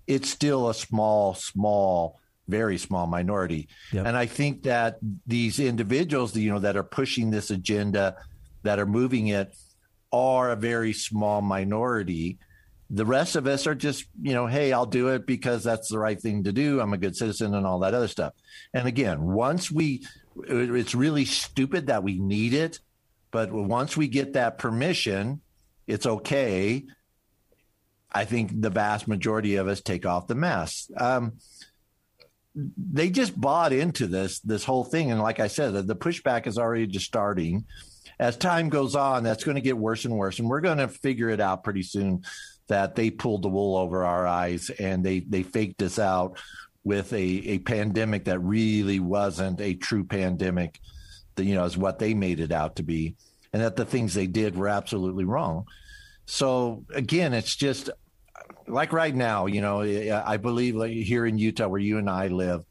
It's 0.06 0.30
still 0.30 0.70
a 0.70 0.74
small, 0.74 1.34
small, 1.34 2.20
very 2.48 2.78
small 2.78 3.06
minority. 3.06 3.68
Yep. 3.92 4.06
And 4.06 4.16
I 4.16 4.26
think 4.26 4.62
that 4.64 4.98
these 5.26 5.58
individuals, 5.58 6.36
you 6.36 6.50
know, 6.50 6.60
that 6.60 6.76
are 6.76 6.84
pushing 6.84 7.30
this 7.30 7.50
agenda, 7.50 8.16
that 8.62 8.78
are 8.78 8.86
moving 8.86 9.28
it, 9.28 9.56
are 10.12 10.50
a 10.50 10.56
very 10.56 10.92
small 10.92 11.42
minority 11.42 12.38
the 12.90 13.06
rest 13.06 13.36
of 13.36 13.46
us 13.46 13.66
are 13.66 13.74
just, 13.74 14.04
you 14.22 14.32
know, 14.32 14.46
hey, 14.46 14.72
I'll 14.72 14.86
do 14.86 15.08
it 15.08 15.26
because 15.26 15.64
that's 15.64 15.88
the 15.88 15.98
right 15.98 16.20
thing 16.20 16.44
to 16.44 16.52
do. 16.52 16.80
I'm 16.80 16.92
a 16.92 16.98
good 16.98 17.16
citizen 17.16 17.54
and 17.54 17.66
all 17.66 17.80
that 17.80 17.94
other 17.94 18.08
stuff. 18.08 18.34
And 18.72 18.86
again, 18.86 19.22
once 19.22 19.70
we, 19.70 20.06
it's 20.44 20.94
really 20.94 21.24
stupid 21.24 21.88
that 21.88 22.04
we 22.04 22.18
need 22.18 22.54
it, 22.54 22.78
but 23.32 23.52
once 23.52 23.96
we 23.96 24.06
get 24.06 24.34
that 24.34 24.58
permission, 24.58 25.40
it's 25.86 26.06
okay. 26.06 26.84
I 28.12 28.24
think 28.24 28.60
the 28.60 28.70
vast 28.70 29.08
majority 29.08 29.56
of 29.56 29.66
us 29.66 29.80
take 29.80 30.06
off 30.06 30.28
the 30.28 30.36
mask. 30.36 30.88
Um, 30.96 31.32
they 32.56 33.10
just 33.10 33.38
bought 33.38 33.72
into 33.72 34.06
this 34.06 34.40
this 34.40 34.64
whole 34.64 34.84
thing, 34.84 35.10
and 35.10 35.20
like 35.20 35.40
I 35.40 35.48
said, 35.48 35.86
the 35.86 35.96
pushback 35.96 36.46
is 36.46 36.58
already 36.58 36.86
just 36.86 37.06
starting. 37.06 37.64
As 38.18 38.36
time 38.36 38.70
goes 38.70 38.96
on, 38.96 39.24
that's 39.24 39.44
going 39.44 39.56
to 39.56 39.60
get 39.60 39.76
worse 39.76 40.06
and 40.06 40.16
worse, 40.16 40.38
and 40.38 40.48
we're 40.48 40.62
going 40.62 40.78
to 40.78 40.88
figure 40.88 41.28
it 41.28 41.40
out 41.40 41.64
pretty 41.64 41.82
soon 41.82 42.24
that 42.68 42.94
they 42.96 43.10
pulled 43.10 43.42
the 43.42 43.48
wool 43.48 43.76
over 43.76 44.04
our 44.04 44.26
eyes 44.26 44.70
and 44.70 45.04
they 45.04 45.20
they 45.20 45.42
faked 45.42 45.82
us 45.82 45.98
out 45.98 46.38
with 46.84 47.12
a, 47.12 47.18
a 47.18 47.58
pandemic 47.58 48.24
that 48.24 48.38
really 48.40 49.00
wasn't 49.00 49.60
a 49.60 49.74
true 49.74 50.04
pandemic 50.04 50.80
that 51.34 51.44
you 51.44 51.54
know 51.54 51.64
is 51.64 51.76
what 51.76 51.98
they 51.98 52.14
made 52.14 52.40
it 52.40 52.52
out 52.52 52.76
to 52.76 52.82
be 52.82 53.14
and 53.52 53.62
that 53.62 53.76
the 53.76 53.84
things 53.84 54.14
they 54.14 54.26
did 54.26 54.56
were 54.56 54.68
absolutely 54.68 55.24
wrong. 55.24 55.66
So 56.26 56.84
again 56.94 57.34
it's 57.34 57.54
just 57.54 57.90
like 58.68 58.92
right 58.92 59.14
now 59.14 59.46
you 59.46 59.60
know 59.60 59.80
i 60.26 60.36
believe 60.36 60.74
like 60.74 60.92
here 60.92 61.26
in 61.26 61.38
utah 61.38 61.68
where 61.68 61.80
you 61.80 61.98
and 61.98 62.10
i 62.10 62.26
live 62.28 62.64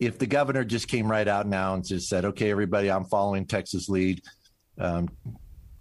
if 0.00 0.18
the 0.18 0.26
governor 0.26 0.64
just 0.64 0.88
came 0.88 1.10
right 1.10 1.28
out 1.28 1.46
now 1.46 1.74
and 1.74 1.86
just 1.86 2.08
said 2.08 2.24
okay 2.24 2.50
everybody 2.50 2.90
i'm 2.90 3.04
following 3.04 3.46
texas 3.46 3.88
lead 3.88 4.22
um, 4.78 5.08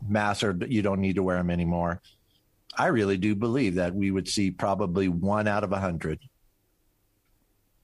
masks 0.08 0.44
are 0.44 0.58
you 0.68 0.82
don't 0.82 1.00
need 1.00 1.16
to 1.16 1.24
wear 1.24 1.38
them 1.38 1.50
anymore 1.50 2.02
I 2.78 2.88
really 2.88 3.18
do 3.18 3.36
believe 3.36 3.76
that 3.76 3.94
we 3.94 4.12
would 4.12 4.28
see 4.28 4.52
probably 4.52 5.08
one 5.08 5.48
out 5.48 5.64
of 5.64 5.72
a 5.72 5.80
hundred 5.80 6.20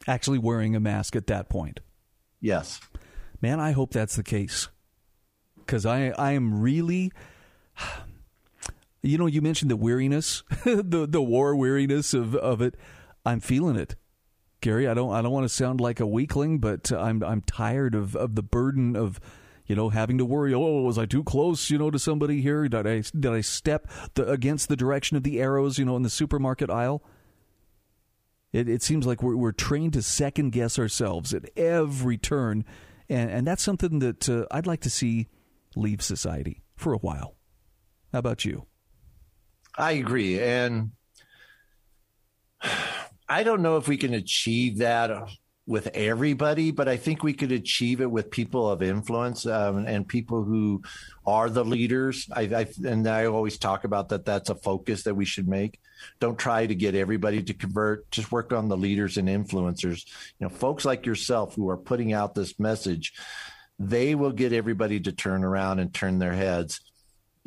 actually 0.08 0.38
wearing 0.38 0.76
a 0.76 0.80
mask 0.80 1.16
at 1.16 1.28
that 1.28 1.50
point. 1.50 1.82
Yes, 2.40 2.80
man, 3.42 3.60
I 3.60 3.72
hope 3.72 3.92
that's 3.92 4.16
the 4.16 4.24
case 4.24 4.70
because 5.58 5.86
I 5.86 6.10
I 6.10 6.32
am 6.34 6.62
really. 6.62 7.12
You 9.08 9.18
know, 9.18 9.26
you 9.26 9.42
mentioned 9.42 9.72
the 9.72 9.78
weariness, 9.78 10.44
the 10.66 11.08
the 11.10 11.22
war 11.22 11.56
weariness 11.56 12.14
of, 12.14 12.36
of 12.36 12.62
it. 12.62 12.76
I'm 13.26 13.40
feeling 13.40 13.78
it, 13.78 13.96
Gary. 14.60 14.88
I 14.88 14.94
don't 14.94 15.14
I 15.14 15.22
don't 15.22 15.32
want 15.32 15.46
to 15.46 15.54
sound 15.54 15.80
like 15.80 16.00
a 16.00 16.06
weakling, 16.06 16.60
but 16.60 16.92
I'm 16.92 17.24
I'm 17.24 17.42
tired 17.42 17.96
of, 17.96 18.16
of 18.16 18.36
the 18.36 18.44
burden 18.44 18.96
of 18.96 19.20
you 19.66 19.76
know, 19.76 19.90
having 19.90 20.18
to 20.18 20.26
worry, 20.26 20.54
oh, 20.54 20.82
was 20.82 20.98
I 20.98 21.06
too 21.06 21.24
close, 21.24 21.70
you 21.70 21.78
know, 21.78 21.92
to 21.92 22.00
somebody 22.00 22.42
here? 22.42 22.68
Did 22.68 22.88
I 22.88 23.02
did 23.02 23.34
I 23.34 23.42
step 23.42 23.90
the, 24.14 24.30
against 24.30 24.70
the 24.70 24.78
direction 24.78 25.18
of 25.18 25.24
the 25.24 25.42
arrows, 25.42 25.78
you 25.78 25.86
know, 25.86 25.98
in 25.98 26.04
the 26.04 26.10
supermarket 26.10 26.70
aisle? 26.70 27.04
It, 28.54 28.70
it 28.70 28.82
seems 28.82 29.06
like 29.06 29.22
we're, 29.22 29.36
we're 29.36 29.52
trained 29.52 29.94
to 29.94 30.02
second 30.02 30.52
guess 30.52 30.80
ourselves 30.80 31.34
at 31.34 31.50
every 31.58 32.18
turn, 32.18 32.64
and, 33.10 33.30
and 33.30 33.46
that's 33.46 33.62
something 33.62 34.00
that 34.00 34.30
uh, 34.30 34.46
I'd 34.52 34.68
like 34.68 34.82
to 34.82 34.90
see 34.90 35.28
leave 35.76 36.02
society 36.02 36.64
for 36.78 36.94
a 36.94 36.98
while. 36.98 37.36
How 38.14 38.20
about 38.20 38.46
you? 38.46 38.68
I 39.78 39.94
agree, 39.94 40.40
and 40.42 40.92
I 43.30 43.44
don't 43.44 43.62
know 43.62 43.78
if 43.78 43.88
we 43.88 43.98
can 43.98 44.14
achieve 44.14 44.80
that 44.80 45.12
with 45.68 45.88
everybody, 45.94 46.72
but 46.72 46.88
I 46.88 46.96
think 46.96 47.22
we 47.22 47.34
could 47.34 47.52
achieve 47.52 48.00
it 48.00 48.10
with 48.10 48.32
people 48.32 48.72
of 48.72 48.82
influence 48.82 49.46
um, 49.46 49.86
and 49.86 50.08
people 50.08 50.44
who 50.44 50.82
are 51.26 51.50
the 51.50 51.66
leaders. 51.66 52.28
I, 52.32 52.42
I, 52.44 52.68
and 52.86 53.06
I 53.06 53.26
always 53.26 53.58
talk 53.58 53.84
about 53.84 54.10
that. 54.10 54.24
That's 54.24 54.50
a 54.50 54.56
focus 54.56 55.04
that 55.04 55.16
we 55.16 55.26
should 55.26 55.48
make. 55.48 55.80
Don't 56.22 56.40
try 56.40 56.66
to 56.66 56.74
get 56.74 56.96
everybody 56.96 57.44
to 57.44 57.54
convert. 57.54 58.10
Just 58.12 58.32
work 58.32 58.54
on 58.54 58.70
the 58.70 58.78
leaders 58.78 59.18
and 59.18 59.28
influencers. 59.28 60.06
You 60.40 60.48
know, 60.48 60.50
folks 60.50 60.86
like 60.86 61.06
yourself 61.06 61.54
who 61.54 61.70
are 61.70 61.78
putting 61.78 62.14
out 62.14 62.34
this 62.34 62.58
message. 62.58 63.14
They 63.78 64.16
will 64.16 64.32
get 64.32 64.54
everybody 64.54 65.02
to 65.02 65.12
turn 65.12 65.44
around 65.44 65.80
and 65.80 65.94
turn 65.94 66.18
their 66.18 66.34
heads. 66.34 66.80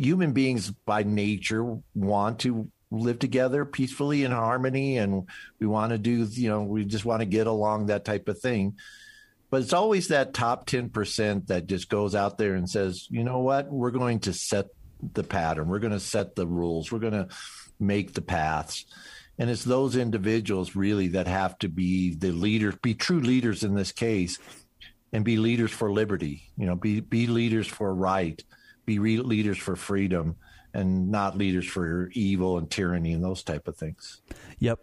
Human 0.00 0.32
beings 0.32 0.70
by 0.70 1.02
nature 1.02 1.78
want 1.94 2.40
to 2.40 2.70
live 2.90 3.18
together 3.18 3.64
peacefully 3.64 4.24
in 4.24 4.32
harmony 4.32 4.98
and 4.98 5.28
we 5.60 5.66
want 5.66 5.92
to 5.92 5.98
do 5.98 6.24
you 6.24 6.48
know 6.48 6.62
we 6.62 6.84
just 6.84 7.04
want 7.04 7.20
to 7.20 7.26
get 7.26 7.46
along 7.46 7.86
that 7.86 8.04
type 8.04 8.28
of 8.28 8.38
thing. 8.38 8.76
But 9.50 9.62
it's 9.62 9.72
always 9.72 10.08
that 10.08 10.32
top 10.32 10.66
10% 10.68 11.48
that 11.48 11.66
just 11.66 11.88
goes 11.88 12.14
out 12.14 12.38
there 12.38 12.54
and 12.54 12.70
says 12.70 13.06
you 13.10 13.24
know 13.24 13.40
what? 13.40 13.70
We're 13.70 13.90
going 13.90 14.20
to 14.20 14.32
set 14.32 14.66
the 15.12 15.24
pattern. 15.24 15.68
We're 15.68 15.78
going 15.80 15.92
to 15.92 16.00
set 16.00 16.34
the 16.34 16.46
rules. 16.46 16.90
We're 16.90 16.98
going 16.98 17.12
to 17.12 17.28
make 17.78 18.14
the 18.14 18.22
paths. 18.22 18.86
And 19.38 19.48
it's 19.48 19.64
those 19.64 19.96
individuals 19.96 20.76
really 20.76 21.08
that 21.08 21.26
have 21.26 21.58
to 21.60 21.68
be 21.68 22.14
the 22.14 22.32
leaders 22.32 22.76
be 22.82 22.94
true 22.94 23.20
leaders 23.20 23.64
in 23.64 23.74
this 23.74 23.92
case 23.92 24.38
and 25.12 25.24
be 25.24 25.36
leaders 25.36 25.70
for 25.70 25.90
liberty 25.90 26.50
you 26.56 26.66
know 26.66 26.76
be 26.76 27.00
be 27.00 27.26
leaders 27.26 27.66
for 27.66 27.92
right 27.92 28.44
be 28.90 28.98
re- 28.98 29.18
leaders 29.18 29.58
for 29.58 29.76
freedom 29.76 30.36
and 30.74 31.10
not 31.10 31.36
leaders 31.36 31.66
for 31.66 32.10
evil 32.12 32.58
and 32.58 32.70
tyranny 32.70 33.12
and 33.12 33.22
those 33.22 33.42
type 33.42 33.68
of 33.68 33.76
things. 33.76 34.20
Yep. 34.58 34.80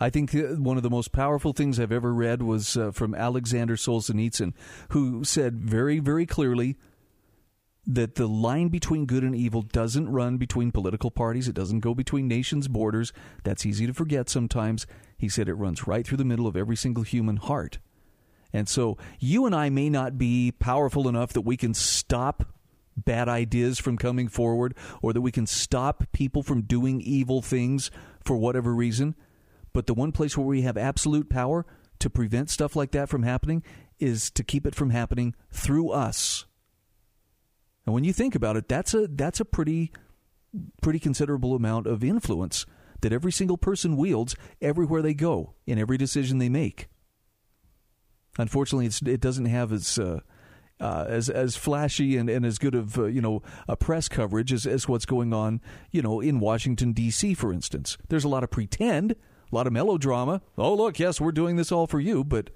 I 0.00 0.10
think 0.10 0.34
uh, 0.34 0.56
one 0.56 0.76
of 0.76 0.82
the 0.82 0.90
most 0.90 1.12
powerful 1.12 1.52
things 1.52 1.78
I've 1.78 1.92
ever 1.92 2.12
read 2.12 2.42
was 2.42 2.76
uh, 2.76 2.90
from 2.90 3.14
Alexander 3.14 3.76
Solzhenitsyn, 3.76 4.54
who 4.90 5.22
said 5.22 5.60
very, 5.60 6.00
very 6.00 6.26
clearly 6.26 6.76
that 7.86 8.16
the 8.16 8.26
line 8.26 8.68
between 8.68 9.06
good 9.06 9.22
and 9.22 9.36
evil 9.36 9.62
doesn't 9.62 10.08
run 10.08 10.36
between 10.36 10.72
political 10.72 11.10
parties. 11.10 11.48
It 11.48 11.54
doesn't 11.54 11.80
go 11.80 11.94
between 11.94 12.26
nations' 12.26 12.66
borders. 12.66 13.12
That's 13.44 13.66
easy 13.66 13.86
to 13.86 13.94
forget 13.94 14.28
sometimes. 14.28 14.86
He 15.16 15.28
said 15.28 15.48
it 15.48 15.54
runs 15.54 15.86
right 15.86 16.06
through 16.06 16.16
the 16.16 16.24
middle 16.24 16.46
of 16.46 16.56
every 16.56 16.76
single 16.76 17.04
human 17.04 17.36
heart. 17.36 17.78
And 18.52 18.68
so 18.68 18.96
you 19.20 19.46
and 19.46 19.54
I 19.54 19.68
may 19.68 19.90
not 19.90 20.16
be 20.16 20.52
powerful 20.52 21.08
enough 21.08 21.32
that 21.34 21.42
we 21.42 21.56
can 21.56 21.74
stop 21.74 22.53
bad 22.96 23.28
ideas 23.28 23.78
from 23.78 23.98
coming 23.98 24.28
forward 24.28 24.74
or 25.02 25.12
that 25.12 25.20
we 25.20 25.32
can 25.32 25.46
stop 25.46 26.04
people 26.12 26.42
from 26.42 26.62
doing 26.62 27.00
evil 27.00 27.42
things 27.42 27.90
for 28.24 28.36
whatever 28.36 28.74
reason. 28.74 29.14
But 29.72 29.86
the 29.86 29.94
one 29.94 30.12
place 30.12 30.36
where 30.36 30.46
we 30.46 30.62
have 30.62 30.76
absolute 30.76 31.28
power 31.28 31.66
to 31.98 32.10
prevent 32.10 32.50
stuff 32.50 32.76
like 32.76 32.92
that 32.92 33.08
from 33.08 33.22
happening 33.22 33.62
is 33.98 34.30
to 34.32 34.44
keep 34.44 34.66
it 34.66 34.74
from 34.74 34.90
happening 34.90 35.34
through 35.50 35.90
us. 35.90 36.46
And 37.86 37.94
when 37.94 38.04
you 38.04 38.12
think 38.12 38.34
about 38.34 38.56
it, 38.56 38.68
that's 38.68 38.94
a 38.94 39.06
that's 39.08 39.40
a 39.40 39.44
pretty 39.44 39.92
pretty 40.82 40.98
considerable 40.98 41.54
amount 41.54 41.86
of 41.86 42.04
influence 42.04 42.64
that 43.00 43.12
every 43.12 43.32
single 43.32 43.58
person 43.58 43.96
wields 43.96 44.36
everywhere 44.60 45.02
they 45.02 45.14
go 45.14 45.54
in 45.66 45.78
every 45.78 45.98
decision 45.98 46.38
they 46.38 46.48
make. 46.48 46.88
Unfortunately, 48.38 48.90
it 49.12 49.20
doesn't 49.20 49.44
have 49.46 49.72
as 49.72 49.98
uh, 49.98 50.20
uh, 50.80 51.06
as 51.08 51.28
as 51.28 51.56
flashy 51.56 52.16
and, 52.16 52.28
and 52.28 52.44
as 52.44 52.58
good 52.58 52.74
of 52.74 52.98
uh, 52.98 53.04
you 53.04 53.20
know 53.20 53.42
a 53.68 53.76
press 53.76 54.08
coverage 54.08 54.52
as, 54.52 54.66
as 54.66 54.88
what's 54.88 55.06
going 55.06 55.32
on 55.32 55.60
you 55.90 56.02
know 56.02 56.20
in 56.20 56.40
Washington 56.40 56.92
D.C. 56.92 57.34
for 57.34 57.52
instance. 57.52 57.96
There's 58.08 58.24
a 58.24 58.28
lot 58.28 58.44
of 58.44 58.50
pretend, 58.50 59.12
a 59.12 59.54
lot 59.54 59.66
of 59.66 59.72
melodrama. 59.72 60.42
Oh 60.58 60.74
look, 60.74 60.98
yes, 60.98 61.20
we're 61.20 61.32
doing 61.32 61.56
this 61.56 61.72
all 61.72 61.86
for 61.86 62.00
you, 62.00 62.24
but 62.24 62.50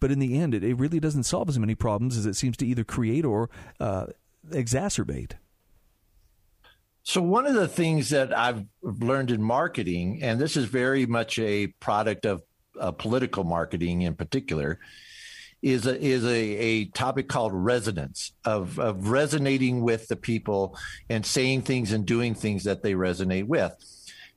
but 0.00 0.10
in 0.10 0.18
the 0.18 0.38
end, 0.38 0.54
it, 0.54 0.62
it 0.62 0.74
really 0.74 1.00
doesn't 1.00 1.24
solve 1.24 1.48
as 1.48 1.58
many 1.58 1.74
problems 1.74 2.16
as 2.16 2.26
it 2.26 2.36
seems 2.36 2.56
to 2.58 2.66
either 2.66 2.84
create 2.84 3.24
or 3.24 3.50
uh, 3.80 4.06
exacerbate. 4.50 5.32
So, 7.02 7.22
one 7.22 7.46
of 7.46 7.54
the 7.54 7.68
things 7.68 8.10
that 8.10 8.36
I've 8.36 8.64
learned 8.82 9.30
in 9.30 9.40
marketing, 9.40 10.22
and 10.22 10.40
this 10.40 10.56
is 10.56 10.64
very 10.64 11.06
much 11.06 11.38
a 11.38 11.68
product 11.78 12.26
of 12.26 12.42
uh, 12.80 12.90
political 12.90 13.44
marketing 13.44 14.02
in 14.02 14.14
particular, 14.14 14.80
is 15.62 15.86
a, 15.86 16.00
is 16.00 16.24
a, 16.24 16.28
a 16.28 16.84
topic 16.86 17.28
called 17.28 17.52
resonance 17.52 18.32
of, 18.44 18.78
of 18.78 19.08
resonating 19.08 19.82
with 19.82 20.06
the 20.08 20.16
people 20.16 20.76
and 21.08 21.24
saying 21.24 21.62
things 21.62 21.92
and 21.92 22.06
doing 22.06 22.34
things 22.34 22.64
that 22.64 22.82
they 22.82 22.94
resonate 22.94 23.46
with. 23.46 23.74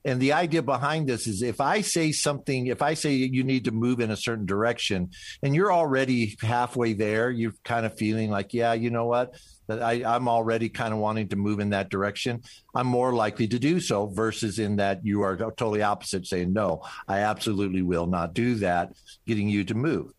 And 0.06 0.22
the 0.22 0.34
idea 0.34 0.64
behind 0.64 1.08
this 1.08 1.28
is 1.28 1.42
if 1.42 1.60
I 1.60 1.82
say 1.82 2.14
something, 2.14 2.68
if 2.68 2.82
I 2.82 2.94
say 2.94 3.14
you 3.14 3.44
need 3.44 3.66
to 3.66 3.72
move 3.72 4.00
in 4.00 4.12
a 4.12 4.18
certain 4.18 4.46
direction 4.46 5.12
and 5.44 5.54
you're 5.54 5.74
already 5.74 6.38
halfway 6.42 6.94
there, 6.94 7.30
you're 7.30 7.54
kind 7.66 7.86
of 7.86 7.98
feeling 7.98 8.30
like, 8.32 8.54
yeah, 8.54 8.74
you 8.74 8.92
know 8.92 9.06
what? 9.06 9.36
I, 9.70 10.04
I'm 10.06 10.28
already 10.28 10.70
kind 10.70 10.94
of 10.94 11.00
wanting 11.00 11.28
to 11.30 11.36
move 11.36 11.60
in 11.60 11.72
that 11.72 11.90
direction. 11.90 12.42
I'm 12.74 12.88
more 12.88 13.14
likely 13.14 13.48
to 13.50 13.60
do 13.60 13.80
so 13.80 14.08
versus 14.08 14.58
in 14.58 14.78
that 14.78 15.06
you 15.06 15.22
are 15.22 15.36
totally 15.36 15.84
opposite 15.84 16.26
saying, 16.26 16.54
no, 16.54 16.82
I 17.08 17.20
absolutely 17.20 17.82
will 17.82 18.08
not 18.08 18.34
do 18.34 18.56
that, 18.56 18.94
getting 19.28 19.50
you 19.50 19.66
to 19.66 19.76
move. 19.76 20.14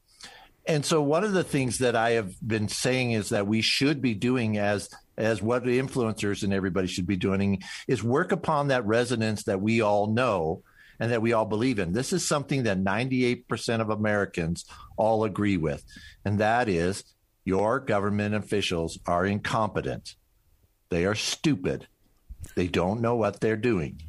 And 0.67 0.85
so 0.85 1.03
one 1.03 1.25
of 1.25 1.33
the 1.33 1.45
things 1.45 1.79
that 1.79 1.97
I 1.97 2.11
have 2.11 2.35
been 2.47 2.69
saying 2.69 3.13
is 3.13 3.31
that 3.31 3.47
we 3.47 3.61
should 3.61 4.01
be 4.01 4.15
doing 4.15 4.59
as 4.59 4.89
as 5.17 5.43
what 5.43 5.65
influencers 5.65 6.43
and 6.43 6.53
everybody 6.53 6.87
should 6.87 7.07
be 7.07 7.17
doing 7.17 7.63
is 7.87 8.03
work 8.03 8.33
upon 8.33 8.69
that 8.69 8.87
resonance 8.87 9.45
that 9.45 9.61
we 9.61 9.83
all 9.83 10.07
know 10.07 10.63
and 10.99 11.13
that 11.13 11.23
we 11.23 11.33
all 11.33 11.45
believe 11.45 11.79
in. 11.79 11.93
This 11.93 12.13
is 12.13 12.27
something 12.27 12.63
that 12.63 12.83
98% 12.83 13.81
of 13.81 13.91
Americans 13.91 14.65
all 14.97 15.25
agree 15.25 15.59
with. 15.59 15.85
And 16.25 16.39
that 16.39 16.69
is 16.69 17.05
your 17.45 17.81
government 17.81 18.35
officials 18.35 18.99
are 19.07 19.27
incompetent. 19.27 20.15
They 20.89 21.05
are 21.05 21.15
stupid. 21.15 21.87
They 22.55 22.67
don't 22.67 23.01
know 23.01 23.17
what 23.17 23.41
they're 23.41 23.57
doing. 23.57 24.03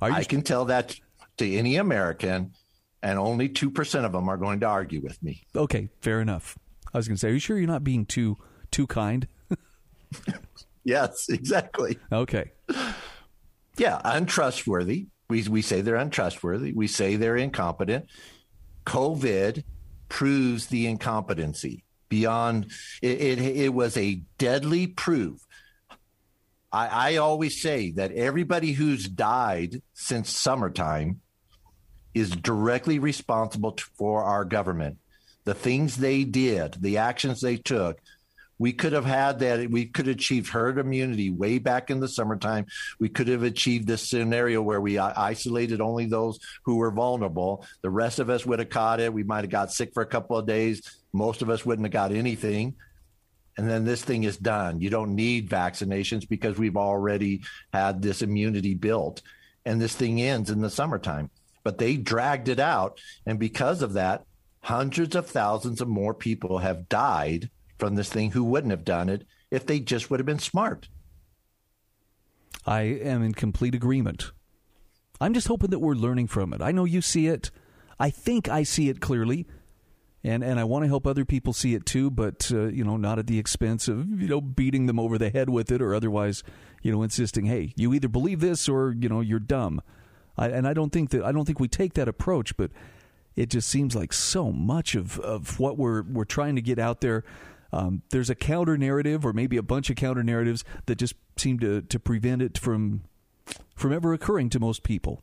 I 0.00 0.24
can 0.24 0.42
tell 0.42 0.64
that 0.66 0.96
to 1.36 1.54
any 1.54 1.76
American, 1.76 2.52
and 3.02 3.18
only 3.18 3.48
2% 3.48 4.04
of 4.04 4.12
them 4.12 4.28
are 4.28 4.36
going 4.36 4.60
to 4.60 4.66
argue 4.66 5.00
with 5.00 5.22
me. 5.22 5.42
Okay, 5.54 5.88
fair 6.00 6.20
enough. 6.20 6.58
I 6.92 6.98
was 6.98 7.08
going 7.08 7.16
to 7.16 7.20
say, 7.20 7.28
are 7.28 7.32
you 7.32 7.38
sure 7.38 7.58
you're 7.58 7.66
not 7.66 7.84
being 7.84 8.06
too 8.06 8.36
too 8.70 8.86
kind? 8.86 9.26
yes, 10.84 11.28
exactly. 11.28 11.98
Okay. 12.10 12.52
Yeah, 13.76 14.00
untrustworthy. 14.04 15.06
We 15.28 15.42
we 15.48 15.62
say 15.62 15.80
they're 15.80 15.96
untrustworthy. 15.96 16.72
We 16.72 16.86
say 16.86 17.16
they're 17.16 17.36
incompetent. 17.36 18.06
COVID 18.84 19.64
proves 20.08 20.66
the 20.66 20.86
incompetency 20.86 21.84
beyond 22.10 22.70
it, 23.00 23.20
it, 23.20 23.38
it 23.38 23.72
was 23.72 23.96
a 23.96 24.22
deadly 24.36 24.86
proof 24.86 25.40
I, 26.72 27.12
I 27.12 27.16
always 27.16 27.60
say 27.60 27.90
that 27.92 28.12
everybody 28.12 28.72
who's 28.72 29.06
died 29.06 29.82
since 29.92 30.30
summertime 30.30 31.20
is 32.14 32.30
directly 32.30 32.98
responsible 32.98 33.76
for 33.96 34.24
our 34.24 34.44
government. 34.44 34.98
The 35.44 35.54
things 35.54 35.96
they 35.96 36.24
did, 36.24 36.76
the 36.80 36.98
actions 36.98 37.40
they 37.40 37.56
took, 37.56 37.98
we 38.58 38.72
could 38.72 38.92
have 38.92 39.04
had 39.04 39.40
that. 39.40 39.70
We 39.70 39.86
could 39.86 40.06
have 40.06 40.16
achieved 40.16 40.48
herd 40.48 40.78
immunity 40.78 41.30
way 41.30 41.58
back 41.58 41.90
in 41.90 41.98
the 41.98 42.06
summertime. 42.06 42.66
We 43.00 43.08
could 43.08 43.26
have 43.26 43.42
achieved 43.42 43.88
this 43.88 44.08
scenario 44.08 44.62
where 44.62 44.80
we 44.80 44.98
uh, 44.98 45.12
isolated 45.16 45.80
only 45.80 46.06
those 46.06 46.38
who 46.62 46.76
were 46.76 46.92
vulnerable. 46.92 47.66
The 47.80 47.90
rest 47.90 48.20
of 48.20 48.30
us 48.30 48.46
would 48.46 48.60
have 48.60 48.68
caught 48.68 49.00
it. 49.00 49.12
We 49.12 49.24
might 49.24 49.42
have 49.42 49.50
got 49.50 49.72
sick 49.72 49.92
for 49.92 50.02
a 50.02 50.06
couple 50.06 50.36
of 50.36 50.46
days. 50.46 51.00
Most 51.12 51.42
of 51.42 51.50
us 51.50 51.66
wouldn't 51.66 51.86
have 51.86 51.92
got 51.92 52.12
anything 52.12 52.76
and 53.56 53.68
then 53.68 53.84
this 53.84 54.02
thing 54.02 54.24
is 54.24 54.36
done. 54.36 54.80
You 54.80 54.90
don't 54.90 55.14
need 55.14 55.50
vaccinations 55.50 56.28
because 56.28 56.58
we've 56.58 56.76
already 56.76 57.42
had 57.72 58.00
this 58.00 58.22
immunity 58.22 58.74
built, 58.74 59.22
and 59.64 59.80
this 59.80 59.94
thing 59.94 60.20
ends 60.22 60.50
in 60.50 60.60
the 60.60 60.70
summertime. 60.70 61.30
But 61.62 61.78
they 61.78 61.96
dragged 61.96 62.48
it 62.48 62.58
out, 62.58 63.00
and 63.24 63.38
because 63.38 63.82
of 63.82 63.92
that, 63.92 64.24
hundreds 64.60 65.14
of 65.14 65.28
thousands 65.28 65.80
of 65.80 65.88
more 65.88 66.14
people 66.14 66.58
have 66.58 66.88
died 66.88 67.50
from 67.78 67.94
this 67.94 68.08
thing 68.08 68.32
who 68.32 68.44
wouldn't 68.44 68.70
have 68.70 68.84
done 68.84 69.08
it 69.08 69.26
if 69.50 69.66
they 69.66 69.80
just 69.80 70.10
would 70.10 70.20
have 70.20 70.26
been 70.26 70.38
smart. 70.38 70.88
I 72.66 72.82
am 72.82 73.22
in 73.22 73.34
complete 73.34 73.74
agreement. 73.74 74.32
I'm 75.20 75.34
just 75.34 75.48
hoping 75.48 75.70
that 75.70 75.78
we're 75.78 75.94
learning 75.94 76.28
from 76.28 76.52
it. 76.52 76.60
I 76.60 76.72
know 76.72 76.84
you 76.84 77.00
see 77.00 77.26
it. 77.26 77.50
I 77.98 78.10
think 78.10 78.48
I 78.48 78.62
see 78.62 78.88
it 78.88 79.00
clearly 79.00 79.46
and 80.24 80.44
and 80.44 80.60
I 80.60 80.64
want 80.64 80.84
to 80.84 80.88
help 80.88 81.06
other 81.06 81.24
people 81.24 81.52
see 81.52 81.74
it 81.74 81.86
too, 81.86 82.10
but 82.10 82.50
uh, 82.52 82.66
you 82.66 82.84
know, 82.84 82.96
not 82.96 83.18
at 83.18 83.26
the 83.26 83.38
expense 83.38 83.88
of 83.88 84.20
you 84.20 84.28
know 84.28 84.40
beating 84.40 84.86
them 84.86 84.98
over 84.98 85.18
the 85.18 85.30
head 85.30 85.50
with 85.50 85.72
it, 85.72 85.82
or 85.82 85.94
otherwise, 85.94 86.42
you 86.82 86.92
know, 86.92 87.02
insisting, 87.02 87.46
hey, 87.46 87.72
you 87.76 87.92
either 87.92 88.08
believe 88.08 88.40
this 88.40 88.68
or 88.68 88.94
you 88.98 89.08
know 89.08 89.20
you're 89.20 89.40
dumb. 89.40 89.80
I, 90.36 90.48
and 90.48 90.66
I 90.66 90.72
don't 90.72 90.90
think 90.90 91.10
that 91.10 91.22
I 91.22 91.32
don't 91.32 91.44
think 91.44 91.60
we 91.60 91.68
take 91.68 91.94
that 91.94 92.08
approach, 92.08 92.56
but 92.56 92.70
it 93.36 93.48
just 93.48 93.68
seems 93.68 93.94
like 93.94 94.12
so 94.12 94.52
much 94.52 94.94
of, 94.94 95.18
of 95.20 95.58
what 95.58 95.78
we're 95.78 96.02
we're 96.02 96.24
trying 96.24 96.56
to 96.56 96.62
get 96.62 96.78
out 96.78 97.00
there. 97.00 97.24
Um, 97.72 98.02
there's 98.10 98.28
a 98.28 98.34
counter 98.34 98.76
narrative, 98.76 99.24
or 99.24 99.32
maybe 99.32 99.56
a 99.56 99.62
bunch 99.62 99.88
of 99.88 99.96
counter 99.96 100.22
narratives 100.22 100.64
that 100.86 100.96
just 100.96 101.14
seem 101.36 101.58
to 101.60 101.82
to 101.82 101.98
prevent 101.98 102.42
it 102.42 102.58
from 102.58 103.02
from 103.74 103.92
ever 103.92 104.12
occurring 104.12 104.50
to 104.50 104.60
most 104.60 104.82
people 104.82 105.22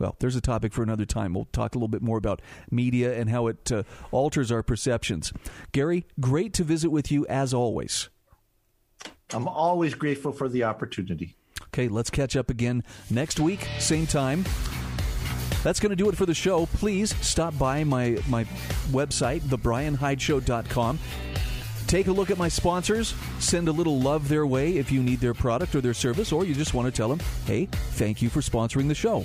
well, 0.00 0.16
there's 0.18 0.34
a 0.34 0.40
topic 0.40 0.72
for 0.72 0.82
another 0.82 1.04
time. 1.04 1.34
We'll 1.34 1.44
talk 1.52 1.74
a 1.74 1.78
little 1.78 1.86
bit 1.86 2.00
more 2.00 2.16
about 2.16 2.40
media 2.70 3.14
and 3.14 3.28
how 3.28 3.48
it 3.48 3.70
uh, 3.70 3.82
alters 4.10 4.50
our 4.50 4.62
perceptions. 4.62 5.30
Gary, 5.72 6.06
great 6.18 6.54
to 6.54 6.64
visit 6.64 6.88
with 6.88 7.12
you 7.12 7.26
as 7.26 7.52
always. 7.52 8.08
I'm 9.32 9.46
always 9.46 9.94
grateful 9.94 10.32
for 10.32 10.48
the 10.48 10.64
opportunity. 10.64 11.36
Okay, 11.72 11.88
let's 11.88 12.10
catch 12.10 12.36
up 12.36 12.50
again 12.50 12.82
next 13.10 13.38
week, 13.38 13.66
same 13.78 14.06
time. 14.06 14.44
That's 15.62 15.78
going 15.78 15.90
to 15.90 15.96
do 15.96 16.08
it 16.08 16.16
for 16.16 16.26
the 16.26 16.34
show. 16.34 16.66
Please 16.66 17.14
stop 17.24 17.56
by 17.58 17.84
my, 17.84 18.18
my 18.28 18.44
website, 18.90 19.40
thebryanhydeshow.com. 19.42 20.98
Take 21.86 22.06
a 22.08 22.12
look 22.12 22.30
at 22.30 22.38
my 22.38 22.48
sponsors. 22.48 23.14
Send 23.38 23.68
a 23.68 23.72
little 23.72 24.00
love 24.00 24.28
their 24.28 24.46
way 24.46 24.78
if 24.78 24.90
you 24.90 25.02
need 25.02 25.20
their 25.20 25.34
product 25.34 25.74
or 25.74 25.80
their 25.80 25.94
service, 25.94 26.32
or 26.32 26.44
you 26.44 26.54
just 26.54 26.74
want 26.74 26.86
to 26.86 26.92
tell 26.92 27.08
them, 27.08 27.20
hey, 27.46 27.66
thank 27.66 28.20
you 28.22 28.30
for 28.30 28.40
sponsoring 28.40 28.88
the 28.88 28.94
show. 28.94 29.24